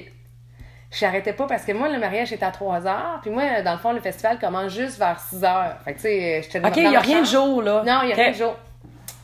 Je 0.91 1.05
n'arrêtais 1.05 1.33
pas 1.33 1.45
parce 1.45 1.63
que 1.65 1.71
moi, 1.71 1.87
le 1.87 1.99
mariage 1.99 2.33
était 2.33 2.45
à 2.45 2.49
3 2.51 2.87
heures. 2.87 3.19
Puis 3.21 3.29
moi, 3.29 3.61
dans 3.61 3.73
le 3.73 3.77
fond, 3.77 3.91
le 3.93 4.01
festival 4.01 4.39
commence 4.39 4.73
juste 4.73 4.97
vers 4.97 5.19
6 5.19 5.43
heures. 5.43 5.75
Fait 5.85 5.91
que, 5.93 5.97
tu 5.97 6.03
sais, 6.03 6.41
j'étais 6.43 6.59
OK, 6.67 6.77
il 6.77 6.91
y 6.91 6.95
a 6.95 6.99
rien 6.99 7.21
de 7.21 7.27
jour, 7.27 7.61
là. 7.61 7.83
Non, 7.85 7.99
il 8.03 8.07
n'y 8.07 8.13
a 8.13 8.15
rien 8.15 8.31
de 8.31 8.35
jour. 8.35 8.55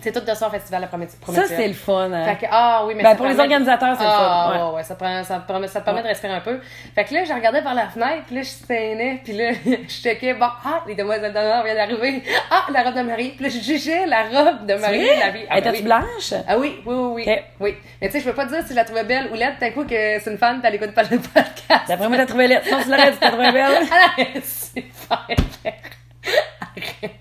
C'est 0.06 0.12
tout 0.12 0.20
de 0.20 0.36
son 0.36 0.52
festival, 0.52 0.84
le 0.84 0.88
premier 0.88 1.08
Ça, 1.08 1.48
c'est 1.48 1.68
le 1.68 1.74
fun. 1.74 2.12
hein. 2.12 2.26
Fait 2.26 2.46
que, 2.46 2.52
ah 2.52 2.84
oui, 2.86 2.94
mais 2.96 3.02
Ben, 3.02 3.10
ça 3.10 3.16
pour 3.16 3.26
les 3.26 3.40
organisateurs, 3.40 3.96
c'est 3.98 4.04
le 4.04 4.10
ah, 4.12 4.52
fun, 4.52 4.56
ouais. 4.56 4.64
ouais, 4.70 4.76
ouais, 4.76 4.84
ça, 4.84 4.94
prend, 4.94 5.24
ça, 5.24 5.40
te 5.40 5.48
permet, 5.48 5.68
ça 5.68 5.80
te 5.80 5.86
permet 5.86 6.04
de 6.04 6.08
respirer 6.08 6.34
un 6.34 6.42
peu. 6.42 6.60
Fait 6.94 7.06
que 7.06 7.14
là, 7.16 7.24
je 7.24 7.34
regardais 7.34 7.64
par 7.64 7.74
la 7.74 7.88
fenêtre, 7.88 8.22
puis 8.28 8.36
là, 8.36 8.42
je 8.44 8.48
stainais, 8.50 9.20
puis 9.24 9.34
là, 9.34 9.54
je 9.66 9.88
checkais, 9.88 10.36
bon, 10.36 10.46
ah, 10.64 10.84
les 10.88 10.94
demoiselles 10.94 11.34
d'honneur 11.34 11.64
viennent 11.64 11.76
d'arriver. 11.76 12.22
Ah, 12.52 12.66
la 12.72 12.84
robe 12.84 12.94
de 12.94 13.02
mariée. 13.02 13.34
Puis 13.36 13.46
là, 13.46 13.50
je 13.50 13.60
jugeais 13.60 14.06
la 14.06 14.26
robe 14.26 14.68
de 14.68 14.76
mariée. 14.76 15.06
vrai? 15.06 15.20
La 15.20 15.32
vie. 15.32 15.46
Ah, 15.50 15.62
ben 15.62 15.72
oui. 15.74 15.82
blanche? 15.82 16.34
Ah 16.48 16.56
oui, 16.60 16.80
oui, 16.86 16.96
oui, 16.96 17.24
oui. 17.26 17.36
Oui. 17.60 17.76
Mais 18.00 18.08
tu 18.10 18.14
sais, 18.14 18.20
je 18.20 18.26
peux 18.26 18.36
pas 18.36 18.46
te 18.46 18.52
dire 18.52 18.62
si 18.62 18.70
je 18.70 18.76
la 18.76 18.86
trouvais 18.86 19.06
belle 19.06 19.30
ou 19.32 19.34
laide, 19.34 19.56
d'un 19.60 19.72
coup 19.72 19.86
que 19.86 20.20
c'est 20.20 20.30
une 20.30 20.38
fan, 20.38 20.60
puis 20.60 20.68
elle 20.68 20.76
écoute 20.76 20.94
pas 20.94 21.02
le 21.02 21.18
podcast. 21.18 21.88
D'après 21.88 22.08
moi, 22.10 22.18
t'as 22.18 22.28
trouvé 22.28 22.48
lettre. 22.48 22.68
Non, 22.72 22.78
tu 22.84 22.92
l'aurais 22.92 23.12
dit, 23.12 23.18
t'as 23.20 23.30
trouvé 23.32 23.52
belle. 23.52 23.88
Arrête, 23.92 24.44
c'est 24.44 24.84
super. 24.84 25.26
Arrête. 26.62 27.12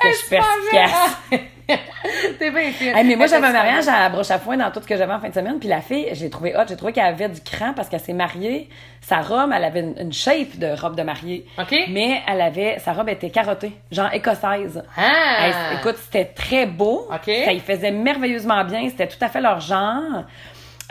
Que 0.00 0.08
je 0.12 0.28
perspicace. 0.28 1.50
T'es 2.38 2.50
bien. 2.50 2.72
Hey, 2.80 3.04
mais 3.04 3.16
moi, 3.16 3.26
j'avais 3.26 3.46
un 3.46 3.52
mariage 3.52 3.88
à 3.88 4.08
broche 4.08 4.30
à 4.30 4.38
foin 4.38 4.56
dans 4.56 4.70
tout 4.70 4.80
ce 4.80 4.86
que 4.86 4.96
j'avais 4.96 5.12
en 5.12 5.20
fin 5.20 5.28
de 5.28 5.34
semaine. 5.34 5.58
Puis 5.58 5.68
la 5.68 5.80
fille, 5.80 6.08
j'ai 6.12 6.30
trouvé 6.30 6.54
hot. 6.56 6.62
J'ai 6.68 6.76
trouvé 6.76 6.92
qu'elle 6.92 7.06
avait 7.06 7.28
du 7.28 7.40
cran 7.40 7.72
parce 7.74 7.88
qu'elle 7.88 8.00
s'est 8.00 8.12
mariée. 8.12 8.68
Sa 9.00 9.20
robe, 9.20 9.50
elle 9.54 9.64
avait 9.64 9.80
une, 9.80 10.12
shape 10.12 10.56
de 10.58 10.68
robe 10.80 10.96
de 10.96 11.02
mariée. 11.02 11.46
OK. 11.58 11.74
Mais 11.88 12.22
elle 12.28 12.40
avait, 12.40 12.78
sa 12.78 12.92
robe 12.92 13.08
était 13.08 13.30
carottée, 13.30 13.72
genre 13.90 14.12
écossaise. 14.12 14.82
Ah! 14.96 15.74
Écoute, 15.78 15.96
c'était 15.96 16.24
très 16.24 16.66
beau. 16.66 17.08
OK. 17.12 17.32
Ça 17.44 17.52
y 17.52 17.60
faisait 17.60 17.90
merveilleusement 17.90 18.64
bien. 18.64 18.88
C'était 18.88 19.08
tout 19.08 19.22
à 19.22 19.28
fait 19.28 19.40
leur 19.40 19.60
genre. 19.60 20.24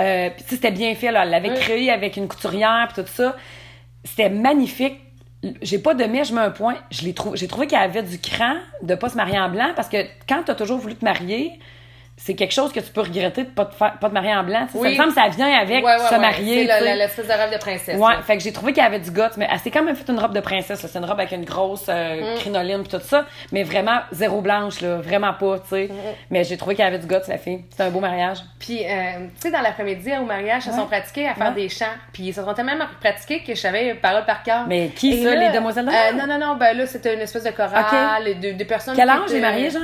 Euh, 0.01 0.29
puis 0.29 0.43
tu 0.43 0.49
sais, 0.49 0.55
c'était 0.55 0.71
bien 0.71 0.93
fait. 0.95 1.11
Là. 1.11 1.23
Elle 1.23 1.29
l'avait 1.29 1.51
Oui. 1.51 1.55
créé 1.55 1.91
avec 1.91 2.17
une 2.17 2.27
couturière 2.27 2.89
puis 2.93 3.01
tout 3.01 3.09
ça. 3.09 3.35
C'était 4.03 4.29
magnifique. 4.29 4.99
J'ai 5.61 5.79
pas 5.79 5.93
de 5.93 6.03
mais, 6.05 6.23
je 6.23 6.33
mets 6.33 6.41
un 6.41 6.51
point. 6.51 6.75
J'ai 6.91 7.13
trouvé 7.13 7.67
qu'elle 7.67 7.79
avait 7.79 8.03
du 8.03 8.19
cran 8.19 8.55
de 8.81 8.95
pas 8.95 9.09
se 9.09 9.15
marier 9.15 9.39
en 9.39 9.49
blanc 9.49 9.71
parce 9.75 9.89
que 9.89 9.97
quand 10.27 10.43
t'as 10.45 10.55
toujours 10.55 10.79
voulu 10.79 10.95
te 10.95 11.05
marier, 11.05 11.51
c'est 12.17 12.33
quelque 12.33 12.53
chose 12.53 12.71
que 12.71 12.79
tu 12.79 12.91
peux 12.91 13.01
regretter 13.01 13.43
de 13.43 13.49
pas 13.49 13.65
te, 13.65 13.75
faire, 13.75 13.97
pas 13.99 14.07
te 14.07 14.13
marier 14.13 14.33
en 14.33 14.43
blanc. 14.43 14.67
Oui. 14.73 14.95
Ça 14.95 15.05
me 15.05 15.11
semble 15.11 15.27
que 15.29 15.35
ça 15.35 15.35
vient 15.45 15.59
avec 15.59 15.83
Ouais, 15.83 15.91
ouais, 15.95 15.99
se 16.07 16.13
ouais. 16.13 16.19
marier. 16.19 16.65
C'est 16.67 16.95
l'espèce 16.95 17.27
de 17.27 17.31
rêve 17.33 17.51
de 17.51 17.57
princesse. 17.57 17.99
Ouais, 17.99 18.13
là. 18.15 18.21
fait 18.21 18.37
que 18.37 18.43
j'ai 18.43 18.53
trouvé 18.53 18.71
qu'elle 18.71 18.85
avait 18.85 18.99
du 19.01 19.11
goût, 19.11 19.21
mais 19.35 19.47
elle 19.51 19.59
s'est 19.59 19.69
quand 19.69 19.83
même 19.83 19.95
fait 19.97 20.09
une 20.09 20.17
robe 20.19 20.33
de 20.33 20.39
princesse. 20.39 20.79
C'est 20.79 20.97
une 20.97 21.03
robe 21.05 21.19
avec 21.19 21.33
une 21.33 21.43
grosse 21.43 21.85
euh, 21.89 22.35
Mm. 22.35 22.39
crinoline 22.39 22.83
pis 22.83 22.89
tout 22.89 22.99
ça, 23.01 23.25
mais 23.51 23.63
vraiment 23.63 23.99
zéro 24.13 24.39
blanche 24.41 24.79
là, 24.79 24.95
vraiment 24.97 25.33
pas, 25.33 25.59
tu 25.59 25.67
sais. 25.69 25.87
Mm. 25.91 25.95
Mais 26.31 26.43
j'ai 26.45 26.55
trouvé 26.55 26.75
qu'elle 26.75 26.87
avait 26.87 26.99
du 26.99 27.05
goût, 27.07 27.15
la 27.27 27.37
fille. 27.37 27.65
C'était 27.69 27.83
un 27.83 27.89
beau 27.89 27.99
mariage. 27.99 28.37
Puis, 28.59 28.85
euh, 28.85 29.27
tu 29.35 29.41
sais, 29.41 29.51
dans 29.51 29.61
l'après-midi, 29.61 30.11
au 30.19 30.23
mariage, 30.23 30.63
se 30.63 30.69
Ouais. 30.69 30.75
sont 30.77 30.85
pratiqués 30.87 31.27
à 31.27 31.33
faire 31.35 31.53
des 31.53 31.67
chants. 31.67 31.85
Puis, 32.13 32.23
ils 32.27 32.33
se 32.33 32.41
sont 32.41 32.53
tellement 32.53 32.73
pratiqués 33.01 33.43
que 33.43 33.53
je 33.53 33.59
savais 33.59 33.93
parole 33.95 34.23
par 34.25 34.41
cœur. 34.41 34.65
Mais 34.67 34.87
qui, 34.95 35.19
Et 35.19 35.23
ça, 35.23 35.35
là, 35.35 35.49
les 35.49 35.55
demoiselles 35.57 35.89
euh, 35.89 36.11
Non, 36.13 36.25
non, 36.27 36.39
non. 36.39 36.55
Ben 36.55 36.75
là, 36.77 36.87
c'était 36.87 37.13
une 37.13 37.19
espèce 37.21 37.43
de 37.43 37.51
chorale, 37.51 38.39
de, 38.41 38.53
de 38.53 38.63
personnes. 38.63 38.95
Quel 38.95 39.09
âge 39.09 39.29
les 39.31 39.41
mariés, 39.41 39.69
genre? 39.69 39.81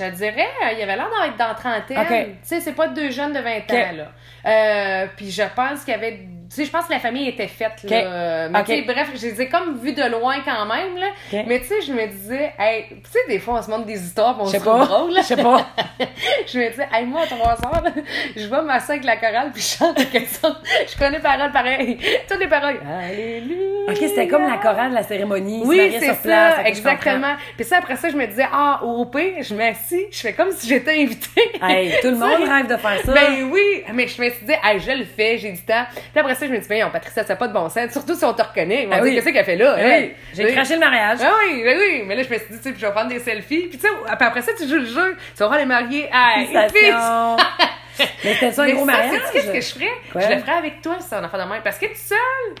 Euh, 0.00 0.04
je 0.06 0.10
te 0.10 0.16
dirais, 0.16 0.48
il 0.76 0.82
avait 0.82 0.96
l'air 0.96 1.08
d'être 1.22 1.36
dans 1.36 1.54
trentaine. 1.54 1.98
Ok. 1.98 2.08
Tu 2.08 2.36
sais, 2.42 2.60
c'est 2.60 2.72
pas 2.72 2.88
deux 2.88 3.10
jeunes 3.10 3.32
de 3.32 3.40
20 3.40 3.56
Ok. 3.58 3.72
ans, 3.72 3.92
là. 3.96 4.12
Euh, 4.46 5.06
puis 5.16 5.30
je 5.30 5.42
pense 5.54 5.84
qu'il 5.84 5.92
y 5.92 5.96
avait... 5.96 6.20
Tu 6.50 6.56
sais, 6.56 6.64
je 6.66 6.70
pense 6.70 6.86
que 6.86 6.92
la 6.92 6.98
famille 6.98 7.28
était 7.28 7.46
faite, 7.46 7.82
là. 7.84 7.98
Ok. 7.98 8.04
Euh, 8.04 8.48
Mais 8.68 8.82
bref, 8.82 9.10
je 9.14 9.26
les 9.26 9.42
ai 9.42 9.48
comme 9.48 9.78
vus 9.78 9.92
de 9.92 10.02
loin 10.10 10.36
quand 10.44 10.66
même, 10.66 10.96
là. 10.96 11.06
Mais 11.46 11.60
tu 11.60 11.66
sais, 11.66 11.80
je 11.86 11.92
me 11.92 12.06
disais, 12.06 12.52
hey, 12.58 12.86
tu 12.88 13.10
sais, 13.10 13.18
des 13.28 13.38
fois, 13.38 13.54
on 13.58 13.62
se 13.62 13.70
montre 13.70 13.86
des 13.86 13.98
histoires, 14.04 14.36
on 14.38 14.46
se 14.46 14.56
trouve 14.58 14.86
drôle, 14.86 15.12
là. 15.12 15.20
Je 15.22 15.26
sais 15.26 15.36
pas. 15.36 15.66
je 16.46 16.58
me 16.58 16.70
disais, 16.70 16.88
hey, 16.92 17.06
moi, 17.06 17.22
à 17.22 17.26
3 17.26 17.50
heures, 17.50 17.82
là, 17.84 17.90
je 18.36 18.46
vais 18.46 18.62
m'asseoir 18.62 18.90
avec 18.90 19.04
la 19.04 19.16
chorale, 19.16 19.50
puis 19.52 19.62
je 19.62 19.76
chante 19.78 19.96
quelque 19.96 20.18
chose. 20.28 20.60
Je 20.86 20.98
connais 20.98 21.16
les 21.16 21.22
paroles 21.22 21.52
pareil. 21.52 21.98
Toutes 22.28 22.40
les 22.40 22.48
paroles. 22.48 22.80
Alléluia. 23.02 23.58
Ok, 23.88 23.96
c'était 23.98 24.28
comme 24.28 24.46
la 24.48 24.58
chorale 24.58 24.90
de 24.90 24.94
la 24.94 25.02
cérémonie. 25.02 25.62
Oui, 25.64 25.94
c'est 25.98 26.20
place, 26.22 26.56
ça, 26.56 26.62
exactement. 26.64 27.34
Puis 27.56 27.64
ça, 27.64 27.78
après 27.78 27.96
ça, 27.96 28.08
je 28.10 28.16
me 28.16 28.26
disais, 28.26 28.46
ah, 28.52 28.80
au 28.82 29.04
pire, 29.06 29.42
je 29.42 29.54
m'assis, 29.54 30.04
je 30.10 30.18
fais 30.18 30.32
comme 30.32 30.50
si 30.52 30.68
j'étais 30.68 31.02
invitée. 31.02 31.52
Hey, 31.62 31.94
tout 32.00 32.08
le 32.10 32.16
monde 32.18 32.48
rêve 32.48 32.66
de 32.66 32.76
faire 32.76 33.00
ça. 33.04 33.12
Ben 33.12 33.48
oui, 33.50 33.82
mais 33.92 34.08
je 34.08 34.20
me 34.22 34.28
suis 34.30 34.44
dit, 34.44 34.54
hey, 34.62 34.80
je 34.80 34.90
le 34.92 35.04
fais, 35.04 35.38
j'ai 35.38 35.52
du 35.52 35.60
temps. 35.62 35.84
Puis 36.12 36.20
après 36.20 36.33
ça, 36.34 36.46
je 36.46 36.52
me 36.52 36.58
dis, 36.58 36.68
ben, 36.68 36.88
Patricia, 36.90 37.22
ça 37.22 37.34
n'a 37.34 37.36
pas 37.36 37.48
de 37.48 37.52
bon 37.52 37.68
sens. 37.68 37.90
Surtout 37.90 38.14
si 38.14 38.24
on 38.24 38.34
te 38.34 38.42
reconnaît. 38.42 38.84
Ils 38.84 38.88
vont 38.88 38.94
dire, 38.96 39.04
oui. 39.04 39.14
qu'est-ce 39.14 39.30
qu'elle 39.30 39.44
fait 39.44 39.56
là? 39.56 39.76
Hey? 39.78 40.02
oui, 40.02 40.14
j'ai 40.34 40.52
craché 40.52 40.74
le 40.74 40.80
mariage. 40.80 41.18
Ah 41.22 41.32
oui, 41.40 41.62
ben 41.62 41.76
oui. 41.78 42.02
Mais 42.06 42.16
là, 42.16 42.22
je 42.22 42.32
me 42.32 42.38
suis 42.38 42.48
dit, 42.50 42.56
tu 42.58 42.62
sais, 42.62 42.72
puis 42.72 42.80
je 42.80 42.86
vais 42.86 42.92
prendre 42.92 43.08
des 43.08 43.18
selfies. 43.20 43.68
Puis 43.68 43.78
tu 43.78 43.86
sais, 43.86 43.88
après 44.08 44.26
après 44.26 44.42
ça, 44.42 44.52
tu 44.56 44.68
joues 44.68 44.78
le 44.78 44.86
jeu. 44.86 45.16
Tu 45.34 45.38
vas 45.38 45.46
voir 45.46 45.58
les 45.58 45.66
mariés. 45.66 46.08
Félicitations. 46.34 47.36
Mais 48.24 48.34
c'était 48.34 48.52
ça 48.52 48.62
un 48.62 48.66
mais 48.66 48.72
gros 48.72 48.86
ça, 48.86 48.92
mariage? 48.92 49.20
qu'est-ce 49.32 49.52
que 49.52 49.60
je 49.60 49.74
ferais? 49.74 49.92
Quoi? 50.10 50.20
Je 50.22 50.28
le 50.34 50.38
ferais 50.40 50.56
avec 50.58 50.82
toi, 50.82 50.96
c'est 50.98 51.14
un 51.14 51.24
enfant 51.24 51.38
de 51.38 51.48
même. 51.48 51.62
Parce 51.62 51.78
que 51.78 51.86
tout 51.86 51.92
seul, 51.94 52.54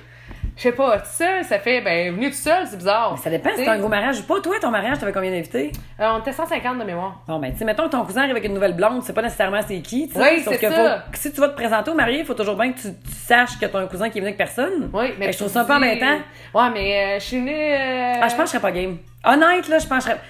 je 0.56 0.62
sais 0.62 0.72
pas, 0.72 0.98
tout 0.98 1.06
seul, 1.10 1.44
ça 1.44 1.58
fait, 1.58 1.80
ben, 1.80 2.14
venu 2.14 2.30
tout 2.30 2.36
seul, 2.36 2.66
c'est 2.66 2.76
bizarre. 2.76 3.18
Ça 3.18 3.28
dépend, 3.30 3.50
c'est 3.56 3.64
sais, 3.64 3.68
un 3.70 3.78
gros 3.78 3.88
mariage. 3.88 4.22
Pas 4.22 4.40
toi, 4.40 4.54
ton 4.60 4.70
mariage, 4.70 4.98
t'avais 4.98 5.12
combien 5.12 5.30
d'invités? 5.30 5.72
euh, 6.00 6.10
on 6.14 6.20
était 6.20 6.32
150 6.32 6.78
de 6.78 6.84
mémoire. 6.84 7.20
Bon, 7.26 7.38
ben, 7.38 7.52
tu 7.52 7.58
sais, 7.58 7.64
mettons 7.64 7.84
que 7.84 7.90
ton 7.90 8.04
cousin 8.04 8.20
arrive 8.22 8.32
avec 8.32 8.44
une 8.44 8.54
nouvelle 8.54 8.74
blonde, 8.74 9.00
tu 9.00 9.06
sais 9.06 9.12
pas 9.12 9.22
nécessairement 9.22 9.60
c'est 9.66 9.80
qui, 9.80 10.06
tu 10.08 10.14
sais. 10.14 10.20
Oui, 10.20 10.42
c'est 10.44 10.58
que 10.58 10.70
ça. 10.70 11.02
faut- 11.10 11.16
si 11.16 11.32
tu 11.32 11.40
vas 11.40 11.48
te 11.48 11.54
présenter 11.56 11.90
au 11.90 11.94
marié, 11.94 12.20
il 12.20 12.24
faut 12.24 12.34
toujours 12.34 12.56
bien 12.56 12.72
que 12.72 12.78
tu, 12.80 12.88
tu 12.88 13.10
saches 13.12 13.58
que 13.58 13.66
t'as 13.66 13.78
un 13.80 13.86
cousin 13.86 14.10
qui 14.10 14.18
est 14.18 14.20
venu 14.20 14.28
avec 14.28 14.38
personne. 14.38 14.90
Oui, 14.92 15.12
mais 15.18 15.26
que 15.26 15.32
je 15.32 15.38
trouve 15.38 15.50
ça 15.50 15.62
un 15.62 15.64
peu 15.64 15.74
embêtant. 15.74 16.18
Ouais, 16.54 16.70
mais 16.72 17.04
euh, 17.16 17.18
je 17.18 17.24
suis 17.24 17.40
née. 17.40 17.74
euh, 17.74 18.12
Ah, 18.22 18.28
je 18.28 18.34
pense 18.34 18.44
que 18.44 18.44
je 18.44 18.50
serais 18.52 18.60
pas 18.60 18.72
game. 18.72 18.96
Honnête, 19.24 19.68
là, 19.68 19.78
je 19.78 19.86
pense 19.86 20.04
que 20.04 20.10
je 20.10 20.16
serais. 20.16 20.20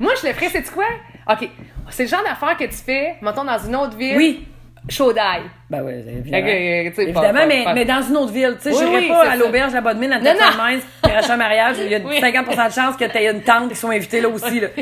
Moi, 0.00 0.12
je 0.20 0.26
le 0.28 0.32
ferais, 0.32 0.48
c'est 0.48 0.70
quoi? 0.72 0.84
OK. 1.30 1.48
C'est 1.90 2.04
le 2.04 2.08
genre 2.08 2.22
d'affaire 2.24 2.56
que 2.56 2.64
tu 2.64 2.72
fais, 2.76 3.16
mettons, 3.22 3.44
dans 3.44 3.58
une 3.58 3.76
autre 3.76 3.96
ville. 3.96 4.16
Oui. 4.16 4.46
Chaud 4.90 5.12
d'ail. 5.12 5.42
Ben 5.68 5.82
oui, 5.84 5.92
évidemment. 5.92 6.46
Ok, 6.46 6.50
tu 6.50 6.94
sais, 6.94 7.02
Évidemment, 7.02 7.22
pas- 7.32 7.32
pas- 7.40 7.46
mais, 7.46 7.64
pas- 7.64 7.74
mais 7.74 7.84
dans 7.84 8.02
une 8.02 8.16
autre 8.16 8.32
ville. 8.32 8.56
Tu 8.62 8.70
sais, 8.70 8.76
Oui, 8.76 8.84
j'irais 8.86 9.00
oui, 9.02 9.08
pas 9.08 9.30
à 9.32 9.36
l'auberge 9.36 9.68
de 9.70 9.74
la 9.74 9.80
Bonne 9.82 9.98
Mine 9.98 10.12
à 10.14 10.18
Non, 10.18 10.30
non. 10.32 10.38
Tête 10.72 10.82
puis 11.02 11.12
à 11.12 11.32
un 11.32 11.36
mariage 11.36 11.76
où 11.78 11.82
il 11.82 11.90
y 11.90 11.94
a 11.94 11.98
Oui. 12.04 12.20
50 12.20 12.46
de 12.48 12.72
chance 12.72 12.96
que 12.96 13.04
t'aies 13.04 13.30
une 13.30 13.42
tante 13.42 13.68
qui 13.68 13.76
soit 13.76 13.92
invitée 13.92 14.20
là 14.22 14.28
aussi. 14.28 14.60
Là. 14.60 14.68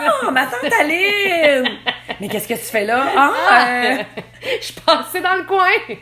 Ah, 0.00 0.30
ma 0.30 0.42
tante 0.46 0.72
Aline! 0.80 1.68
Mais 2.20 2.28
qu'est-ce 2.28 2.48
que 2.48 2.54
tu 2.54 2.60
fais 2.60 2.84
là? 2.84 3.00
Ah, 3.16 3.30
euh, 3.68 3.96
Je 4.60 4.72
passais 4.80 5.20
dans 5.20 5.34
le 5.36 5.44
coin. 5.44 5.96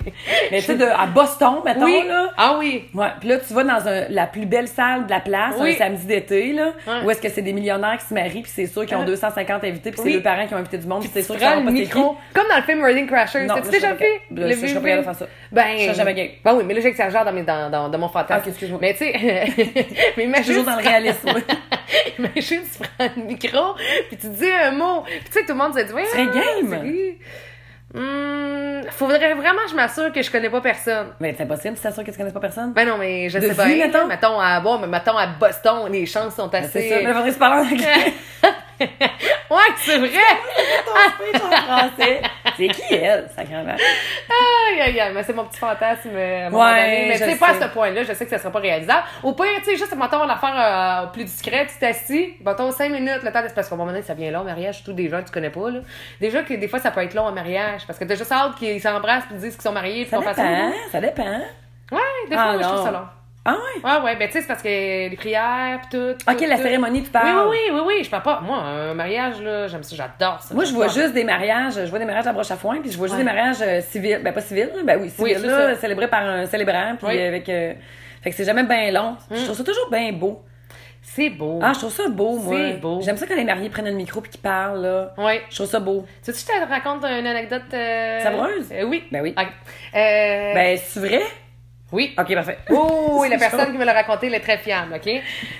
mais 0.51 0.59
tu 0.61 0.67
sais, 0.67 0.75
de- 0.77 0.85
à 0.85 1.07
Boston, 1.07 1.57
mettons, 1.65 1.85
oui. 1.85 2.05
là. 2.07 2.31
Ah 2.37 2.57
oui. 2.59 2.85
Ouais, 2.95 3.09
puis 3.21 3.29
là, 3.31 3.39
tu 3.39 3.53
vas 3.55 3.65
dans 3.65 3.87
un- 3.89 4.07
la 4.11 4.27
plus 4.27 4.45
belle 4.47 4.69
salle 4.69 5.07
de 5.07 5.11
la 5.11 5.21
place, 5.21 5.55
Oui. 5.59 5.73
un 5.75 5.79
samedi 5.79 6.07
d'été, 6.07 6.53
là, 6.53 6.73
où 7.05 7.11
est-ce 7.11 7.21
que 7.21 7.29
c'est 7.29 7.43
des 7.43 7.53
millionnaires 7.53 7.97
qui 7.99 8.07
se 8.07 8.15
marient, 8.15 8.43
puis 8.43 8.53
c'est 8.55 8.67
sûr 8.67 8.85
qu'ils 8.87 8.97
ont 8.97 9.03
Ah. 9.03 9.07
250 9.07 9.65
invités, 9.65 9.91
puis 9.91 10.01
Oui. 10.03 10.11
c'est 10.11 10.17
les 10.19 10.23
parents 10.23 10.47
qui 10.47 10.55
ont 10.55 10.59
invité 10.59 10.79
du 10.79 10.87
monde, 10.87 11.01
puis 11.01 11.11
c'est 11.13 11.23
sûr 11.23 11.37
qu'ils 11.37 11.47
le 11.49 11.65
pas 11.65 11.71
micro. 11.71 12.17
Comme 12.35 12.49
dans 12.49 12.57
le 12.57 12.63
film 12.63 12.83
Wedding 12.83 13.07
Crashers. 13.07 13.47
T'as-tu 13.47 13.71
déjà 13.71 13.95
fait? 13.95 14.21
je 14.31 14.53
serais 14.53 14.75
pas 14.75 14.81
capable 14.81 14.99
de 14.99 15.03
faire 15.03 15.15
ça. 15.15 15.27
Ben. 15.53 15.79
Je 15.79 15.93
jamais 15.95 16.15
game. 16.15 16.29
Ben 16.45 16.55
oui, 16.55 16.65
mais 16.67 16.75
là, 16.75 16.81
j'exagère 16.81 17.25
dans, 17.25 17.33
dans, 17.33 17.71
dans, 17.71 17.89
dans 17.89 17.99
mon 17.99 18.09
fantasme. 18.09 18.43
Ah, 18.45 18.49
excuse-moi. 18.49 18.79
Mais 18.83 18.93
tu 18.93 18.99
sais, 18.99 19.15
mais 20.17 20.25
imagine. 20.25 20.55
Toujours 20.55 20.65
dans 20.65 20.77
le 20.81 20.87
réalisme. 20.87 21.29
imagine, 22.19 22.63
tu 22.63 22.79
prends 22.97 23.09
le 23.17 23.23
micro, 23.23 23.75
puis 24.09 24.17
tu 24.17 24.29
dis 24.29 24.51
un 24.51 24.73
mot. 24.73 25.03
Puis 25.03 25.21
tu 25.27 25.33
sais, 25.33 25.41
tout 25.47 25.53
le 25.53 25.55
monde 25.55 25.79
se 25.79 25.85
dit, 25.85 25.93
ouais. 25.93 26.05
serais 26.07 26.27
game. 26.27 27.17
Hum, 27.95 28.83
faudrait 28.91 29.33
vraiment 29.35 29.63
que 29.65 29.71
je 29.71 29.75
m'assure 29.77 30.13
que 30.13 30.21
je 30.21 30.31
connais 30.31 30.51
pas 30.51 30.61
personne. 30.61 31.09
Mais 31.21 31.35
c'est 31.37 31.45
impossible, 31.45 31.77
tu 31.77 31.83
t'assures 31.83 32.05
que 32.05 32.11
tu 32.11 32.17
connais 32.19 32.33
pas 32.33 32.41
personne? 32.41 32.73
Ben 32.73 32.87
non, 32.87 32.99
mais 32.99 33.29
je 33.31 33.39
De 33.39 33.49
sais 33.49 33.55
pas. 33.55 33.67
mettons? 33.67 34.07
mettons 34.07 34.39
à, 34.41 34.61
bon, 34.61 34.79
mais 34.79 34.87
mettons 34.89 35.17
à 35.17 35.27
Boston, 35.29 35.91
les 35.91 36.05
chances 36.05 36.35
sont 36.35 36.49
Ben, 36.49 36.65
assez. 36.65 36.81
c'est 36.83 36.89
ça, 36.91 36.97
mais 37.03 37.15
faudrait 37.15 37.33
se 37.33 37.39
parler 37.39 37.67
en 37.69 37.73
anglais. 37.73 38.13
ouais, 39.51 39.59
c'est 39.79 39.99
vrai! 39.99 40.09
Ton 40.85 41.25
speech 41.25 41.43
en 41.43 41.57
français. 41.63 42.21
C'est 42.57 42.69
qui 42.69 42.95
elle, 42.95 43.29
sacrément? 43.35 43.73
Aïe, 43.75 44.81
aïe, 44.81 45.01
aïe, 45.01 45.13
mais 45.15 45.23
c'est 45.23 45.33
mon 45.33 45.45
petit 45.45 45.59
fantasme. 45.59 46.11
euh, 46.15 46.45
à 46.45 46.47
un 46.47 46.51
moment 46.51 46.65
Ouais, 46.65 46.85
donné. 46.85 47.05
Mais 47.09 47.19
tu 47.19 47.25
sais, 47.33 47.37
pas 47.37 47.51
à 47.51 47.61
ce 47.61 47.69
point-là, 47.73 48.03
je 48.05 48.13
sais 48.13 48.25
que 48.25 48.31
ça 48.31 48.39
sera 48.39 48.51
pas 48.51 48.59
réalisable. 48.61 49.03
Au 49.23 49.33
pire, 49.35 49.47
tu 49.59 49.65
sais, 49.65 49.77
juste, 49.77 49.95
mettons, 49.97 50.25
l'affaire 50.27 51.03
euh, 51.05 51.07
plus 51.13 51.25
discrète, 51.25 51.69
tu 51.73 51.79
t'assis, 51.79 52.35
mettons, 52.45 52.71
5 52.71 52.91
minutes, 52.91 53.23
le 53.23 53.33
temps 53.33 53.43
de... 53.43 53.49
Parce 53.49 53.69
qu'à 53.69 53.75
un 53.75 53.79
moment 53.79 53.91
donné, 53.91 54.03
ça 54.03 54.15
vient 54.15 54.31
long, 54.31 54.45
mariage, 54.45 54.77
surtout 54.77 54.93
des 54.93 55.09
gens 55.09 55.21
que 55.21 55.27
tu 55.27 55.33
connais 55.33 55.51
pas, 55.51 55.71
là. 55.71 55.81
Déjà 56.21 56.43
que 56.43 56.55
des 56.55 56.69
fois, 56.69 56.79
ça 56.79 56.91
peut 56.91 57.03
être 57.03 57.15
long, 57.15 57.27
un 57.27 57.33
mariage, 57.33 57.83
parce 57.87 57.99
que 57.99 58.05
t'as 58.05 58.15
juste 58.15 58.33
hâte 58.33 58.57
qu'ils 58.57 58.81
s'embrassent 58.81 59.25
puis 59.29 59.37
disent 59.37 59.55
qu'ils 59.55 59.63
sont 59.63 59.73
mariés 59.73 60.03
puis 60.03 60.11
Ça 60.11 60.17
qu'on 60.19 60.23
fasse 60.23 60.37
dépend, 60.37 60.73
ça 60.93 61.01
dépend. 61.01 61.41
Ouais, 61.93 62.01
des 62.29 62.35
fois, 62.35 62.45
Ah, 62.49 62.53
moi, 62.55 62.63
je 62.63 62.69
trouve 62.69 62.85
ça 62.85 62.91
long. 62.91 63.07
Ah 63.47 63.57
ouais? 63.57 63.91
Ouais, 63.91 64.01
ouais, 64.05 64.17
ben 64.17 64.27
tu 64.29 64.33
sais, 64.35 64.41
c'est 64.41 64.47
parce 64.49 64.63
que 64.63 64.69
les 64.69 65.17
prières, 65.17 65.81
pis 65.83 65.97
tout. 65.97 66.15
Ok, 66.31 66.41
la 66.49 66.57
tout. 66.57 66.63
cérémonie, 66.63 67.01
tu 67.03 67.07
Oui, 67.07 67.13
parles. 67.13 67.49
oui, 67.49 67.57
oui, 67.71 67.75
oui, 67.75 67.81
oui, 67.99 68.05
je 68.05 68.11
parle 68.11 68.23
pas. 68.23 68.41
Moi, 68.41 68.57
un 68.59 68.95
mariage, 68.95 69.41
là, 69.41 69.69
j'aime 69.69 69.83
ça, 69.83 69.95
j'adore 69.97 70.43
ça. 70.43 70.55
Moi, 70.55 70.65
je 70.65 70.73
vois 70.73 70.89
juste 70.89 71.13
des 71.15 71.25
mariages, 71.25 71.75
je 71.75 71.89
vois 71.91 71.99
des 71.99 72.05
mariages 72.05 72.27
à 72.27 72.33
broche 72.33 72.51
à 72.51 72.57
foin, 72.57 72.79
puis 72.81 72.91
je 72.91 72.99
vois 72.99 73.07
juste 73.07 73.19
Ouais. 73.19 73.25
des 73.25 73.31
mariages 73.33 73.63
euh, 73.63 73.81
civils, 73.81 74.21
ben 74.23 74.33
pas 74.35 74.41
civils, 74.41 74.71
ben 74.85 74.99
oui, 75.01 75.13
Oui, 75.19 75.31
civils, 75.31 75.39
c'est 75.41 75.47
là, 75.47 75.75
ça. 75.75 75.81
célébrés 75.81 76.09
par 76.09 76.23
un 76.25 76.47
célébrant, 76.47 76.97
puis 76.99 77.07
Oui. 77.07 77.17
Mm. 77.19 77.27
avec, 77.29 77.49
euh, 77.49 77.73
fait 78.23 78.31
que 78.31 78.37
c'est 78.37 78.45
jamais 78.45 78.65
bien 78.65 78.91
long. 78.91 79.17
Je 79.31 79.45
trouve 79.45 79.57
ça 79.57 79.65
toujours 79.65 79.89
bien 79.91 80.13
beau. 80.13 80.43
C'est 81.09 81.31
beau. 81.31 81.61
Ah, 81.63 81.73
je 81.73 81.79
trouve 81.79 81.93
ça 81.93 82.09
beau, 82.09 82.37
moi. 82.37 82.57
C'est 82.57 82.81
beau. 82.81 83.01
J'aime 83.01 83.17
ça 83.17 83.27
quand 83.29 83.37
les 83.37 83.45
mariés 83.45 83.69
prennent 83.71 83.85
le 83.87 83.93
micro 83.93 84.21
puis 84.21 84.29
qu'ils 84.33 84.41
parlent, 84.41 84.83
là. 84.83 85.15
Ouais. 85.17 85.41
Je 85.51 85.55
trouve 85.55 85.69
ça 85.69 85.79
beau. 85.79 86.05
Tu 86.25 86.33
sais, 86.33 86.53
je 86.53 86.67
te 86.67 86.69
raconte 86.69 87.05
une 87.05 87.27
anecdote. 87.29 87.63
Euh... 87.73 88.21
Savoureuse? 88.25 88.69
Euh, 88.73 88.83
oui. 88.83 89.05
Ben 89.13 89.23
oui. 89.23 89.33
Euh... 89.39 89.45
Ben, 90.55 90.77
c'est 90.83 90.99
vrai? 90.99 91.23
Oui. 91.93 92.15
Ok, 92.19 92.35
parfait. 92.35 92.59
Oh, 92.71 93.23
et 93.25 93.29
la 93.29 93.39
personne 93.39 93.71
qui 93.71 93.79
me 93.79 93.85
l'a 93.85 93.93
raconté, 93.93 94.27
elle 94.27 94.35
est 94.35 94.41
très 94.41 94.59
fiable, 94.59 94.95
OK? 94.95 95.09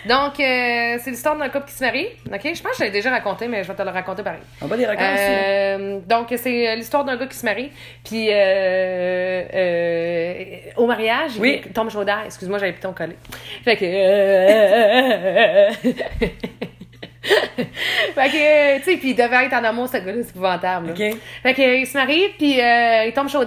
Donc, 0.07 0.41
euh, 0.41 0.99
c'est 1.01 1.11
l'histoire 1.11 1.37
d'un 1.37 1.49
couple 1.49 1.67
qui 1.67 1.75
se 1.75 1.85
marie, 1.85 2.09
OK? 2.27 2.41
Je 2.43 2.63
pense 2.63 2.73
que 2.73 2.79
je 2.79 2.85
l'ai 2.85 2.91
déjà 2.91 3.11
raconté, 3.11 3.47
mais 3.47 3.63
je 3.63 3.69
vais 3.69 3.75
te 3.75 3.83
le 3.83 3.91
raconter 3.91 4.25
pareil. 4.25 4.41
On 4.61 4.67
va 4.67 4.75
records 4.75 4.93
aussi. 4.93 5.23
Euh, 5.23 6.01
donc, 6.07 6.35
c'est 6.37 6.75
l'histoire 6.75 7.05
d'un 7.05 7.17
gars 7.17 7.27
qui 7.27 7.37
se 7.37 7.45
marie, 7.45 7.71
puis 8.05 8.29
euh, 8.31 9.45
euh, 9.55 10.45
au 10.77 10.87
mariage, 10.87 11.33
Oui. 11.39 11.63
il 11.65 11.73
tombe 11.73 11.91
chaud 11.91 12.03
d'air. 12.03 12.23
Excuse-moi, 12.25 12.59
j'avais 12.59 12.73
piton 12.73 12.93
collé. 12.93 13.17
Fait 13.65 13.77
que... 13.77 13.87
fait 18.15 18.29
que, 18.31 18.79
tu 18.79 18.85
sais, 18.85 18.97
puis 18.97 19.11
il 19.11 19.15
devait 19.17 19.45
être 19.47 19.55
en 19.55 19.65
amour, 19.65 19.89
ce 19.89 19.97
gars-là, 19.99 20.23
c'est 20.23 20.31
épouvantable. 20.31 20.89
là. 20.89 20.93
OK. 20.93 21.17
Fait 21.43 21.55
que, 21.55 21.79
il 21.81 21.87
se 21.87 21.97
marie, 21.97 22.29
puis 22.39 22.61
euh, 22.61 23.05
il 23.07 23.13
tombe 23.13 23.29
chaud. 23.29 23.45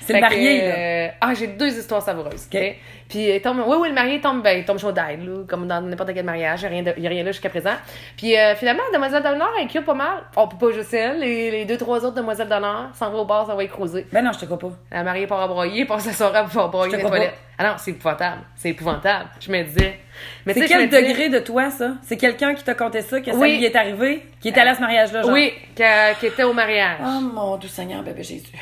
C'est 0.00 0.14
que, 0.14 0.20
marié, 0.20 0.58
là. 0.58 0.74
euh, 0.74 1.08
ah, 1.20 1.34
j'ai 1.34 1.48
deux 1.48 1.78
histoires 1.78 2.02
savoureuses. 2.02 2.48
OK? 2.52 2.60
Puis 3.08 3.30
il 3.30 3.40
tombe, 3.40 3.62
oui, 3.66 3.76
oui, 3.80 3.88
le 3.88 3.94
marié 3.94 4.20
tombe, 4.20 4.42
ben, 4.42 4.58
il 4.58 4.64
tombe 4.66 4.78
chaud 4.78 4.92
d'ail, 4.92 5.16
là, 5.24 5.42
comme 5.48 5.66
dans 5.66 5.80
n'importe 5.80 6.12
quel 6.12 6.24
mariage. 6.26 6.60
Il 6.62 6.64
n'y 6.64 6.66
a, 6.66 6.70
rien 6.70 6.82
de- 6.82 6.94
il 6.98 7.02
y 7.02 7.06
a 7.06 7.10
rien 7.10 7.22
là 7.24 7.32
jusqu'à 7.32 7.48
présent. 7.48 7.72
Puis 8.18 8.36
euh, 8.36 8.54
finalement, 8.54 8.82
Demoiselle 8.92 9.22
d'honneur, 9.22 9.48
elle 9.60 9.66
cure 9.66 9.82
pas 9.84 9.94
mal. 9.94 10.18
On 10.36 10.46
peut 10.46 10.58
pas 10.68 10.72
juste 10.74 10.92
elle. 10.92 11.20
Les, 11.20 11.50
les 11.50 11.64
deux, 11.64 11.78
trois 11.78 12.04
autres 12.04 12.14
Demoiselles 12.16 12.48
d'honneur 12.48 12.90
s'en 12.94 13.10
vont 13.10 13.20
au 13.20 13.24
bar, 13.24 13.46
ça 13.46 13.54
va 13.54 13.64
y 13.64 13.68
creuser. 13.68 14.06
Ben 14.12 14.22
non, 14.22 14.32
je 14.32 14.40
te 14.40 14.44
crois 14.44 14.58
pas. 14.58 14.72
La 14.92 15.02
mariée 15.02 15.26
part 15.26 15.40
à 15.40 15.48
broyer, 15.48 15.86
passe 15.86 16.04
la 16.06 16.12
soirée 16.12 16.44
pour 16.52 16.68
broyer 16.68 16.92
les 16.96 17.02
toilettes. 17.08 17.34
Ah 17.58 17.64
non, 17.64 17.74
c'est 17.78 17.90
épouvantable. 17.92 18.42
C'est 18.56 18.68
épouvantable. 18.70 19.30
Je 19.40 19.50
me 19.50 19.62
disais. 19.64 19.98
Mais 20.44 20.52
C'est 20.52 20.66
quel 20.66 20.88
degré 20.90 21.28
de 21.30 21.38
toi, 21.38 21.70
ça? 21.70 21.92
C'est 22.02 22.16
quelqu'un 22.16 22.54
qui 22.54 22.62
t'a 22.62 22.74
conté 22.74 23.00
ça, 23.02 23.20
que 23.20 23.32
ça 23.32 23.38
lui 23.58 23.64
est 23.64 23.74
arrivé, 23.76 24.22
qui 24.40 24.48
est 24.48 24.58
allé 24.58 24.70
à 24.70 24.74
ce 24.74 24.80
mariage-là, 24.80 25.22
genre? 25.22 25.32
Oui, 25.32 25.54
qui 25.74 25.82
qui 26.20 26.26
était 26.26 26.42
au 26.44 26.52
mariage. 26.52 26.98
Oh 27.02 27.20
mon 27.20 27.56
Dieu 27.56 27.68
Seigneur, 27.68 28.02
bébé 28.02 28.22
Jésus. 28.22 28.52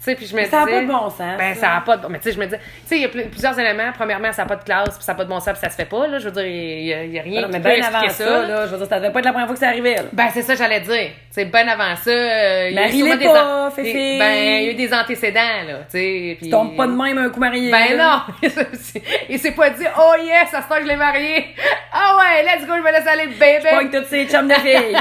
Sais, 0.00 0.14
puis 0.14 0.24
je 0.26 0.34
me 0.34 0.42
ça 0.46 0.62
a 0.62 0.64
disais- 0.64 0.76
pas 0.78 0.80
de 0.82 0.86
bon 0.86 1.10
sens, 1.10 1.36
Ben, 1.38 1.54
ça. 1.54 1.60
ça 1.60 1.76
a 1.76 1.80
pas 1.82 1.98
de 1.98 2.02
bon. 2.02 2.08
Mais 2.08 2.18
tu 2.20 2.24
sais, 2.24 2.32
je 2.32 2.40
me 2.40 2.46
dis, 2.46 2.56
tu 2.56 2.60
sais, 2.86 2.96
il 2.96 3.02
y 3.02 3.04
a 3.04 3.08
pl- 3.08 3.28
plusieurs 3.28 3.58
éléments. 3.58 3.92
Premièrement, 3.94 4.32
ça 4.32 4.42
n'a 4.44 4.48
pas 4.48 4.56
de 4.56 4.64
classe, 4.64 4.94
puis 4.96 5.04
ça 5.04 5.12
n'a 5.12 5.18
pas 5.18 5.24
de 5.24 5.28
bon 5.28 5.40
sens, 5.40 5.50
puis 5.52 5.60
ça 5.60 5.68
se 5.68 5.76
fait 5.76 5.84
pas, 5.84 6.06
là. 6.06 6.18
Je 6.18 6.24
veux 6.24 6.30
dire, 6.30 6.46
il 6.46 6.84
y 6.86 7.18
a, 7.18 7.22
rien 7.22 7.42
Non, 7.42 7.48
mais 7.52 7.60
peut 7.60 7.68
bien 7.68 7.84
avant 7.86 8.00
expliquer 8.02 8.30
ça, 8.30 8.46
là. 8.46 8.66
je 8.66 8.70
veux 8.72 8.78
dire, 8.78 8.86
ça 8.86 8.98
devait 8.98 9.12
pas 9.12 9.18
être 9.18 9.24
la 9.26 9.32
première 9.32 9.46
fois 9.46 9.54
que 9.54 9.60
ça 9.60 9.68
arrivait, 9.68 9.96
là. 9.96 10.02
Ben, 10.12 10.28
c'est 10.32 10.40
ça, 10.40 10.54
j'allais 10.54 10.80
dire. 10.80 11.10
C'est 11.30 11.44
bien 11.44 11.68
avant 11.68 11.94
ça. 11.96 12.10
euh, 12.10 12.68
il 12.70 12.74
y 12.74 12.78
a 12.78 12.88
eu 12.88 12.90
des 13.18 13.28
Fifi. 13.76 13.92
des- 13.92 14.18
Ben, 14.18 14.32
il 14.32 14.64
y 14.64 14.68
a 14.68 14.70
eu 14.70 14.74
des 14.74 14.94
antécédents, 14.94 15.62
là, 15.68 15.74
tu 15.90 15.98
sais. 15.98 16.36
puis- 16.40 16.48
tombes 16.50 16.76
pas 16.76 16.86
de 16.86 16.92
même 16.92 17.18
un 17.18 17.28
coup 17.28 17.40
marié. 17.40 17.70
Ben 17.70 17.94
là. 17.96 18.24
non! 18.42 18.48
il 19.28 19.38
s'est 19.38 19.52
pas 19.52 19.68
dit, 19.68 19.84
oh 19.98 20.14
yes, 20.24 20.54
à 20.54 20.62
ce 20.62 20.68
temps 20.68 20.76
que 20.76 20.82
je 20.84 20.88
l'ai 20.88 20.96
marié. 20.96 21.44
Ah 21.92 22.16
ouais, 22.18 22.42
let's 22.42 22.66
go, 22.66 22.72
je 22.74 22.82
me 22.82 22.90
laisse 22.90 23.06
aller, 23.06 23.26
Pas 23.38 23.44
baby. 23.46 23.68
avec 23.68 23.90
toutes 23.92 24.06
ces 24.06 24.26
chums 24.26 24.48
de 24.48 24.54
filles. 24.54 24.96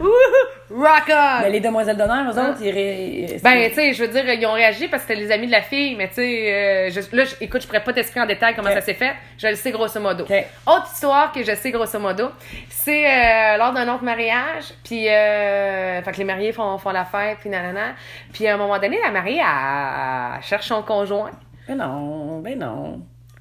Rock 0.70 1.04
on! 1.08 1.40
Mais 1.42 1.50
les 1.50 1.60
demoiselles 1.60 1.96
d'honneur, 1.96 2.30
eux 2.30 2.38
autres, 2.38 2.58
ils 2.62 2.70
ré... 2.70 3.26
Ben, 3.42 3.68
tu 3.70 3.74
sais, 3.74 3.92
je 3.92 4.04
veux 4.04 4.08
dire, 4.08 4.24
ils 4.32 4.46
ont 4.46 4.52
réagi 4.52 4.86
parce 4.88 5.02
que 5.02 5.08
c'était 5.08 5.20
les 5.20 5.32
amis 5.32 5.46
de 5.48 5.52
la 5.52 5.62
fille, 5.62 5.96
mais 5.96 6.08
tu 6.08 6.14
sais, 6.14 6.90
euh, 6.94 7.02
là, 7.12 7.24
je- 7.24 7.34
écoute, 7.40 7.62
je 7.62 7.66
pourrais 7.66 7.82
pas 7.82 7.92
t'expliquer 7.92 8.20
en 8.20 8.26
détail 8.26 8.54
comment 8.54 8.70
ça 8.70 8.80
s'est 8.80 8.94
fait. 8.94 9.12
Je 9.36 9.48
le 9.48 9.56
sais 9.56 9.72
grosso 9.72 9.98
modo. 10.00 10.24
Autre 10.66 10.88
histoire 10.92 11.32
que 11.32 11.42
je 11.42 11.54
sais 11.56 11.70
grosso 11.72 11.98
modo, 11.98 12.28
c'est 12.68 13.04
euh, 13.04 13.56
lors 13.56 13.72
d'un 13.72 13.92
autre 13.92 14.04
mariage, 14.04 14.64
puis 14.84 15.08
euh, 15.08 16.00
fait 16.02 16.12
que 16.12 16.18
les 16.18 16.24
mariés 16.24 16.52
font, 16.52 16.78
font 16.78 16.90
la 16.90 17.04
fête, 17.04 17.38
puis 17.40 17.50
nanana. 17.50 17.94
Puis 18.32 18.46
à 18.46 18.54
un 18.54 18.56
moment 18.56 18.78
donné, 18.78 18.98
la 19.02 19.10
mariée, 19.10 19.40
elle, 19.40 20.36
elle 20.36 20.42
cherche 20.44 20.66
son 20.68 20.82
conjoint. 20.82 21.30
Ben 21.66 21.76
non, 21.76 22.38
ben 22.38 22.58
non. 22.58 23.00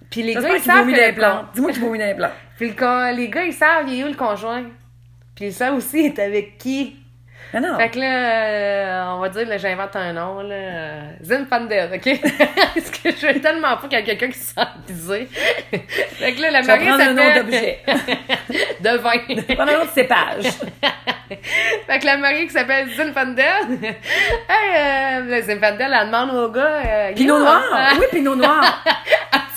Puis 0.09 0.23
les 0.23 0.34
gars, 0.34 0.41
J'espère 0.41 0.55
ils 0.57 0.63
savent 0.63 0.86
Dis-moi 1.53 1.71
qu'il 1.71 1.82
vomit 1.82 1.99
des 1.99 2.15
plans. 2.15 2.32
Puis 2.57 2.71
les 3.15 3.30
gars, 3.30 3.43
ils 3.43 3.53
savent, 3.53 3.88
il 3.88 3.99
est 3.99 4.03
où 4.03 4.07
le 4.07 4.15
conjoint? 4.15 4.63
Puis 5.36 5.45
savent 5.53 5.75
aussi, 5.75 5.99
il 5.99 6.05
est 6.07 6.19
avec 6.19 6.57
qui? 6.57 6.95
Non. 7.54 7.78
Fait 7.78 7.89
que 7.89 8.00
là, 8.00 8.06
euh, 8.06 9.16
on 9.16 9.20
va 9.20 9.30
dire, 9.30 9.47
là, 9.47 9.58
j'invente 9.58 9.95
un 9.95 10.14
nom, 10.14 10.41
là. 10.41 10.56
euh, 10.56 11.02
Zinfandel, 11.24 11.89
OK? 11.95 12.22
Parce 12.76 12.91
que 12.91 13.12
je 13.12 13.28
veux 13.28 13.41
tellement 13.41 13.76
pas 13.78 13.88
qu'il 13.88 13.97
y 13.97 14.02
a 14.02 14.04
quelqu'un 14.04 14.28
qui 14.28 14.38
se 14.38 14.54
sent 14.54 14.68
visé. 14.88 15.28
fait 15.32 16.34
que 16.34 16.41
là, 16.41 16.52
la 16.52 16.62
mariée 16.62 16.88
prendre 16.88 17.04
un 17.04 17.14
nom 17.14 17.24
s'appelle... 17.24 17.43
d'objet. 17.43 17.80
de 18.80 18.97
vin. 18.97 19.56
Prends 19.56 19.68
un 19.68 19.82
autre 19.82 19.93
cépage. 19.93 20.45
fait 21.88 22.00
que 22.00 22.06
la 22.06 22.18
mariée 22.18 22.45
qui 22.45 22.54
s'appelle 22.54 22.89
Zinfandel... 22.91 23.45
hey, 23.82 24.76
euh, 24.78 25.41
elle 25.91 26.06
demande 26.06 26.36
au 26.36 26.52
gars... 26.52 26.82
Euh, 26.86 27.14
Pinot 27.14 27.39
noir. 27.39 27.64
Oui, 28.00 28.06
Pinot 28.12 28.36
noir. 28.36 28.84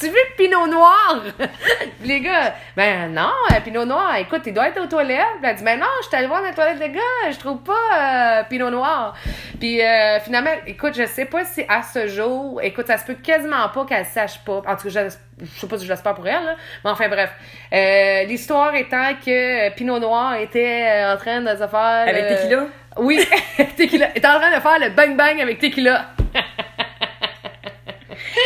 Vu 0.08 0.14
le 0.14 0.36
Pinot 0.36 0.66
Noir? 0.66 1.22
Puis 1.38 1.48
les 2.08 2.20
gars, 2.20 2.54
ben 2.76 3.12
non, 3.12 3.30
euh, 3.52 3.60
Pinot 3.60 3.84
Noir, 3.84 4.16
écoute, 4.16 4.42
il 4.46 4.54
doit 4.54 4.68
être 4.68 4.80
aux 4.82 4.86
toilettes. 4.86 5.24
Puis 5.40 5.50
elle 5.50 5.56
dit, 5.56 5.64
ben 5.64 5.78
non, 5.78 5.86
je 6.02 6.08
suis 6.08 6.16
allée 6.16 6.26
voir 6.26 6.42
dans 6.42 6.48
les 6.48 6.54
toilettes 6.54 6.78
des 6.78 6.90
gars, 6.90 7.30
je 7.30 7.38
trouve 7.38 7.58
pas 7.62 8.40
euh, 8.40 8.42
Pinot 8.48 8.70
Noir. 8.70 9.14
Puis 9.60 9.80
euh, 9.82 10.18
finalement, 10.20 10.50
écoute, 10.66 10.94
je 10.96 11.06
sais 11.06 11.26
pas 11.26 11.44
si 11.44 11.64
à 11.68 11.82
ce 11.82 12.06
jour, 12.08 12.60
écoute, 12.62 12.86
ça 12.86 12.98
se 12.98 13.04
peut 13.06 13.14
quasiment 13.14 13.68
pas 13.68 13.84
qu'elle 13.84 14.06
sache 14.06 14.38
pas. 14.44 14.62
En 14.66 14.76
tout 14.76 14.88
cas, 14.90 15.08
je, 15.08 15.16
je 15.44 15.60
sais 15.60 15.66
pas 15.68 15.78
si 15.78 15.84
je 15.86 15.90
l'espère 15.90 16.14
pour 16.14 16.26
elle, 16.26 16.44
là. 16.44 16.54
mais 16.84 16.90
enfin 16.90 17.08
bref. 17.08 17.30
Euh, 17.72 18.24
L'histoire 18.24 18.74
étant 18.74 19.14
que 19.24 19.70
Pinot 19.70 19.98
Noir 19.98 20.34
était 20.36 21.04
en 21.06 21.16
train 21.16 21.40
de 21.40 21.50
se 21.50 21.66
faire... 21.68 22.04
Avec 22.08 22.28
Tequila? 22.28 22.66
Oui, 22.98 23.24
Tequila. 23.76 24.08
était 24.16 24.26
en 24.26 24.38
train 24.38 24.54
de 24.54 24.60
faire 24.60 24.78
le 24.78 24.90
bang-bang 24.90 25.40
avec 25.40 25.58
Tequila. 25.58 26.06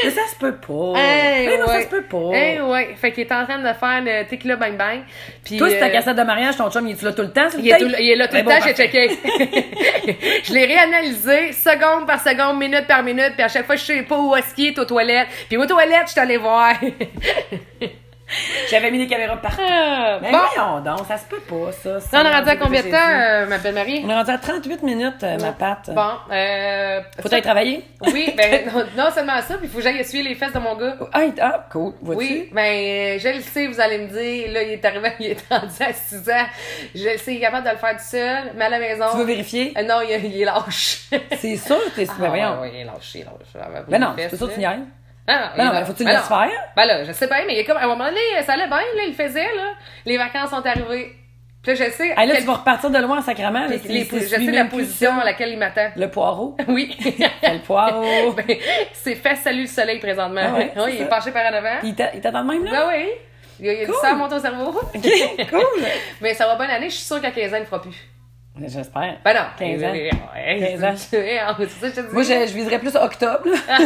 Mais 0.04 0.10
ça 0.10 0.20
se 0.30 0.36
peut 0.36 0.54
pas. 0.54 0.98
Hey, 0.98 1.46
Ben 1.46 1.60
non, 1.60 1.66
ça 1.66 1.82
se 1.82 1.86
peut 1.88 2.02
pas. 2.02 2.30
Eh 2.34 2.60
ouais, 2.60 2.94
fait 2.96 3.12
qu'il 3.12 3.24
est 3.24 3.32
en 3.32 3.44
train 3.44 3.58
de 3.58 3.64
faire 3.72 4.02
le 4.04 4.28
tequila 4.28 4.56
bang 4.56 4.76
bang. 4.76 5.00
Puis 5.44 5.56
Toi, 5.56 5.70
c'est 5.70 5.78
ta 5.78 5.86
euh, 5.86 5.90
cassette 5.90 6.16
de 6.16 6.22
mariage, 6.22 6.56
ton 6.56 6.70
chum, 6.70 6.86
il 6.86 6.92
est 6.96 7.02
là 7.02 7.12
tout 7.12 7.22
le 7.22 7.32
temps? 7.32 7.48
il 7.58 7.66
est, 7.68 7.70
tape? 7.70 7.80
tout- 7.80 7.94
il 7.98 8.10
est 8.10 8.16
là 8.16 8.28
tout 8.28 8.36
le 8.36 8.42
bon, 8.42 8.50
temps, 8.50 8.64
j'ai 8.66 8.74
checké. 8.74 9.08
je 10.44 10.52
l'ai 10.52 10.64
réanalysé 10.66 11.52
seconde 11.52 12.06
par 12.06 12.20
seconde, 12.22 12.58
minute 12.58 12.86
par 12.86 13.02
minute, 13.02 13.32
puis 13.34 13.42
à 13.42 13.48
chaque 13.48 13.66
fois 13.66 13.76
je 13.76 13.84
sais 13.84 14.02
pas 14.02 14.18
où 14.18 14.34
est-ce 14.36 14.54
qu'il 14.54 14.68
est 14.68 14.78
aux 14.78 14.84
toilettes. 14.84 15.28
Puis 15.48 15.56
aux 15.56 15.66
toilettes, 15.66 16.06
je 16.06 16.12
suis 16.12 16.20
allée 16.20 16.36
voir. 16.38 16.74
J'avais 18.70 18.90
mis 18.90 18.98
des 18.98 19.06
caméras 19.06 19.36
partout. 19.36 19.62
Ah, 19.68 20.18
Mais 20.20 20.32
bon, 20.32 20.38
voyons 20.56 20.80
donc, 20.80 21.06
ça 21.06 21.16
se 21.16 21.24
peut 21.26 21.40
pas, 21.40 21.70
ça. 21.72 22.00
ça, 22.00 22.20
on 22.22 22.24
est 22.26 22.32
rendu 22.34 22.48
à 22.48 22.56
combien 22.56 22.82
de 22.82 22.90
temps, 22.90 22.96
euh, 22.96 23.46
ma 23.46 23.58
belle 23.58 23.74
Marie? 23.74 24.02
On 24.04 24.10
est 24.10 24.14
rendu 24.14 24.30
à 24.32 24.38
38 24.38 24.82
minutes, 24.82 25.22
euh, 25.22 25.38
ma 25.38 25.52
patte. 25.52 25.90
Bon, 25.94 26.10
euh, 26.32 27.00
Faut 27.20 27.32
aller 27.32 27.42
travailler? 27.42 27.84
Oui, 28.12 28.34
ben 28.36 28.66
non, 28.74 28.84
non 29.04 29.10
seulement 29.12 29.40
ça, 29.42 29.54
puis 29.58 29.66
il 29.66 29.68
faut 29.70 29.76
que 29.78 29.84
j'aille 29.84 29.98
essuyer 29.98 30.24
les 30.24 30.34
fesses 30.34 30.52
de 30.52 30.58
mon 30.58 30.74
gars. 30.76 30.96
Ah, 31.12 31.20
ah, 31.40 31.66
cool. 31.70 31.92
Vois-tu? 32.02 32.18
Oui, 32.20 32.50
ben 32.52 33.18
je 33.20 33.28
le 33.28 33.40
sais, 33.42 33.68
vous 33.68 33.80
allez 33.80 33.98
me 33.98 34.08
dire, 34.08 34.52
là, 34.52 34.62
il 34.62 34.70
est 34.70 34.84
arrivé, 34.84 35.12
il 35.20 35.26
est 35.30 35.48
rendu 35.48 35.72
à 35.80 35.92
6 35.92 36.28
ans. 36.30 36.46
Je 36.94 37.04
le 37.08 37.18
sais, 37.18 37.34
il 37.34 37.36
est 37.36 37.40
capable 37.40 37.66
de 37.66 37.70
le 37.72 37.76
faire 37.78 37.96
tout 37.96 38.04
seul, 38.04 38.52
mais 38.56 38.64
à 38.64 38.68
la 38.70 38.78
maison. 38.80 39.04
Tu 39.12 39.18
veux 39.18 39.24
vérifier? 39.24 39.72
Non, 39.86 40.00
il, 40.02 40.10
est- 40.10 40.20
il 40.24 40.42
est 40.42 40.44
lâche. 40.44 41.02
C'est 41.38 41.56
sûr, 41.56 41.78
t'es. 41.94 42.06
Ah, 42.10 42.14
ben 42.18 42.28
voyons. 42.28 42.60
ouais, 42.60 42.70
il 42.74 42.80
est 42.80 42.84
lâche, 42.84 43.14
il 43.14 43.20
est 43.20 43.24
lâche. 43.24 43.64
Ben 43.88 44.00
non, 44.00 44.14
c'est 44.18 44.36
sûr 44.36 44.48
que 44.48 44.54
tu 44.54 44.58
niaises. 44.58 44.80
Ah, 45.28 45.52
Ben 45.56 45.64
non, 45.64 45.72
mais 45.72 45.84
faut-tu 45.84 46.04
le 46.04 46.08
ben 46.10 46.16
laisser 46.16 46.32
non. 46.32 46.40
faire? 46.40 46.50
Ben 46.76 46.84
là, 46.86 47.04
je 47.04 47.12
sais 47.12 47.26
pas, 47.28 47.36
mais 47.46 47.54
il 47.54 47.58
est 47.58 47.64
comme, 47.64 47.76
à 47.76 47.84
un 47.84 47.88
moment 47.88 48.04
donné, 48.06 48.20
ça 48.44 48.52
allait 48.52 48.68
bien, 48.68 48.76
là, 48.76 49.02
il 49.04 49.08
le 49.08 49.14
faisait, 49.14 49.54
là. 49.56 49.72
Les 50.04 50.16
vacances 50.16 50.50
sont 50.50 50.64
arrivées. 50.64 51.16
Puis 51.62 51.74
là, 51.76 51.84
je 51.84 51.90
sais. 51.90 52.10
Hey, 52.16 52.28
là, 52.28 52.34
quel- 52.34 52.36
tu 52.42 52.46
vas 52.46 52.52
repartir 52.54 52.90
de 52.90 52.98
loin 52.98 53.18
en 53.18 53.22
sacrament. 53.22 53.62
là, 53.62 53.66
les- 53.68 54.04
je 54.04 54.26
sais 54.28 54.38
la 54.52 54.64
position 54.66 55.18
à 55.20 55.24
laquelle 55.24 55.48
il 55.50 55.58
m'attend. 55.58 55.88
Le 55.96 56.08
poireau. 56.08 56.56
Oui. 56.68 56.96
Le 57.42 57.58
poireau. 57.58 58.32
Ben, 58.36 58.56
c'est 58.92 59.16
fait 59.16 59.34
salut 59.34 59.62
le 59.62 59.66
soleil 59.66 59.98
présentement. 59.98 60.42
Ah 60.44 60.52
ouais, 60.58 60.72
oui, 60.76 60.92
il 60.94 61.02
est 61.02 61.08
penché 61.08 61.32
par 61.32 61.42
en 61.50 61.54
avant. 61.54 61.78
Il 61.82 61.94
t'a- 61.96 62.12
il 62.14 62.20
t'attend 62.20 62.44
de 62.44 62.52
même, 62.52 62.64
là? 62.64 62.70
Ben 62.70 62.88
oui. 62.96 63.08
Il 63.58 63.66
y 63.66 63.70
a, 63.70 63.74
Cool. 63.86 63.86
du 63.86 63.92
sang 64.00 64.14
monte 64.16 64.32
au 64.34 64.38
cerveau. 64.38 64.68
OK, 64.94 65.48
cool. 65.50 65.84
Mais 66.20 66.34
ça 66.34 66.46
va 66.46 66.54
bien 66.56 66.68
aller, 66.72 66.88
je 66.90 66.94
suis 66.96 67.04
sûre 67.06 67.20
qu'à 67.20 67.30
15 67.32 67.52
ans, 67.52 67.56
il 67.56 67.60
ne 67.60 67.64
fera 67.64 67.80
plus. 67.82 67.96
J'espère. 68.58 69.16
Ben 69.24 69.34
non. 69.34 69.40
15 69.58 69.84
ans. 69.84 69.92
Ouais, 69.92 70.76
15 70.78 70.84
ans. 70.84 70.94
C'est 70.96 71.10
ça 71.10 71.54
que 71.58 71.64
je 71.66 71.90
te 71.90 72.00
dis. 72.00 72.12
Moi, 72.12 72.22
je, 72.22 72.28
je 72.46 72.54
viserais 72.54 72.78
plus 72.78 72.94
octobre. 72.96 73.44
là. 73.44 73.78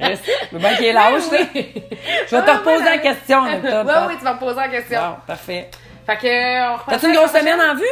Mais 0.52 0.58
bien 0.58 0.74
qu'il 0.76 0.86
est 0.86 0.92
lâche, 0.92 1.30
là. 1.32 1.38
Je 1.54 2.36
vais 2.36 2.42
te 2.42 2.50
reposer 2.50 2.84
la 2.84 2.98
question 2.98 3.38
en 3.38 3.52
octobre. 3.54 3.88
Ouais, 3.88 3.94
Pat. 3.94 4.08
oui, 4.08 4.14
tu 4.18 4.24
vas 4.24 4.34
me 4.34 4.38
poser 4.38 4.56
la 4.56 4.68
question. 4.68 5.00
Bon, 5.00 5.16
parfait. 5.26 5.70
Fait 6.06 6.16
que, 6.16 6.90
T'as-tu 6.90 7.06
une 7.08 7.14
grosse 7.16 7.32
semaine 7.32 7.60
en 7.60 7.74
vue? 7.74 7.84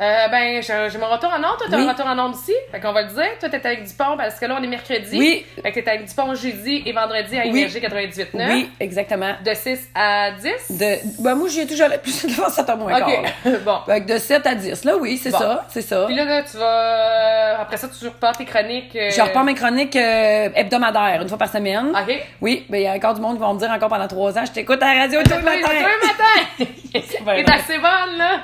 Euh, 0.00 0.28
ben, 0.28 0.62
j'ai 0.62 0.88
j'ai 0.90 0.98
mon 0.98 1.08
retour 1.10 1.30
en 1.30 1.36
onde. 1.36 1.58
Toi, 1.58 1.66
t'as 1.70 1.76
Oui. 1.76 1.84
un 1.86 1.92
retour 1.92 2.06
en 2.06 2.18
onde 2.18 2.34
aussi. 2.34 2.52
Fait 2.70 2.80
qu'on 2.80 2.92
va 2.92 3.02
le 3.02 3.08
dire. 3.08 3.38
Toi, 3.38 3.48
t'es 3.50 3.64
avec 3.64 3.84
Dupont 3.84 4.16
parce 4.16 4.40
que 4.40 4.46
là, 4.46 4.56
on 4.58 4.62
est 4.62 4.66
mercredi. 4.66 5.18
Oui. 5.18 5.46
Fait 5.62 5.70
que 5.70 5.80
t'es 5.80 5.88
avec 5.90 6.06
Dupont 6.06 6.34
jeudi 6.34 6.82
et 6.86 6.92
vendredi 6.92 7.38
à 7.38 7.42
Oui. 7.42 7.48
Énergie 7.60 7.78
98.9. 7.78 8.52
Oui, 8.52 8.70
exactement. 8.80 9.34
De 9.44 9.52
6 9.54 9.90
à 9.94 10.30
10. 10.32 10.76
De, 10.78 11.22
ben, 11.22 11.34
moi, 11.34 11.48
j'y 11.50 11.60
ai 11.60 11.66
toujours 11.66 11.88
plus 12.02 12.24
de 12.26 12.30
7 12.30 12.66
h 12.66 12.76
moins 12.78 12.98
quart, 12.98 13.08
là. 13.08 13.16
OK. 13.46 13.58
bon. 13.64 13.78
Fait 13.86 14.00
que 14.00 14.12
de 14.14 14.18
7 14.18 14.46
à 14.46 14.54
10, 14.54 14.84
là, 14.84 14.96
oui, 14.96 15.18
c'est 15.22 15.30
Bon. 15.30 15.38
ça, 15.38 15.66
c'est 15.68 15.82
ça. 15.82 16.04
Puis 16.06 16.14
là, 16.16 16.24
là, 16.24 16.42
tu 16.42 16.56
vas. 16.56 17.60
Après 17.60 17.76
ça, 17.76 17.88
tu 17.88 18.04
repars 18.08 18.36
tes 18.36 18.44
chroniques. 18.46 18.96
euh, 18.96 19.10
Je 19.10 19.20
repars 19.20 19.44
mes 19.44 19.54
chroniques 19.54 19.94
euh, 19.96 20.48
hebdomadaires, 20.54 21.20
une 21.22 21.28
fois 21.28 21.38
par 21.38 21.50
semaine. 21.52 21.90
OK. 21.90 22.22
Oui, 22.40 22.64
ben 22.68 22.78
il 22.78 22.84
y 22.84 22.86
a 22.88 22.92
encore 22.92 23.14
du 23.14 23.20
monde 23.20 23.34
qui 23.36 23.40
va 23.42 23.52
me 23.52 23.58
dire 23.58 23.70
encore 23.70 23.88
pendant 23.90 24.08
trois 24.08 24.36
ans, 24.38 24.44
je 24.46 24.52
t'écoute 24.52 24.82
à 24.82 24.94
la 24.94 25.00
radio 25.02 25.20
Oui, 25.26 25.32
matins. 25.44 25.58
tous 25.62 25.70
les 25.72 25.80
matins. 25.80 26.72
bien 26.92 27.00
T'es 27.00 27.22
vrai. 27.22 27.44
assez 27.54 27.78
bonne, 27.78 28.18
là. 28.18 28.40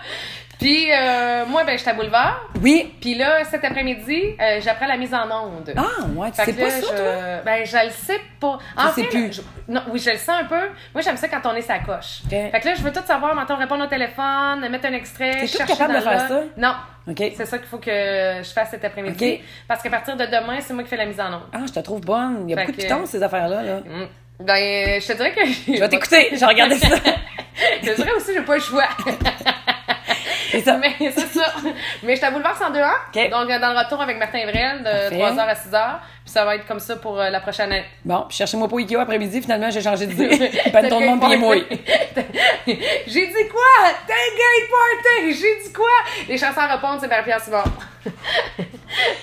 Puis, 0.58 0.90
euh, 0.92 1.44
moi, 1.46 1.62
ben, 1.64 1.72
je 1.74 1.82
suis 1.82 1.88
à 1.90 1.94
Boulevard. 1.94 2.40
Oui. 2.60 2.92
Puis 3.00 3.14
là, 3.14 3.44
cet 3.44 3.64
après-midi, 3.64 4.34
euh, 4.40 4.60
j'apprends 4.60 4.88
la 4.88 4.96
mise 4.96 5.14
en 5.14 5.30
onde. 5.30 5.72
Ah, 5.76 5.82
ouais, 6.16 6.30
tu 6.32 6.42
sais 6.44 6.52
pas 6.52 6.62
là, 6.62 6.70
ça, 6.70 6.80
je... 6.80 6.96
toi? 6.96 7.42
Ben, 7.44 7.64
je 7.64 7.84
le 7.86 7.90
sais 7.92 8.20
pas. 8.40 8.58
En 8.76 8.88
sais 8.92 9.02
fait, 9.04 9.08
plus. 9.08 9.26
là, 9.26 9.30
je- 9.30 9.72
Non, 9.72 9.82
oui, 9.90 10.00
je 10.00 10.10
le 10.10 10.16
sens 10.16 10.40
un 10.40 10.44
peu. 10.46 10.58
Moi, 10.94 11.02
j'aime 11.02 11.16
ça 11.16 11.28
quand 11.28 11.40
on 11.44 11.54
est 11.54 11.62
sa 11.62 11.78
coche. 11.78 12.22
Ok. 12.24 12.30
Fait 12.30 12.60
que 12.60 12.66
là, 12.68 12.74
je 12.74 12.82
veux 12.82 12.92
tout 12.92 13.04
savoir, 13.06 13.34
maintenant 13.36 13.56
répondre 13.56 13.84
au 13.84 13.86
téléphone, 13.86 14.68
mettre 14.68 14.86
un 14.86 14.94
extrait, 14.94 15.46
chercher 15.46 15.64
capable 15.72 15.94
de 15.94 16.00
faire 16.00 16.12
là. 16.18 16.28
ça? 16.28 16.40
Non. 16.56 16.74
OK. 17.08 17.22
C'est 17.36 17.46
ça 17.46 17.58
qu'il 17.58 17.68
faut 17.68 17.78
que 17.78 17.90
je 17.90 18.50
fasse 18.52 18.70
cet 18.70 18.84
après-midi. 18.84 19.34
Ok. 19.40 19.46
Parce 19.68 19.80
qu'à 19.80 19.90
partir 19.90 20.16
de 20.16 20.24
demain, 20.26 20.58
c'est 20.60 20.74
moi 20.74 20.82
qui 20.82 20.88
fais 20.88 20.96
la 20.96 21.06
mise 21.06 21.20
en 21.20 21.34
onde. 21.34 21.42
Ah, 21.52 21.58
je 21.66 21.72
te 21.72 21.80
trouve 21.80 22.00
bonne. 22.00 22.44
Il 22.46 22.50
y 22.50 22.54
a 22.54 22.56
Fait 22.56 22.62
beaucoup 22.66 22.76
de 22.76 22.82
que- 22.82 22.88
pitons, 22.88 23.06
ces 23.06 23.22
affaires-là. 23.22 23.62
Là. 23.62 23.76
Mm. 23.80 24.08
Ben, 24.40 25.00
je 25.00 25.06
te 25.06 25.12
dirais 25.12 25.32
que... 25.32 25.46
Je 25.46 25.78
vais 25.80 25.88
t'écouter, 25.88 26.28
je 26.32 26.38
vais 26.40 26.46
regarder 26.46 26.74
ça. 26.78 26.96
je 27.82 27.88
te 27.90 27.94
dirais 27.96 28.12
aussi, 28.16 28.32
j'ai 28.34 28.42
pas 28.42 28.54
le 28.56 28.60
choix. 28.60 28.88
C'est 30.50 30.60
ça. 30.60 30.76
Mais 30.78 30.94
c'est 30.98 31.28
ça. 31.28 31.54
Mais 32.02 32.12
je 32.12 32.16
suis 32.16 32.26
à 32.26 32.30
Boulevard 32.30 32.56
102 32.56 32.80
ans. 32.80 32.84
Ok. 33.14 33.30
Donc, 33.30 33.50
euh, 33.50 33.58
dans 33.58 33.72
le 33.72 33.78
retour 33.78 34.00
avec 34.00 34.18
Martin 34.18 34.44
Vrel 34.46 34.78
de 34.78 35.18
Parfait. 35.18 35.36
3h 35.36 35.40
à 35.40 35.54
6h. 35.54 35.98
Puis 36.24 36.32
ça 36.32 36.44
va 36.44 36.56
être 36.56 36.66
comme 36.66 36.80
ça 36.80 36.96
pour 36.96 37.20
euh, 37.20 37.30
la 37.30 37.40
prochaine 37.40 37.72
année. 37.72 37.84
Bon, 38.04 38.24
puis 38.28 38.36
cherchez-moi 38.36 38.68
pas 38.68 38.76
Ikea 38.76 38.96
après-midi, 38.96 39.40
finalement, 39.42 39.70
j'ai 39.70 39.80
changé 39.80 40.06
d'idée. 40.06 40.50
Pas 40.72 40.88
ton 40.88 41.00
monde 41.00 41.20
pied 41.20 41.36
mouille. 41.36 41.66
J'ai 42.66 43.26
dit 43.26 43.48
quoi? 43.50 43.90
Tailgate 44.06 44.68
party! 44.70 45.32
J'ai 45.32 45.64
dit 45.64 45.72
quoi? 45.72 45.86
Les 46.28 46.38
chansons 46.38 46.60
à 46.60 46.74
répondre, 46.74 46.98
c'est 47.00 47.08
Marie-Pierre 47.08 47.40
Simon. 47.40 47.64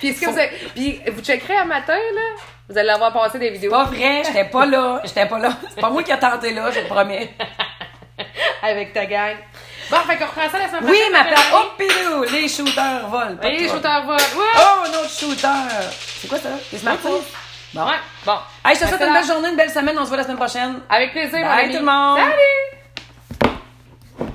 Puis 0.00 0.08
est-ce 0.08 0.20
que 0.20 0.30
vous 0.30 0.38
avez... 0.38 0.50
Puis 0.74 1.00
vous 1.12 1.22
checkerez 1.22 1.56
un 1.56 1.64
matin, 1.64 1.94
là? 1.94 2.42
Vous 2.68 2.76
allez 2.76 2.90
avoir 2.90 3.12
passé 3.12 3.38
des 3.38 3.50
vidéos 3.50 3.70
Pas 3.70 3.84
vrai, 3.84 4.22
j'étais 4.26 4.44
pas 4.44 4.66
là, 4.66 5.00
j'étais 5.04 5.26
pas 5.26 5.38
là. 5.38 5.50
C'est 5.68 5.80
pas 5.80 5.90
moi 5.90 6.02
qui 6.02 6.10
ai 6.10 6.18
tenté 6.18 6.52
là, 6.52 6.70
je 6.72 6.80
te 6.80 6.88
promets. 6.88 7.30
avec 8.62 8.92
ta 8.92 9.06
gang. 9.06 9.36
Bon, 9.90 9.96
fait 9.98 10.16
qu'on 10.16 10.24
reprend 10.26 10.50
ça 10.50 10.58
la 10.58 10.68
semaine 10.68 10.80
Oui, 10.84 10.96
prochaine. 10.96 11.12
ma 11.12 11.18
Marie-Pierre. 11.18 11.48
place. 11.50 11.62
Oh, 11.62 11.72
pilou, 11.78 12.22
les 12.24 12.48
shooters 12.48 13.08
volent. 13.08 13.36
Oui, 13.42 13.56
les 13.58 13.68
shooters 13.68 14.02
volent. 14.04 14.16
Ouais! 14.16 14.44
Oh, 14.56 14.84
un 14.86 14.90
autre 15.00 15.10
shooter. 15.10 15.48
C'est 16.20 16.28
quoi 16.28 16.38
ça? 16.38 16.48
Des 16.72 16.78
smartphones? 16.78 17.22
Bon. 17.74 17.84
Ouais, 17.84 17.96
bon. 18.24 18.38
Hey, 18.64 18.74
je 18.74 18.80
te 18.80 18.86
souhaite 18.88 19.00
une 19.02 19.12
belle 19.12 19.26
journée, 19.26 19.48
une 19.50 19.56
belle 19.56 19.70
semaine. 19.70 19.96
On 19.98 20.02
se 20.04 20.08
voit 20.08 20.16
la 20.16 20.22
semaine 20.24 20.36
prochaine. 20.38 20.80
Avec 20.88 21.12
plaisir, 21.12 21.38
mon 21.40 21.46
Bye 21.46 21.64
ami. 21.64 21.72
tout 21.74 21.80
le 21.80 21.84
monde. 21.84 22.18
Salut! 22.18 22.80